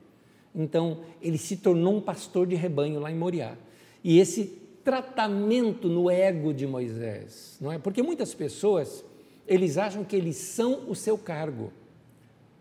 Então, 0.53 0.99
ele 1.19 1.39
se 1.39 1.57
tornou 1.57 1.97
um 1.97 2.01
pastor 2.01 2.45
de 2.45 2.55
rebanho 2.55 2.99
lá 2.99 3.11
em 3.11 3.15
Moriá. 3.15 3.57
e 4.03 4.19
esse 4.19 4.61
tratamento 4.83 5.87
no 5.87 6.11
ego 6.11 6.53
de 6.53 6.67
Moisés, 6.67 7.57
não 7.59 7.71
é? 7.71 7.79
Porque 7.79 8.03
muitas 8.03 8.33
pessoas, 8.33 9.03
eles 9.47 9.77
acham 9.77 10.03
que 10.03 10.15
eles 10.15 10.37
são 10.37 10.89
o 10.89 10.95
seu 10.95 11.17
cargo. 11.17 11.71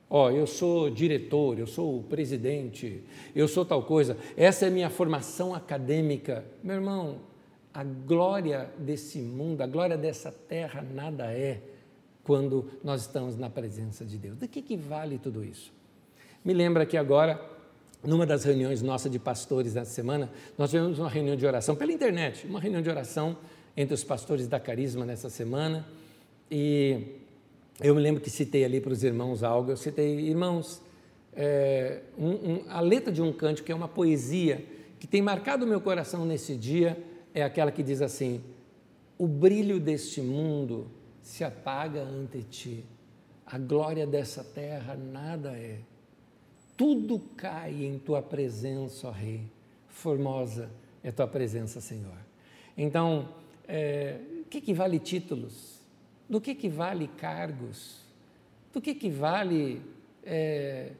Ó, 0.08 0.26
oh, 0.26 0.30
eu 0.30 0.46
sou 0.46 0.90
diretor, 0.90 1.58
eu 1.58 1.66
sou 1.66 1.98
o 1.98 2.02
presidente, 2.02 3.02
eu 3.34 3.48
sou 3.48 3.64
tal 3.64 3.82
coisa, 3.82 4.16
essa 4.36 4.66
é 4.66 4.70
minha 4.70 4.90
formação 4.90 5.54
acadêmica. 5.54 6.44
Meu 6.62 6.76
irmão, 6.76 7.20
a 7.72 7.82
glória 7.82 8.70
desse 8.78 9.18
mundo, 9.18 9.62
a 9.62 9.66
glória 9.66 9.96
dessa 9.96 10.30
terra 10.30 10.82
nada 10.82 11.32
é 11.32 11.62
quando 12.22 12.70
nós 12.84 13.02
estamos 13.02 13.38
na 13.38 13.48
presença 13.48 14.04
de 14.04 14.18
Deus. 14.18 14.38
De 14.38 14.46
que, 14.46 14.60
que 14.60 14.76
vale 14.76 15.18
tudo 15.18 15.42
isso? 15.42 15.72
Me 16.44 16.52
lembra 16.52 16.84
que 16.84 16.96
agora, 16.96 17.40
numa 18.04 18.26
das 18.26 18.44
reuniões 18.44 18.82
nossas 18.82 19.10
de 19.10 19.18
pastores 19.18 19.74
nessa 19.74 19.92
semana, 19.92 20.30
nós 20.58 20.70
tivemos 20.70 20.98
uma 20.98 21.08
reunião 21.08 21.36
de 21.36 21.46
oração 21.46 21.74
pela 21.74 21.92
internet, 21.92 22.46
uma 22.46 22.60
reunião 22.60 22.82
de 22.82 22.90
oração 22.90 23.36
entre 23.76 23.94
os 23.94 24.04
pastores 24.04 24.46
da 24.46 24.60
Carisma 24.60 25.06
nessa 25.06 25.30
semana, 25.30 25.86
e 26.50 27.16
eu 27.80 27.94
me 27.94 28.00
lembro 28.00 28.20
que 28.20 28.30
citei 28.30 28.64
ali 28.64 28.80
para 28.80 28.92
os 28.92 29.02
irmãos 29.02 29.42
algo, 29.42 29.70
eu 29.70 29.76
citei, 29.76 30.20
irmãos, 30.20 30.82
é, 31.34 32.02
um, 32.18 32.30
um, 32.30 32.64
a 32.68 32.80
letra 32.80 33.12
de 33.12 33.22
um 33.22 33.32
cântico 33.32 33.66
que 33.66 33.72
é 33.72 33.74
uma 33.74 33.88
poesia 33.88 34.64
que 34.98 35.06
tem 35.06 35.20
marcado 35.20 35.64
o 35.64 35.68
meu 35.68 35.80
coração 35.80 36.24
nesse 36.24 36.54
dia, 36.54 37.02
é 37.34 37.42
aquela 37.42 37.72
que 37.72 37.82
diz 37.82 38.00
assim: 38.02 38.40
O 39.18 39.26
brilho 39.26 39.80
deste 39.80 40.20
mundo 40.20 40.86
se 41.20 41.42
apaga 41.42 42.02
ante 42.02 42.42
ti, 42.42 42.84
a 43.46 43.58
glória 43.58 44.06
dessa 44.06 44.44
terra 44.44 44.94
nada 44.94 45.50
é. 45.56 45.78
Tudo 46.76 47.18
cai 47.36 47.84
em 47.84 47.98
tua 47.98 48.22
presença, 48.22 49.08
ó 49.08 49.10
Rei. 49.10 49.42
Formosa 49.88 50.70
é 51.02 51.12
tua 51.12 51.28
presença, 51.28 51.80
Senhor. 51.80 52.16
Então, 52.76 53.28
é, 53.68 54.18
que, 54.52 54.60
que 54.60 54.74
vale 54.74 54.98
títulos? 54.98 55.80
Do 56.32 56.40
que, 56.40 56.54
que 56.54 56.66
vale 56.66 57.08
cargos? 57.18 57.98
Do 58.72 58.80
que, 58.80 58.94
que 58.94 59.10
vale 59.10 59.82
é, 60.24 60.92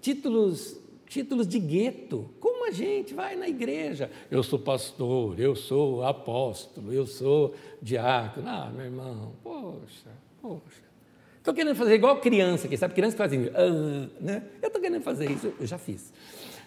títulos 0.00 0.76
títulos 1.06 1.46
de 1.46 1.60
gueto. 1.60 2.28
Como 2.40 2.66
a 2.66 2.72
gente 2.72 3.14
vai 3.14 3.36
na 3.36 3.48
igreja? 3.48 4.10
Eu 4.28 4.42
sou 4.42 4.58
pastor, 4.58 5.38
eu 5.38 5.54
sou 5.54 6.02
apóstolo, 6.02 6.92
eu 6.92 7.06
sou 7.06 7.54
diácono. 7.80 8.48
Ah, 8.48 8.68
meu 8.74 8.86
irmão, 8.86 9.30
poxa, 9.44 10.10
poxa. 10.42 10.82
Estou 11.36 11.54
querendo 11.54 11.76
fazer 11.76 11.94
igual 11.94 12.20
criança, 12.20 12.66
que 12.66 12.76
sabe? 12.76 12.94
Criança 12.94 13.12
que 13.12 13.22
fazem, 13.22 13.48
ah, 13.54 14.08
né? 14.20 14.42
Eu 14.60 14.66
estou 14.66 14.82
querendo 14.82 15.02
fazer 15.02 15.30
isso, 15.30 15.54
eu 15.60 15.66
já 15.68 15.78
fiz. 15.78 16.12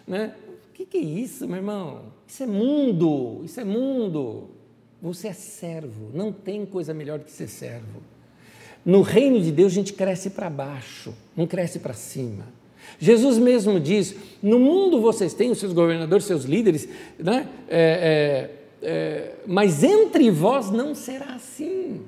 Né? 0.08 0.34
O 0.70 0.74
que, 0.74 0.86
que 0.86 0.98
é 0.98 1.02
isso, 1.02 1.46
meu 1.46 1.58
irmão? 1.58 2.14
Isso 2.26 2.42
é 2.42 2.48
mundo, 2.48 3.42
isso 3.44 3.60
é 3.60 3.66
mundo. 3.66 4.61
Você 5.02 5.30
é 5.30 5.34
servo, 5.34 6.12
não 6.14 6.32
tem 6.32 6.66
coisa 6.66 6.94
melhor 6.94 7.18
do 7.18 7.26
que 7.26 7.32
ser 7.32 7.48
servo. 7.48 8.02
No 8.86 9.02
reino 9.02 9.40
de 9.40 9.52
Deus 9.52 9.72
a 9.72 9.76
gente 9.76 9.94
cresce 9.94 10.30
para 10.32 10.50
baixo, 10.50 11.14
não 11.36 11.48
cresce 11.48 11.80
para 11.80 11.94
cima. 11.94 12.46
Jesus 13.00 13.38
mesmo 13.38 13.80
diz: 13.80 14.16
no 14.42 14.60
mundo 14.60 15.02
vocês 15.02 15.34
têm 15.34 15.52
os 15.52 15.60
seus 15.60 15.74
governadores, 15.74 16.26
seus 16.26 16.46
líderes, 16.46 16.88
né? 17.18 17.48
É, 17.68 18.50
é, 18.82 18.88
é, 18.88 19.36
mas 19.46 19.84
entre 19.84 20.30
vós 20.30 20.72
não 20.72 20.94
será 20.94 21.36
assim. 21.36 22.02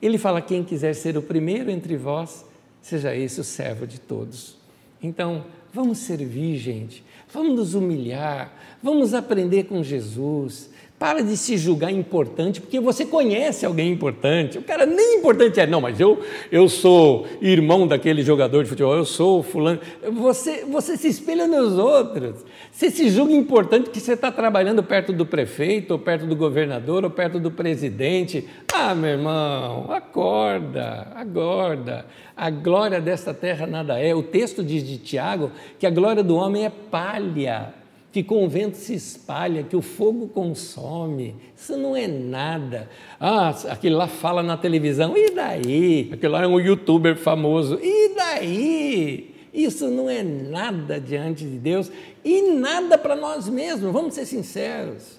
Ele 0.00 0.18
fala: 0.18 0.40
quem 0.40 0.62
quiser 0.62 0.94
ser 0.94 1.16
o 1.16 1.22
primeiro 1.22 1.70
entre 1.70 1.96
vós, 1.96 2.44
seja 2.82 3.14
esse 3.14 3.40
o 3.40 3.44
servo 3.44 3.86
de 3.86 4.00
todos. 4.00 4.56
Então, 5.02 5.44
vamos 5.72 5.98
servir, 5.98 6.56
gente, 6.56 7.04
vamos 7.32 7.54
nos 7.54 7.74
humilhar, 7.74 8.52
vamos 8.82 9.14
aprender 9.14 9.64
com 9.64 9.82
Jesus, 9.82 10.70
para 10.98 11.22
de 11.22 11.36
se 11.36 11.56
julgar 11.56 11.92
importante, 11.92 12.60
porque 12.60 12.80
você 12.80 13.06
conhece 13.06 13.64
alguém 13.64 13.92
importante. 13.92 14.58
O 14.58 14.62
cara 14.62 14.84
nem 14.84 15.18
importante 15.18 15.60
é, 15.60 15.66
não, 15.66 15.80
mas 15.80 16.00
eu, 16.00 16.20
eu 16.50 16.68
sou 16.68 17.26
irmão 17.40 17.86
daquele 17.86 18.22
jogador 18.22 18.64
de 18.64 18.68
futebol, 18.68 18.96
eu 18.96 19.04
sou 19.04 19.42
fulano. 19.42 19.78
Você, 20.12 20.64
você 20.64 20.96
se 20.96 21.06
espelha 21.06 21.46
nos 21.46 21.78
outros. 21.78 22.44
Você 22.72 22.90
se 22.90 23.08
julga 23.10 23.32
importante 23.32 23.84
porque 23.84 24.00
você 24.00 24.14
está 24.14 24.32
trabalhando 24.32 24.82
perto 24.82 25.12
do 25.12 25.24
prefeito, 25.24 25.92
ou 25.92 25.98
perto 26.00 26.26
do 26.26 26.34
governador, 26.34 27.04
ou 27.04 27.10
perto 27.10 27.38
do 27.38 27.50
presidente. 27.50 28.48
Ah, 28.72 28.92
meu 28.92 29.10
irmão, 29.10 29.92
acorda, 29.92 31.12
acorda. 31.14 32.06
A 32.36 32.50
glória 32.50 33.00
desta 33.00 33.32
terra 33.32 33.66
nada 33.66 34.00
é. 34.00 34.14
O 34.14 34.22
texto 34.22 34.64
diz 34.64 34.84
de 34.84 34.98
Tiago 34.98 35.52
que 35.78 35.86
a 35.86 35.90
glória 35.90 36.24
do 36.24 36.34
homem 36.34 36.64
é 36.64 36.70
palha 36.70 37.74
que 38.18 38.24
com 38.24 38.44
o 38.44 38.48
vento 38.48 38.76
se 38.76 38.94
espalha, 38.94 39.62
que 39.62 39.76
o 39.76 39.82
fogo 39.82 40.26
consome. 40.26 41.36
Isso 41.56 41.76
não 41.76 41.94
é 41.94 42.08
nada. 42.08 42.90
Ah, 43.20 43.50
aquele 43.68 43.94
lá 43.94 44.08
fala 44.08 44.42
na 44.42 44.56
televisão, 44.56 45.16
e 45.16 45.30
daí? 45.30 46.10
Aquele 46.12 46.32
lá 46.32 46.42
é 46.42 46.46
um 46.48 46.58
youtuber 46.58 47.16
famoso, 47.16 47.78
e 47.80 48.14
daí? 48.16 49.34
Isso 49.54 49.88
não 49.88 50.10
é 50.10 50.24
nada 50.24 51.00
diante 51.00 51.44
de 51.44 51.58
Deus 51.58 51.92
e 52.24 52.42
nada 52.54 52.98
para 52.98 53.14
nós 53.14 53.48
mesmos, 53.48 53.92
vamos 53.92 54.14
ser 54.14 54.26
sinceros. 54.26 55.18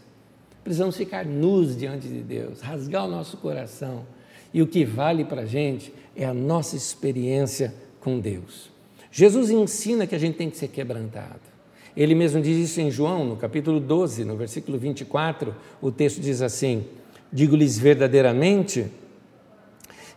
Precisamos 0.61 0.97
ficar 0.97 1.25
nus 1.25 1.77
diante 1.77 2.07
de 2.07 2.19
Deus, 2.19 2.59
rasgar 2.59 3.05
o 3.05 3.09
nosso 3.09 3.37
coração. 3.37 4.05
E 4.53 4.61
o 4.61 4.67
que 4.67 4.83
vale 4.83 5.23
para 5.23 5.43
a 5.43 5.45
gente 5.45 5.93
é 6.17 6.25
a 6.25 6.33
nossa 6.33 6.75
experiência 6.75 7.73
com 8.01 8.19
Deus. 8.19 8.69
Jesus 9.09 9.49
ensina 9.49 10.05
que 10.05 10.15
a 10.15 10.19
gente 10.19 10.35
tem 10.35 10.49
que 10.49 10.57
ser 10.57 10.67
quebrantado. 10.67 11.48
Ele 11.95 12.15
mesmo 12.15 12.41
diz 12.41 12.69
isso 12.69 12.81
em 12.81 12.91
João, 12.91 13.25
no 13.25 13.35
capítulo 13.35 13.79
12, 13.79 14.23
no 14.23 14.35
versículo 14.35 14.77
24, 14.77 15.55
o 15.81 15.91
texto 15.91 16.21
diz 16.21 16.41
assim: 16.41 16.85
Digo-lhes 17.31 17.77
verdadeiramente 17.77 18.87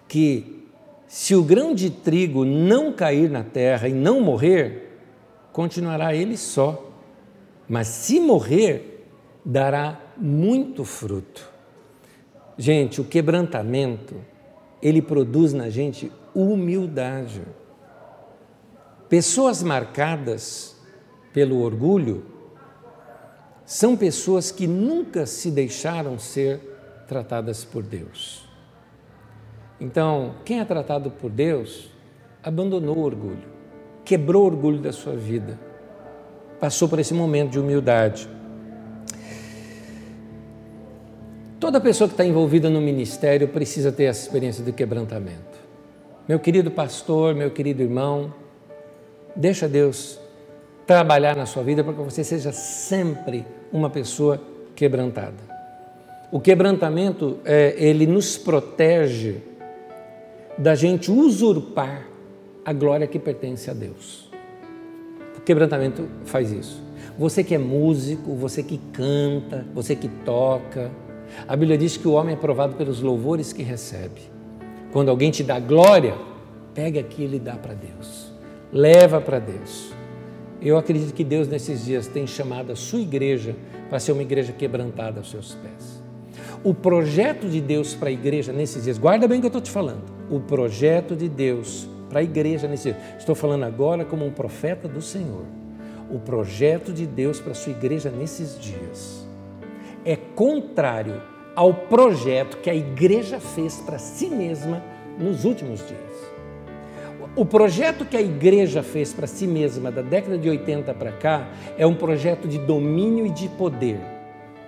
que 0.09 0.63
se 1.07 1.35
o 1.35 1.43
grão 1.43 1.75
de 1.75 1.91
trigo 1.91 2.45
não 2.45 2.93
cair 2.93 3.31
na 3.31 3.43
terra 3.43 3.89
e 3.89 3.93
não 3.93 4.21
morrer, 4.21 4.99
continuará 5.53 6.15
ele 6.15 6.37
só, 6.37 6.91
mas 7.69 7.89
se 7.89 8.19
morrer, 8.21 9.07
dará 9.45 10.01
muito 10.17 10.85
fruto. 10.85 11.51
Gente, 12.57 13.01
o 13.01 13.05
quebrantamento, 13.05 14.15
ele 14.81 15.03
produz 15.03 15.53
na 15.53 15.69
gente 15.69 16.13
humildade. 16.35 17.43
Pessoas 19.09 19.63
marcadas 19.63 20.77
pelo 21.33 21.61
orgulho 21.61 22.25
são 23.65 23.97
pessoas 23.97 24.51
que 24.51 24.67
nunca 24.67 25.25
se 25.25 25.51
deixaram 25.51 26.19
ser 26.19 26.61
tratadas 27.09 27.65
por 27.65 27.83
Deus. 27.83 28.47
Então, 29.81 30.35
quem 30.45 30.61
é 30.61 30.65
tratado 30.65 31.11
por 31.11 31.31
Deus 31.31 31.91
abandonou 32.43 32.99
o 32.99 33.03
orgulho, 33.03 33.49
quebrou 34.05 34.45
o 34.45 34.47
orgulho 34.47 34.79
da 34.79 34.93
sua 34.93 35.15
vida, 35.15 35.59
passou 36.61 36.89
por 36.89 36.99
esse 36.99 37.15
momento 37.15 37.51
de 37.51 37.59
humildade. 37.59 38.29
Toda 41.59 41.81
pessoa 41.81 42.09
que 42.09 42.15
está 42.15 42.25
envolvida 42.25 42.69
no 42.69 42.81
ministério 42.81 43.49
precisa 43.49 43.93
ter 43.93 44.05
essa 44.05 44.23
experiência 44.23 44.65
de 44.65 44.73
quebrantamento. 44.73 45.61
Meu 46.29 46.39
querido 46.39 46.71
pastor, 46.71 47.35
meu 47.35 47.51
querido 47.51 47.83
irmão, 47.83 48.33
deixa 49.35 49.69
Deus 49.69 50.22
trabalhar 50.87 51.37
na 51.37 51.47
sua 51.47 51.63
vida 51.63 51.83
para 51.83 51.93
que 51.93 52.01
você 52.01 52.25
seja 52.25 52.53
sempre 52.53 53.45
uma 53.73 53.89
pessoa 53.89 54.41
quebrantada. 54.75 55.53
O 56.31 56.41
quebrantamento, 56.41 57.39
é, 57.45 57.75
ele 57.77 58.07
nos 58.07 58.39
protege 58.39 59.37
da 60.57 60.75
gente 60.75 61.11
usurpar 61.11 62.07
a 62.65 62.73
glória 62.73 63.07
que 63.07 63.19
pertence 63.19 63.71
a 63.71 63.75
Deus. 63.75 64.31
O 65.37 65.41
quebrantamento 65.41 66.09
faz 66.25 66.51
isso. 66.51 66.83
Você 67.19 67.45
que 67.45 67.55
é 67.55 67.59
músico, 67.59 68.35
você 68.35 68.63
que 68.63 68.79
canta, 68.93 69.67
você 69.75 69.95
que 69.95 70.09
toca, 70.09 70.91
a 71.47 71.57
Bíblia 71.57 71.77
diz 71.77 71.97
que 71.97 72.09
o 72.09 72.13
homem 72.13 72.35
é 72.35 72.39
provado 72.39 72.75
pelos 72.75 73.01
louvores 73.01 73.53
que 73.53 73.63
recebe. 73.63 74.23
Quando 74.93 75.11
alguém 75.11 75.31
te 75.31 75.43
dá 75.43 75.59
glória, 75.59 76.15
pega 76.75 77.01
aquilo 77.01 77.35
e 77.35 77.39
dá 77.39 77.55
para 77.55 77.75
Deus. 77.75 78.33
Leva 78.73 79.21
para 79.21 79.39
Deus. 79.39 79.92
Eu 80.65 80.79
acredito 80.79 81.13
que 81.13 81.25
Deus 81.25 81.49
nesses 81.49 81.85
dias 81.85 82.07
tem 82.07 82.27
chamado 82.27 82.71
a 82.71 82.77
sua 82.77 83.01
igreja 83.01 83.57
para 83.89 83.99
ser 83.99 84.13
uma 84.13 84.23
igreja 84.23 84.53
quebrantada 84.53 85.19
aos 85.19 85.31
seus 85.31 85.55
pés. 85.55 86.03
O 86.63 86.73
projeto 86.73 87.49
de 87.49 87.61
Deus 87.61 87.95
para 87.95 88.09
a 88.09 88.13
igreja 88.13 88.53
nesses 88.53 88.85
dias, 88.85 88.97
guarda 88.97 89.27
bem 89.27 89.39
o 89.39 89.41
que 89.41 89.47
eu 89.47 89.49
estou 89.49 89.61
te 89.61 89.71
falando. 89.71 90.05
O 90.31 90.39
projeto 90.39 91.17
de 91.17 91.29
Deus 91.29 91.89
para 92.09 92.21
a 92.21 92.23
igreja 92.23 92.69
nesses 92.69 92.95
dias, 92.95 93.19
estou 93.19 93.35
falando 93.35 93.65
agora 93.65 94.05
como 94.05 94.25
um 94.25 94.31
profeta 94.31 94.87
do 94.87 95.03
Senhor. 95.03 95.45
O 96.09 96.21
projeto 96.21 96.93
de 96.93 97.07
Deus 97.07 97.41
para 97.41 97.53
a 97.53 97.55
sua 97.55 97.73
igreja 97.73 98.11
nesses 98.11 98.57
dias 98.61 99.27
é 100.05 100.15
contrário 100.15 101.21
ao 101.57 101.75
projeto 101.75 102.59
que 102.59 102.71
a 102.71 102.75
igreja 102.75 103.41
fez 103.41 103.81
para 103.81 103.99
si 103.99 104.29
mesma 104.29 104.83
nos 105.19 105.45
últimos 105.45 105.81
dias. 105.87 106.12
O 107.35 107.47
projeto 107.47 108.05
que 108.05 108.15
a 108.15 108.21
igreja 108.21 108.83
fez 108.83 109.15
para 109.15 109.27
si 109.27 109.47
mesma 109.47 109.91
da 109.91 110.03
década 110.03 110.37
de 110.37 110.51
80 110.51 110.93
para 110.93 111.13
cá 111.13 111.49
é 111.79 111.87
um 111.87 111.95
projeto 111.95 112.47
de 112.47 112.59
domínio 112.59 113.27
e 113.27 113.31
de 113.31 113.49
poder. 113.49 113.99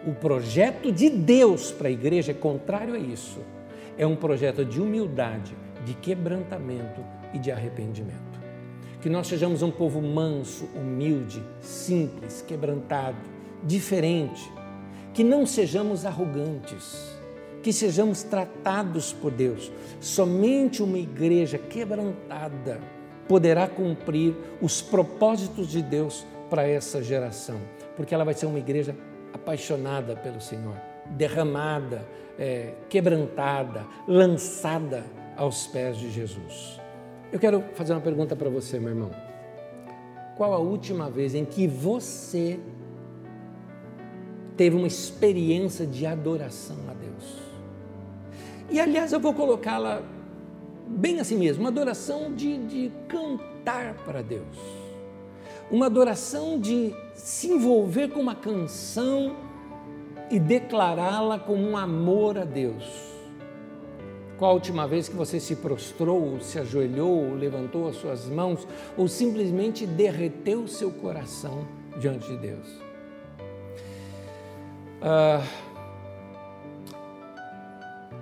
O 0.07 0.15
projeto 0.15 0.91
de 0.91 1.11
Deus 1.11 1.71
para 1.71 1.89
a 1.89 1.91
igreja 1.91 2.31
é 2.31 2.35
contrário 2.35 2.95
a 2.95 2.99
isso. 2.99 3.39
É 3.99 4.07
um 4.07 4.17
projeto 4.17 4.65
de 4.65 4.81
humildade, 4.81 5.55
de 5.85 5.93
quebrantamento 5.93 7.05
e 7.35 7.39
de 7.39 7.53
arrependimento. 7.53 8.41
Que 9.03 9.11
nós 9.11 9.27
sejamos 9.27 9.61
um 9.61 9.71
povo 9.71 10.01
manso, 10.01 10.67
humilde, 10.75 11.43
simples, 11.61 12.43
quebrantado, 12.49 13.19
diferente. 13.63 14.51
Que 15.13 15.23
não 15.23 15.45
sejamos 15.45 16.07
arrogantes, 16.07 17.15
que 17.65 17.73
sejamos 17.73 18.23
tratados 18.23 19.15
por 19.15 19.33
Deus. 19.33 19.73
Somente 19.99 20.83
uma 20.83 20.99
igreja 20.99 21.57
quebrantada 21.57 22.79
poderá 23.27 23.67
cumprir 23.67 24.37
os 24.61 24.83
propósitos 24.83 25.69
de 25.69 25.81
Deus 25.81 26.27
para 26.51 26.69
essa 26.69 27.03
geração, 27.03 27.59
porque 27.97 28.15
ela 28.15 28.23
vai 28.23 28.35
ser 28.35 28.45
uma 28.45 28.59
igreja 28.59 28.95
apaixonada 29.33 30.15
pelo 30.15 30.43
Senhor, 30.43 30.77
derramada, 31.07 32.07
é, 32.39 32.75
quebrantada, 32.91 33.87
lançada 34.07 35.03
aos 35.35 35.67
pés 35.67 35.97
de 35.97 36.11
Jesus. 36.11 36.79
Eu 37.33 37.41
quero 37.41 37.65
fazer 37.73 37.95
uma 37.95 38.03
pergunta 38.03 38.37
para 38.37 38.51
você, 38.51 38.79
meu 38.79 38.91
irmão. 38.91 39.11
Qual 40.37 40.53
a 40.53 40.59
última 40.59 41.09
vez 41.09 41.35
em 41.35 41.47
que 41.47 41.67
você 41.67 42.61
teve 44.55 44.77
uma 44.77 44.87
experiência 44.87 45.87
de 45.87 46.05
adoração 46.05 46.77
a 46.91 46.93
Deus? 46.93 47.44
E 48.71 48.81
aliás, 48.81 49.13
eu 49.13 49.21
vou 49.21 49.35
colocá-la 49.35 50.03
bem 50.87 51.21
assim 51.21 51.37
mesmo, 51.37 51.63
uma 51.63 51.71
adoração 51.71 52.33
de, 52.33 52.59
de 52.67 52.93
cantar 53.09 53.95
para 54.05 54.23
Deus, 54.23 54.57
uma 55.71 55.87
adoração 55.87 56.59
de 56.59 56.95
se 57.15 57.49
envolver 57.51 58.09
com 58.09 58.21
uma 58.21 58.35
canção 58.35 59.37
e 60.31 60.39
declará-la 60.39 61.39
como 61.39 61.63
um 61.63 61.77
amor 61.77 62.39
a 62.39 62.45
Deus. 62.45 63.13
Qual 64.39 64.51
a 64.51 64.55
última 64.55 64.87
vez 64.87 65.09
que 65.09 65.15
você 65.15 65.39
se 65.39 65.57
prostrou, 65.57 66.41
se 66.41 66.59
ajoelhou, 66.59 67.35
levantou 67.35 67.89
as 67.89 67.97
suas 67.97 68.27
mãos 68.27 68.67
ou 68.97 69.07
simplesmente 69.07 69.87
derreteu 69.87 70.67
seu 70.67 70.91
coração 70.91 71.67
diante 72.01 72.27
de 72.27 72.37
Deus? 72.39 72.67
Ah, 75.01 75.43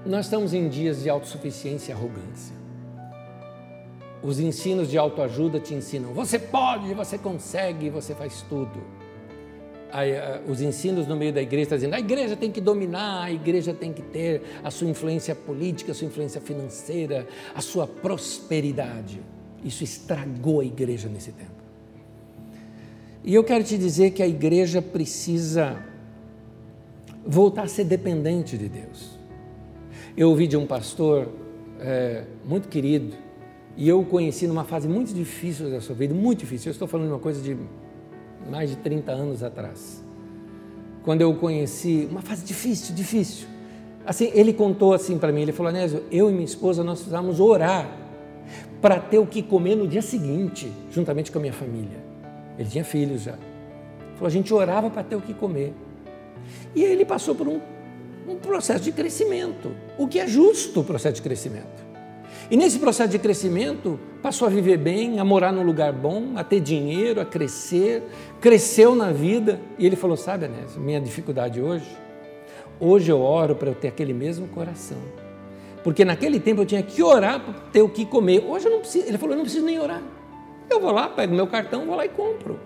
nós 0.05 0.27
estamos 0.27 0.53
em 0.53 0.69
dias 0.69 1.03
de 1.03 1.09
autossuficiência 1.09 1.93
e 1.93 1.95
arrogância. 1.95 2.55
Os 4.23 4.39
ensinos 4.39 4.89
de 4.89 4.99
autoajuda 4.99 5.61
te 5.61 5.75
ensinam: 5.75 6.13
você 6.13 6.39
pode, 6.39 6.93
você 6.95 7.19
consegue, 7.19 7.91
você 7.91 8.15
faz 8.15 8.43
tudo. 8.49 9.03
Aí, 9.93 10.13
os 10.49 10.63
ensinos 10.63 11.07
no 11.07 11.15
meio 11.15 11.33
da 11.33 11.43
igreja 11.43 11.65
estão 11.65 11.79
dizendo: 11.79 11.95
a 11.95 12.01
igreja 12.01 12.37
tem 12.37 12.51
que 12.51 12.61
dominar, 12.61 13.25
a 13.25 13.33
igreja 13.33 13.75
tem 13.75 13.93
que 13.93 14.03
ter 14.03 14.43
a 14.65 14.71
sua 14.71 14.89
influência 14.89 15.35
política, 15.35 15.93
a 15.93 15.95
sua 15.95 16.07
influência 16.07 16.41
financeira, 16.41 17.27
a 17.55 17.61
sua 17.61 17.87
prosperidade. 17.87 19.21
Isso 19.65 19.85
estragou 19.85 20.61
a 20.61 20.65
igreja 20.65 21.09
nesse 21.09 21.33
tempo. 21.33 21.51
E 23.25 23.35
eu 23.35 23.45
quero 23.45 23.63
te 23.63 23.79
dizer 23.79 24.11
que 24.11 24.23
a 24.23 24.27
igreja 24.27 24.83
precisa 24.83 25.85
voltar 27.25 27.63
a 27.63 27.69
ser 27.69 27.85
dependente 27.85 28.59
de 28.59 28.69
Deus. 28.69 29.12
Eu 30.17 30.29
ouvi 30.29 30.47
de 30.47 30.57
um 30.57 30.67
pastor 30.67 31.29
é, 31.81 32.25
muito 32.45 32.69
querido, 32.69 33.17
e 33.77 33.89
eu 33.89 34.01
o 34.01 34.05
conheci 34.05 34.47
numa 34.47 34.65
fase 34.65 34.87
muito 34.87 35.15
difícil 35.15 35.71
da 35.71 35.81
sua 35.81 35.95
vida, 35.95 36.13
muito 36.13 36.41
difícil. 36.41 36.69
Eu 36.69 36.73
estou 36.73 36.87
falando 36.87 37.07
de 37.07 37.13
uma 37.15 37.19
coisa 37.19 37.41
de 37.41 37.57
mais 38.51 38.69
de 38.69 38.77
30 38.77 39.11
anos 39.11 39.43
atrás. 39.43 40.05
Quando 41.03 41.23
eu 41.23 41.31
o 41.31 41.37
conheci, 41.37 42.07
uma 42.11 42.21
fase 42.21 42.45
difícil, 42.45 42.95
difícil. 42.95 43.49
Assim, 44.05 44.31
ele 44.35 44.53
contou 44.53 44.93
assim 44.93 45.17
para 45.17 45.33
mim, 45.33 45.43
ele 45.43 45.53
falou, 45.53 45.71
Anésio, 45.71 46.03
eu 46.11 46.29
e 46.29 46.33
minha 46.33 46.45
esposa, 46.45 46.85
nós 46.85 46.99
precisamos 46.99 47.41
orar 47.41 47.91
para 48.83 49.01
ter 49.01 49.19
o 49.19 49.27
que 49.27 49.43
comer 49.43 49.77
no 49.77 49.89
dia 49.89 50.03
seguinte, 50.03 50.71
juntamente 50.91 51.33
com 51.33 51.39
a 51.39 51.41
minha 51.41 51.53
família. 51.53 52.05
Ele 52.59 52.69
tinha 52.69 52.85
filhos 52.85 53.23
já. 53.23 53.33
Ele 53.33 54.17
falou, 54.17 54.27
a 54.27 54.31
gente 54.31 54.53
orava 54.53 54.91
para 54.91 55.03
ter 55.03 55.17
o 55.17 55.23
que 55.23 55.33
comer. 55.33 55.73
E 56.75 56.83
ele 56.83 57.07
passou 57.07 57.35
por 57.35 57.49
um 57.49 57.61
um 58.27 58.37
processo 58.37 58.85
de 58.85 58.93
crescimento, 58.93 59.73
o 59.99 60.07
que 60.07 60.18
é 60.18 60.27
justo 60.27 60.81
o 60.81 60.85
processo 60.85 61.16
de 61.16 61.23
crescimento. 61.23 61.83
E 62.51 62.57
nesse 62.57 62.79
processo 62.79 63.11
de 63.11 63.18
crescimento, 63.18 63.99
passou 64.23 64.47
a 64.47 64.51
viver 64.51 64.77
bem, 64.77 65.18
a 65.18 65.25
morar 65.25 65.53
num 65.53 65.62
lugar 65.62 65.93
bom, 65.93 66.33
a 66.37 66.45
ter 66.45 66.61
dinheiro, 66.61 67.20
a 67.20 67.25
crescer, 67.25 68.03
cresceu 68.41 68.95
na 68.95 69.11
vida. 69.11 69.59
E 69.79 69.87
ele 69.87 69.97
falou: 69.97 70.16
Sabe, 70.16 70.45
Anésio, 70.45 70.81
minha 70.81 71.01
dificuldade 71.01 71.61
hoje? 71.61 71.89
Hoje 72.79 73.11
eu 73.11 73.20
oro 73.20 73.55
para 73.55 73.70
eu 73.70 73.75
ter 73.75 73.89
aquele 73.89 74.12
mesmo 74.12 74.49
coração. 74.49 74.99
Porque 75.83 76.05
naquele 76.05 76.39
tempo 76.39 76.61
eu 76.61 76.66
tinha 76.66 76.83
que 76.83 77.03
orar 77.03 77.41
para 77.41 77.55
ter 77.73 77.83
o 77.83 77.89
que 77.89 78.05
comer. 78.05 78.45
Hoje 78.47 78.66
eu 78.66 78.73
não 78.73 78.81
preciso. 78.81 79.07
Ele 79.07 79.18
falou: 79.18 79.33
Eu 79.33 79.39
não 79.39 79.45
preciso 79.45 79.64
nem 79.64 79.79
orar. 79.79 80.03
Eu 80.68 80.81
vou 80.81 80.93
lá, 80.93 81.09
pego 81.09 81.35
meu 81.35 81.47
cartão, 81.47 81.87
vou 81.87 81.97
lá 81.97 82.05
e 82.05 82.09
compro. 82.09 82.59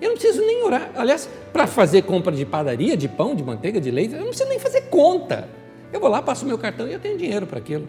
Eu 0.00 0.10
não 0.10 0.16
preciso 0.16 0.40
nem 0.44 0.62
orar. 0.62 0.90
Aliás, 0.94 1.28
para 1.52 1.66
fazer 1.66 2.02
compra 2.02 2.32
de 2.32 2.44
padaria, 2.44 2.96
de 2.96 3.08
pão, 3.08 3.34
de 3.34 3.42
manteiga, 3.42 3.80
de 3.80 3.90
leite, 3.90 4.14
eu 4.14 4.20
não 4.20 4.28
preciso 4.28 4.48
nem 4.48 4.58
fazer 4.58 4.82
conta. 4.82 5.48
Eu 5.92 6.00
vou 6.00 6.08
lá, 6.08 6.20
passo 6.20 6.44
meu 6.44 6.58
cartão 6.58 6.88
e 6.88 6.92
eu 6.92 6.98
tenho 6.98 7.16
dinheiro 7.16 7.46
para 7.46 7.58
aquilo. 7.58 7.88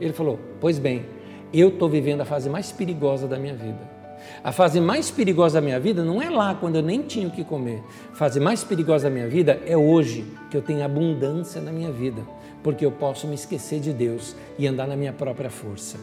Ele 0.00 0.12
falou: 0.12 0.38
Pois 0.60 0.78
bem, 0.78 1.04
eu 1.52 1.68
estou 1.68 1.88
vivendo 1.88 2.20
a 2.20 2.24
fase 2.24 2.48
mais 2.50 2.72
perigosa 2.72 3.28
da 3.28 3.38
minha 3.38 3.54
vida. 3.54 3.94
A 4.42 4.52
fase 4.52 4.80
mais 4.80 5.10
perigosa 5.10 5.60
da 5.60 5.64
minha 5.64 5.78
vida 5.78 6.02
não 6.02 6.20
é 6.20 6.28
lá 6.30 6.54
quando 6.54 6.76
eu 6.76 6.82
nem 6.82 7.02
tinha 7.02 7.28
o 7.28 7.30
que 7.30 7.44
comer. 7.44 7.82
A 8.12 8.16
fase 8.16 8.40
mais 8.40 8.64
perigosa 8.64 9.08
da 9.08 9.14
minha 9.14 9.28
vida 9.28 9.60
é 9.66 9.76
hoje, 9.76 10.24
que 10.50 10.56
eu 10.56 10.62
tenho 10.62 10.84
abundância 10.84 11.60
na 11.60 11.70
minha 11.70 11.92
vida, 11.92 12.22
porque 12.62 12.84
eu 12.84 12.90
posso 12.90 13.26
me 13.26 13.34
esquecer 13.34 13.80
de 13.80 13.92
Deus 13.92 14.34
e 14.58 14.66
andar 14.66 14.86
na 14.86 14.96
minha 14.96 15.12
própria 15.12 15.50
força. 15.50 15.98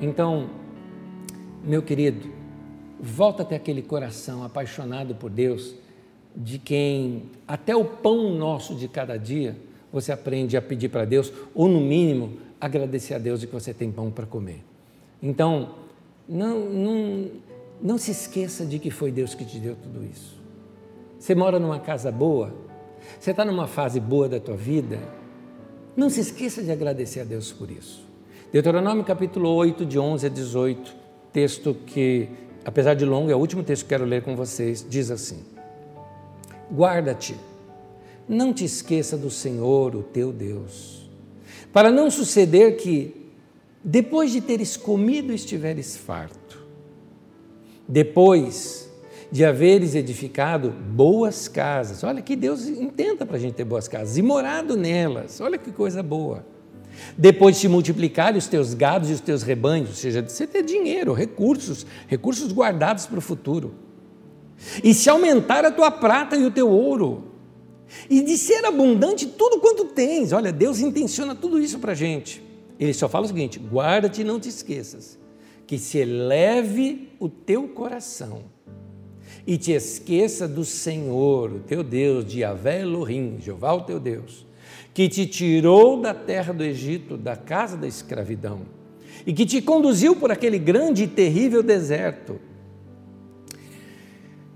Então, 0.00 0.48
meu 1.62 1.82
querido, 1.82 2.28
volta 3.00 3.42
até 3.42 3.56
aquele 3.56 3.82
coração 3.82 4.42
apaixonado 4.44 5.14
por 5.14 5.30
Deus, 5.30 5.74
de 6.36 6.58
quem 6.58 7.24
até 7.46 7.74
o 7.74 7.84
pão 7.84 8.32
nosso 8.34 8.74
de 8.74 8.88
cada 8.88 9.16
dia 9.16 9.56
você 9.92 10.12
aprende 10.12 10.56
a 10.56 10.62
pedir 10.62 10.88
para 10.88 11.04
Deus, 11.04 11.32
ou 11.54 11.68
no 11.68 11.80
mínimo 11.80 12.38
agradecer 12.60 13.14
a 13.14 13.18
Deus 13.18 13.40
de 13.40 13.46
que 13.46 13.52
você 13.52 13.72
tem 13.72 13.90
pão 13.90 14.10
para 14.10 14.26
comer. 14.26 14.62
Então, 15.22 15.76
não, 16.28 16.58
não, 16.68 17.30
não 17.80 17.98
se 17.98 18.10
esqueça 18.10 18.66
de 18.66 18.78
que 18.78 18.90
foi 18.90 19.10
Deus 19.10 19.34
que 19.34 19.44
te 19.44 19.58
deu 19.58 19.74
tudo 19.74 20.04
isso. 20.04 20.36
Você 21.18 21.34
mora 21.34 21.58
numa 21.58 21.80
casa 21.80 22.12
boa, 22.12 22.54
você 23.18 23.30
está 23.30 23.44
numa 23.44 23.66
fase 23.66 23.98
boa 23.98 24.28
da 24.28 24.38
tua 24.38 24.56
vida, 24.56 24.98
não 25.96 26.10
se 26.10 26.20
esqueça 26.20 26.62
de 26.62 26.70
agradecer 26.70 27.20
a 27.20 27.24
Deus 27.24 27.50
por 27.50 27.70
isso. 27.70 28.06
Deuteronômio 28.52 29.04
capítulo 29.04 29.50
8, 29.50 29.84
de 29.84 29.98
11 29.98 30.26
a 30.26 30.28
18, 30.28 30.94
texto 31.32 31.74
que 31.86 32.28
apesar 32.68 32.92
de 32.92 33.06
longo, 33.06 33.30
é 33.30 33.34
o 33.34 33.38
último 33.38 33.62
texto 33.62 33.84
que 33.84 33.88
quero 33.88 34.04
ler 34.04 34.22
com 34.22 34.36
vocês, 34.36 34.84
diz 34.86 35.10
assim: 35.10 35.38
Guarda-te, 36.70 37.34
não 38.28 38.52
te 38.52 38.62
esqueça 38.62 39.16
do 39.16 39.30
Senhor, 39.30 39.96
o 39.96 40.02
teu 40.02 40.30
Deus, 40.30 41.08
para 41.72 41.90
não 41.90 42.10
suceder 42.10 42.76
que, 42.76 43.32
depois 43.82 44.30
de 44.30 44.42
teres 44.42 44.76
comido, 44.76 45.32
estiveres 45.32 45.96
farto, 45.96 46.62
depois 47.88 48.86
de 49.32 49.46
haveres 49.46 49.94
edificado 49.94 50.70
boas 50.70 51.48
casas, 51.48 52.04
olha 52.04 52.20
que 52.20 52.36
Deus 52.36 52.66
intenta 52.68 53.24
para 53.24 53.36
a 53.36 53.40
gente 53.40 53.54
ter 53.54 53.64
boas 53.64 53.88
casas, 53.88 54.18
e 54.18 54.22
morado 54.22 54.76
nelas, 54.76 55.40
olha 55.40 55.56
que 55.56 55.72
coisa 55.72 56.02
boa 56.02 56.44
depois 57.16 57.56
de 57.56 57.62
se 57.62 57.68
multiplicarem 57.68 58.38
os 58.38 58.46
teus 58.46 58.74
gados 58.74 59.10
e 59.10 59.12
os 59.12 59.20
teus 59.20 59.42
rebanhos, 59.42 59.90
ou 59.90 59.94
seja, 59.94 60.22
de 60.22 60.32
você 60.32 60.46
ter 60.46 60.62
dinheiro, 60.62 61.12
recursos, 61.12 61.86
recursos 62.06 62.52
guardados 62.52 63.06
para 63.06 63.18
o 63.18 63.22
futuro. 63.22 63.74
E 64.82 64.92
se 64.92 65.08
aumentar 65.08 65.64
a 65.64 65.70
tua 65.70 65.90
prata 65.90 66.36
e 66.36 66.44
o 66.44 66.50
teu 66.50 66.68
ouro, 66.68 67.24
e 68.08 68.22
de 68.22 68.36
ser 68.36 68.64
abundante 68.64 69.26
tudo 69.26 69.60
quanto 69.60 69.86
tens. 69.86 70.32
Olha, 70.32 70.52
Deus 70.52 70.80
intenciona 70.80 71.34
tudo 71.34 71.60
isso 71.60 71.78
para 71.78 71.92
a 71.92 71.94
gente. 71.94 72.42
Ele 72.78 72.92
só 72.92 73.08
fala 73.08 73.24
o 73.24 73.28
seguinte: 73.28 73.58
guarda-te 73.58 74.20
e 74.20 74.24
não 74.24 74.38
te 74.38 74.48
esqueças, 74.48 75.18
que 75.66 75.78
se 75.78 75.98
eleve 75.98 77.10
o 77.18 77.28
teu 77.28 77.68
coração 77.68 78.44
e 79.46 79.56
te 79.56 79.72
esqueça 79.72 80.46
do 80.46 80.64
Senhor, 80.64 81.52
o 81.52 81.60
teu 81.60 81.82
Deus, 81.82 82.24
de 82.26 82.40
Yahvé 82.40 82.82
Elohim, 82.82 83.38
Jeová 83.40 83.72
o 83.72 83.82
teu 83.82 83.98
Deus, 83.98 84.46
que 84.92 85.08
te 85.08 85.26
tirou 85.26 86.00
da 86.00 86.12
terra 86.12 86.52
do 86.52 86.64
Egito, 86.64 87.16
da 87.16 87.36
casa 87.36 87.76
da 87.76 87.86
escravidão, 87.86 88.62
e 89.26 89.32
que 89.32 89.46
te 89.46 89.60
conduziu 89.62 90.16
por 90.16 90.30
aquele 90.30 90.58
grande 90.58 91.04
e 91.04 91.08
terrível 91.08 91.62
deserto. 91.62 92.40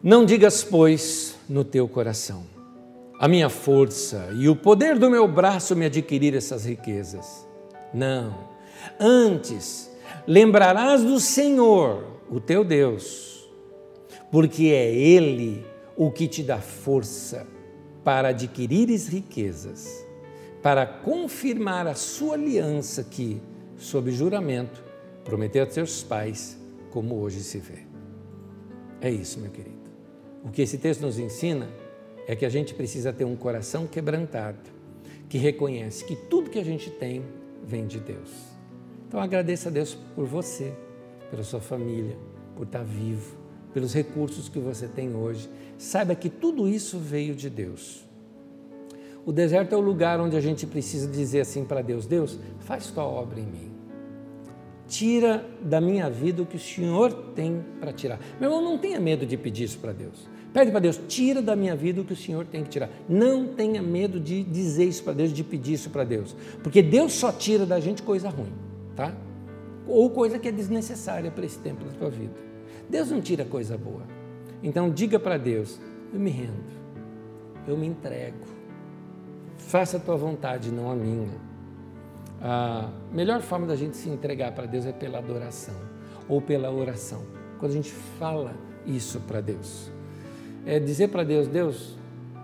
Não 0.02 0.24
digas, 0.24 0.64
pois, 0.64 1.36
no 1.48 1.64
teu 1.64 1.86
coração, 1.86 2.44
a 3.18 3.28
minha 3.28 3.48
força 3.48 4.30
e 4.36 4.48
o 4.48 4.56
poder 4.56 4.98
do 4.98 5.08
meu 5.08 5.28
braço 5.28 5.76
me 5.76 5.86
adquirir 5.86 6.34
essas 6.34 6.64
riquezas. 6.64 7.46
Não, 7.94 8.48
antes 8.98 9.90
lembrarás 10.26 11.04
do 11.04 11.20
Senhor, 11.20 12.04
o 12.30 12.40
teu 12.40 12.64
Deus, 12.64 13.48
porque 14.30 14.66
é 14.66 14.92
Ele 14.92 15.64
o 15.96 16.10
que 16.10 16.26
te 16.26 16.42
dá 16.42 16.58
força 16.58 17.46
para 18.02 18.28
adquirires 18.28 19.06
riquezas, 19.06 20.01
para 20.62 20.86
confirmar 20.86 21.86
a 21.88 21.94
sua 21.94 22.34
aliança 22.34 23.02
que, 23.02 23.42
sob 23.76 24.12
juramento, 24.12 24.82
prometeu 25.24 25.64
a 25.64 25.70
seus 25.70 26.02
pais, 26.02 26.56
como 26.90 27.16
hoje 27.16 27.42
se 27.42 27.58
vê. 27.58 27.80
É 29.00 29.10
isso, 29.10 29.40
meu 29.40 29.50
querido. 29.50 29.82
O 30.44 30.50
que 30.50 30.62
esse 30.62 30.78
texto 30.78 31.00
nos 31.00 31.18
ensina 31.18 31.68
é 32.26 32.36
que 32.36 32.46
a 32.46 32.48
gente 32.48 32.74
precisa 32.74 33.12
ter 33.12 33.24
um 33.24 33.34
coração 33.34 33.86
quebrantado, 33.86 34.70
que 35.28 35.38
reconhece 35.38 36.04
que 36.04 36.14
tudo 36.14 36.50
que 36.50 36.58
a 36.58 36.64
gente 36.64 36.90
tem 36.90 37.24
vem 37.64 37.86
de 37.86 37.98
Deus. 37.98 38.30
Então 39.08 39.20
agradeça 39.20 39.68
a 39.68 39.72
Deus 39.72 39.96
por 40.14 40.26
você, 40.26 40.72
pela 41.30 41.42
sua 41.42 41.60
família, 41.60 42.16
por 42.54 42.64
estar 42.66 42.84
vivo, 42.84 43.36
pelos 43.74 43.92
recursos 43.92 44.48
que 44.48 44.58
você 44.58 44.86
tem 44.86 45.14
hoje. 45.14 45.48
Saiba 45.76 46.14
que 46.14 46.28
tudo 46.28 46.68
isso 46.68 46.98
veio 46.98 47.34
de 47.34 47.50
Deus. 47.50 48.04
O 49.24 49.32
deserto 49.32 49.74
é 49.74 49.78
o 49.78 49.80
lugar 49.80 50.20
onde 50.20 50.36
a 50.36 50.40
gente 50.40 50.66
precisa 50.66 51.06
dizer 51.06 51.40
assim 51.40 51.64
para 51.64 51.82
Deus: 51.82 52.06
Deus, 52.06 52.38
faz 52.60 52.88
tua 52.88 53.04
obra 53.04 53.40
em 53.40 53.46
mim. 53.46 53.72
Tira 54.88 55.46
da 55.62 55.80
minha 55.80 56.10
vida 56.10 56.42
o 56.42 56.46
que 56.46 56.56
o 56.56 56.60
Senhor 56.60 57.12
tem 57.34 57.64
para 57.80 57.92
tirar. 57.92 58.18
Meu 58.40 58.50
irmão, 58.50 58.62
não 58.62 58.78
tenha 58.78 59.00
medo 59.00 59.24
de 59.24 59.36
pedir 59.36 59.64
isso 59.64 59.78
para 59.78 59.92
Deus. 59.92 60.28
Pede 60.52 60.70
para 60.70 60.80
Deus, 60.80 61.00
tira 61.08 61.40
da 61.40 61.56
minha 61.56 61.74
vida 61.74 62.02
o 62.02 62.04
que 62.04 62.12
o 62.12 62.16
Senhor 62.16 62.44
tem 62.44 62.62
que 62.62 62.68
tirar. 62.68 62.90
Não 63.08 63.54
tenha 63.54 63.80
medo 63.80 64.20
de 64.20 64.42
dizer 64.42 64.84
isso 64.84 65.02
para 65.02 65.14
Deus, 65.14 65.32
de 65.32 65.42
pedir 65.42 65.74
isso 65.74 65.88
para 65.88 66.04
Deus. 66.04 66.36
Porque 66.62 66.82
Deus 66.82 67.14
só 67.14 67.32
tira 67.32 67.64
da 67.64 67.80
gente 67.80 68.02
coisa 68.02 68.28
ruim, 68.28 68.52
tá? 68.94 69.16
Ou 69.86 70.10
coisa 70.10 70.38
que 70.38 70.46
é 70.46 70.52
desnecessária 70.52 71.30
para 71.30 71.46
esse 71.46 71.58
tempo 71.58 71.84
da 71.84 71.92
tua 71.92 72.10
vida. 72.10 72.34
Deus 72.90 73.10
não 73.10 73.22
tira 73.22 73.46
coisa 73.46 73.78
boa. 73.78 74.02
Então 74.62 74.90
diga 74.90 75.18
para 75.18 75.38
Deus, 75.38 75.80
eu 76.12 76.20
me 76.20 76.30
rendo, 76.30 76.62
eu 77.66 77.76
me 77.76 77.86
entrego. 77.86 78.61
Faça 79.68 79.96
a 79.96 80.00
tua 80.00 80.16
vontade, 80.16 80.70
não 80.70 80.90
a 80.90 80.94
minha. 80.94 81.30
A 82.40 82.90
melhor 83.12 83.40
forma 83.40 83.66
da 83.66 83.76
gente 83.76 83.96
se 83.96 84.08
entregar 84.08 84.52
para 84.52 84.66
Deus 84.66 84.84
é 84.84 84.92
pela 84.92 85.18
adoração 85.18 85.76
ou 86.28 86.40
pela 86.40 86.70
oração. 86.70 87.22
Quando 87.58 87.72
a 87.72 87.74
gente 87.74 87.90
fala 87.90 88.54
isso 88.86 89.20
para 89.20 89.40
Deus 89.40 89.90
é 90.64 90.78
dizer 90.78 91.08
para 91.08 91.24
Deus: 91.24 91.48
Deus, 91.48 91.96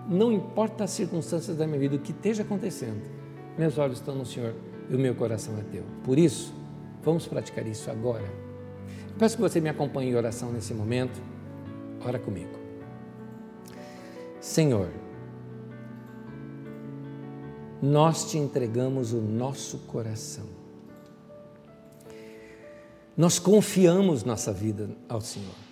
não 0.07 0.31
importa 0.31 0.83
as 0.83 0.91
circunstâncias 0.91 1.57
da 1.57 1.65
minha 1.65 1.79
vida, 1.79 1.95
o 1.95 1.99
que 1.99 2.11
esteja 2.11 2.43
acontecendo, 2.43 3.01
meus 3.57 3.77
olhos 3.77 3.99
estão 3.99 4.15
no 4.15 4.25
Senhor 4.25 4.53
e 4.89 4.95
o 4.95 4.99
meu 4.99 5.15
coração 5.15 5.57
é 5.57 5.63
teu. 5.71 5.83
Por 6.03 6.17
isso, 6.17 6.53
vamos 7.03 7.27
praticar 7.27 7.65
isso 7.67 7.89
agora. 7.89 8.25
peço 9.17 9.35
que 9.35 9.41
você 9.41 9.59
me 9.61 9.69
acompanhe 9.69 10.11
em 10.11 10.15
oração 10.15 10.51
nesse 10.51 10.73
momento. 10.73 11.21
Ora 12.05 12.17
comigo. 12.17 12.57
Senhor, 14.39 14.89
nós 17.81 18.29
te 18.29 18.37
entregamos 18.37 19.13
o 19.13 19.21
nosso 19.21 19.79
coração. 19.79 20.45
Nós 23.17 23.39
confiamos 23.39 24.23
nossa 24.23 24.53
vida 24.53 24.89
ao 25.07 25.21
Senhor 25.21 25.69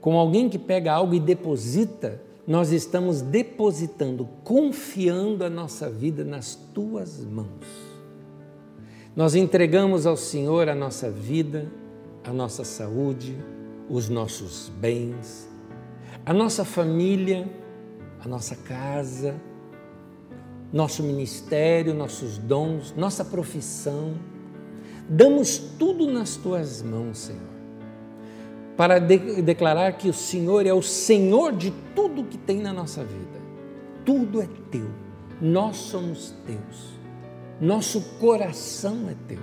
com 0.00 0.16
alguém 0.16 0.48
que 0.48 0.58
pega 0.58 0.92
algo 0.92 1.14
e 1.14 1.20
deposita, 1.20 2.20
nós 2.46 2.72
estamos 2.72 3.20
depositando, 3.20 4.28
confiando 4.42 5.44
a 5.44 5.50
nossa 5.50 5.90
vida 5.90 6.24
nas 6.24 6.54
tuas 6.54 7.22
mãos. 7.22 7.66
Nós 9.14 9.34
entregamos 9.34 10.06
ao 10.06 10.16
Senhor 10.16 10.68
a 10.68 10.74
nossa 10.74 11.10
vida, 11.10 11.70
a 12.24 12.32
nossa 12.32 12.64
saúde, 12.64 13.36
os 13.90 14.08
nossos 14.08 14.70
bens, 14.80 15.48
a 16.24 16.32
nossa 16.32 16.64
família, 16.64 17.46
a 18.24 18.28
nossa 18.28 18.54
casa, 18.54 19.34
nosso 20.72 21.02
ministério, 21.02 21.94
nossos 21.94 22.38
dons, 22.38 22.94
nossa 22.96 23.24
profissão. 23.24 24.14
Damos 25.08 25.58
tudo 25.58 26.06
nas 26.10 26.36
tuas 26.36 26.82
mãos, 26.82 27.18
Senhor 27.18 27.58
para 28.78 29.00
de 29.00 29.42
declarar 29.42 29.94
que 29.94 30.08
o 30.08 30.12
Senhor 30.12 30.64
é 30.64 30.72
o 30.72 30.80
Senhor 30.80 31.52
de 31.52 31.72
tudo 31.96 32.22
que 32.22 32.38
tem 32.38 32.60
na 32.60 32.72
nossa 32.72 33.02
vida. 33.02 33.40
Tudo 34.04 34.40
é 34.40 34.46
teu. 34.70 34.88
Nós 35.42 35.74
somos 35.78 36.32
teus. 36.46 36.96
Nosso 37.60 38.00
coração 38.20 39.08
é 39.10 39.16
teu. 39.26 39.40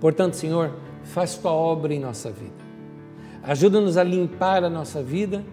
Portanto, 0.00 0.36
Senhor, 0.36 0.72
faz 1.04 1.34
tua 1.34 1.52
obra 1.52 1.92
em 1.92 2.00
nossa 2.00 2.30
vida. 2.30 2.64
Ajuda-nos 3.42 3.98
a 3.98 4.02
limpar 4.02 4.64
a 4.64 4.70
nossa 4.70 5.02
vida, 5.02 5.44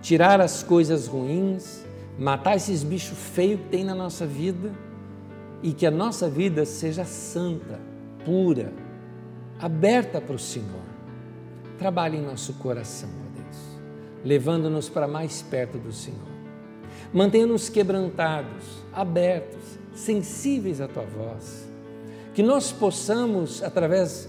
tirar 0.00 0.40
as 0.40 0.62
coisas 0.62 1.08
ruins, 1.08 1.81
matar 2.22 2.54
esses 2.54 2.84
bichos 2.84 3.18
feios 3.18 3.60
que 3.60 3.68
tem 3.68 3.84
na 3.84 3.96
nossa 3.96 4.24
vida 4.24 4.72
e 5.60 5.72
que 5.72 5.84
a 5.84 5.90
nossa 5.90 6.28
vida 6.28 6.64
seja 6.64 7.04
santa, 7.04 7.80
pura, 8.24 8.72
aberta 9.58 10.20
para 10.20 10.36
o 10.36 10.38
Senhor 10.38 10.92
trabalhe 11.76 12.16
em 12.16 12.22
nosso 12.22 12.52
coração, 12.54 13.08
ó 13.08 13.36
Deus, 13.36 13.56
levando-nos 14.24 14.88
para 14.88 15.08
mais 15.08 15.42
perto 15.42 15.78
do 15.78 15.92
Senhor. 15.92 16.20
Mantenha-nos 17.12 17.68
quebrantados, 17.68 18.84
abertos, 18.92 19.80
sensíveis 19.92 20.80
à 20.80 20.86
tua 20.86 21.04
voz. 21.04 21.68
Que 22.34 22.42
nós 22.42 22.70
possamos, 22.70 23.64
através 23.64 24.28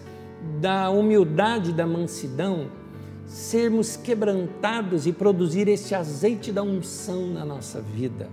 da 0.60 0.90
humildade 0.90 1.72
da 1.72 1.86
mansidão, 1.86 2.72
sermos 3.34 3.98
quebrantados 3.98 5.08
e 5.08 5.12
produzir 5.12 5.68
esse 5.68 5.96
azeite 5.96 6.52
da 6.52 6.62
unção 6.62 7.26
na 7.26 7.44
nossa 7.44 7.82
vida, 7.82 8.30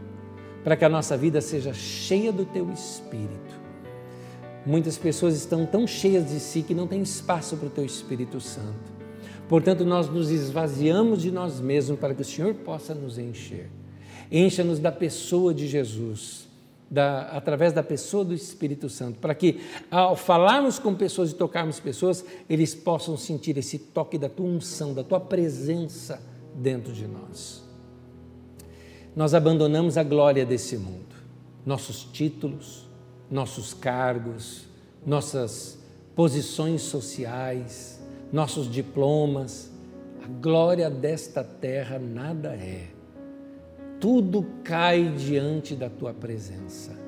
para 0.63 0.77
que 0.77 0.85
a 0.85 0.91
nossa 0.91 1.17
vida 1.17 1.41
seja 1.41 1.73
cheia 1.73 2.31
do 2.31 2.45
teu 2.45 2.71
espírito. 2.71 3.59
Muitas 4.67 4.99
pessoas 4.99 5.35
estão 5.37 5.65
tão 5.65 5.87
cheias 5.87 6.29
de 6.29 6.39
si 6.39 6.63
que 6.63 6.75
não 6.75 6.87
tem 6.87 7.01
espaço 7.01 7.57
para 7.57 7.69
o 7.69 7.71
teu 7.71 7.83
Espírito 7.83 8.43
Santo. 8.43 9.01
Portanto, 9.49 9.87
nós 9.87 10.07
nos 10.11 10.31
esvaziamos 10.31 11.23
de 11.23 11.31
nós 11.31 11.61
mesmos 11.61 11.99
para 11.99 12.15
que 12.15 12.21
o 12.21 12.25
Senhor 12.25 12.53
possa 12.57 12.95
nos 12.95 13.17
encher. 13.17 13.71
Encha-nos 14.31 14.79
da 14.79 14.93
pessoa 14.93 15.55
de 15.55 15.67
Jesus, 15.67 16.47
da, 16.91 17.29
através 17.29 17.73
da 17.73 17.83
pessoa 17.83 18.25
do 18.25 18.35
Espírito 18.35 18.89
Santo, 18.89 19.21
para 19.21 19.35
que 19.35 19.61
ao 19.91 20.17
falarmos 20.17 20.79
com 20.79 20.95
pessoas 20.95 21.31
e 21.31 21.35
tocarmos 21.35 21.79
pessoas, 21.79 22.25
eles 22.49 22.75
possam 22.75 23.17
sentir 23.17 23.57
esse 23.57 23.79
toque 23.79 24.19
da 24.19 24.29
tua 24.29 24.47
unção, 24.47 24.93
da 24.93 25.05
tua 25.05 25.21
presença 25.21 26.21
dentro 26.55 26.93
de 26.93 27.07
nós. 27.07 27.63
Nós 29.15 29.35
abandonamos 29.35 29.97
a 29.97 30.03
glória 30.03 30.45
desse 30.45 30.77
mundo, 30.77 31.15
nossos 31.65 32.03
títulos, 32.05 32.89
nossos 33.31 33.73
cargos, 33.73 34.67
nossas 35.07 35.79
posições 36.17 36.83
sociais, 36.83 38.01
nossos 38.33 38.71
diplomas, 38.71 39.71
a 40.23 40.27
glória 40.27 40.91
desta 40.91 41.43
terra 41.45 41.99
nada 41.99 42.55
é. 42.55 43.00
Tudo 44.01 44.47
cai 44.65 45.13
diante 45.17 45.77
da 45.77 45.91
tua 45.91 46.15
presença. 46.15 46.99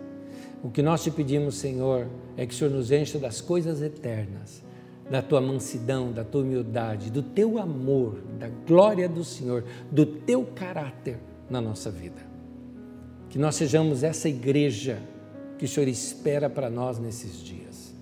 O 0.63 0.71
que 0.71 0.83
nós 0.83 1.03
te 1.03 1.11
pedimos, 1.11 1.57
Senhor, 1.57 2.07
é 2.37 2.47
que 2.47 2.55
o 2.55 2.57
Senhor 2.57 2.71
nos 2.71 2.93
encha 2.93 3.19
das 3.19 3.41
coisas 3.41 3.83
eternas, 3.83 4.63
da 5.11 5.21
tua 5.21 5.41
mansidão, 5.41 6.13
da 6.13 6.23
tua 6.23 6.43
humildade, 6.43 7.11
do 7.11 7.23
teu 7.23 7.59
amor, 7.59 8.21
da 8.39 8.49
glória 8.49 9.09
do 9.09 9.25
Senhor, 9.25 9.65
do 9.91 10.07
teu 10.07 10.45
caráter 10.45 11.19
na 11.51 11.61
nossa 11.61 11.91
vida. 11.91 12.31
Que 13.29 13.39
nós 13.39 13.57
sejamos 13.57 14.05
essa 14.05 14.29
igreja 14.29 14.99
que 15.59 15.65
o 15.65 15.69
Senhor 15.69 15.89
espera 15.89 16.49
para 16.49 16.69
nós 16.69 16.99
nesses 16.99 17.43
dias. 17.43 17.95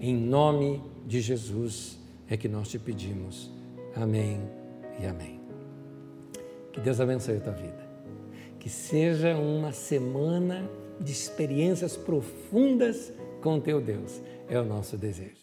Em 0.00 0.16
nome 0.16 0.82
de 1.06 1.20
Jesus 1.20 1.98
é 2.28 2.36
que 2.36 2.48
nós 2.48 2.68
te 2.68 2.78
pedimos. 2.78 3.50
Amém 3.94 4.40
e 5.00 5.06
amém. 5.06 5.40
Que 6.72 6.80
Deus 6.80 7.00
abençoe 7.00 7.36
a 7.36 7.40
tua 7.40 7.52
vida. 7.52 7.87
Que 8.68 8.74
seja 8.74 9.34
uma 9.34 9.72
semana 9.72 10.70
de 11.00 11.10
experiências 11.10 11.96
profundas 11.96 13.10
com 13.40 13.58
teu 13.58 13.80
Deus. 13.80 14.20
É 14.46 14.60
o 14.60 14.64
nosso 14.66 14.94
desejo. 14.98 15.37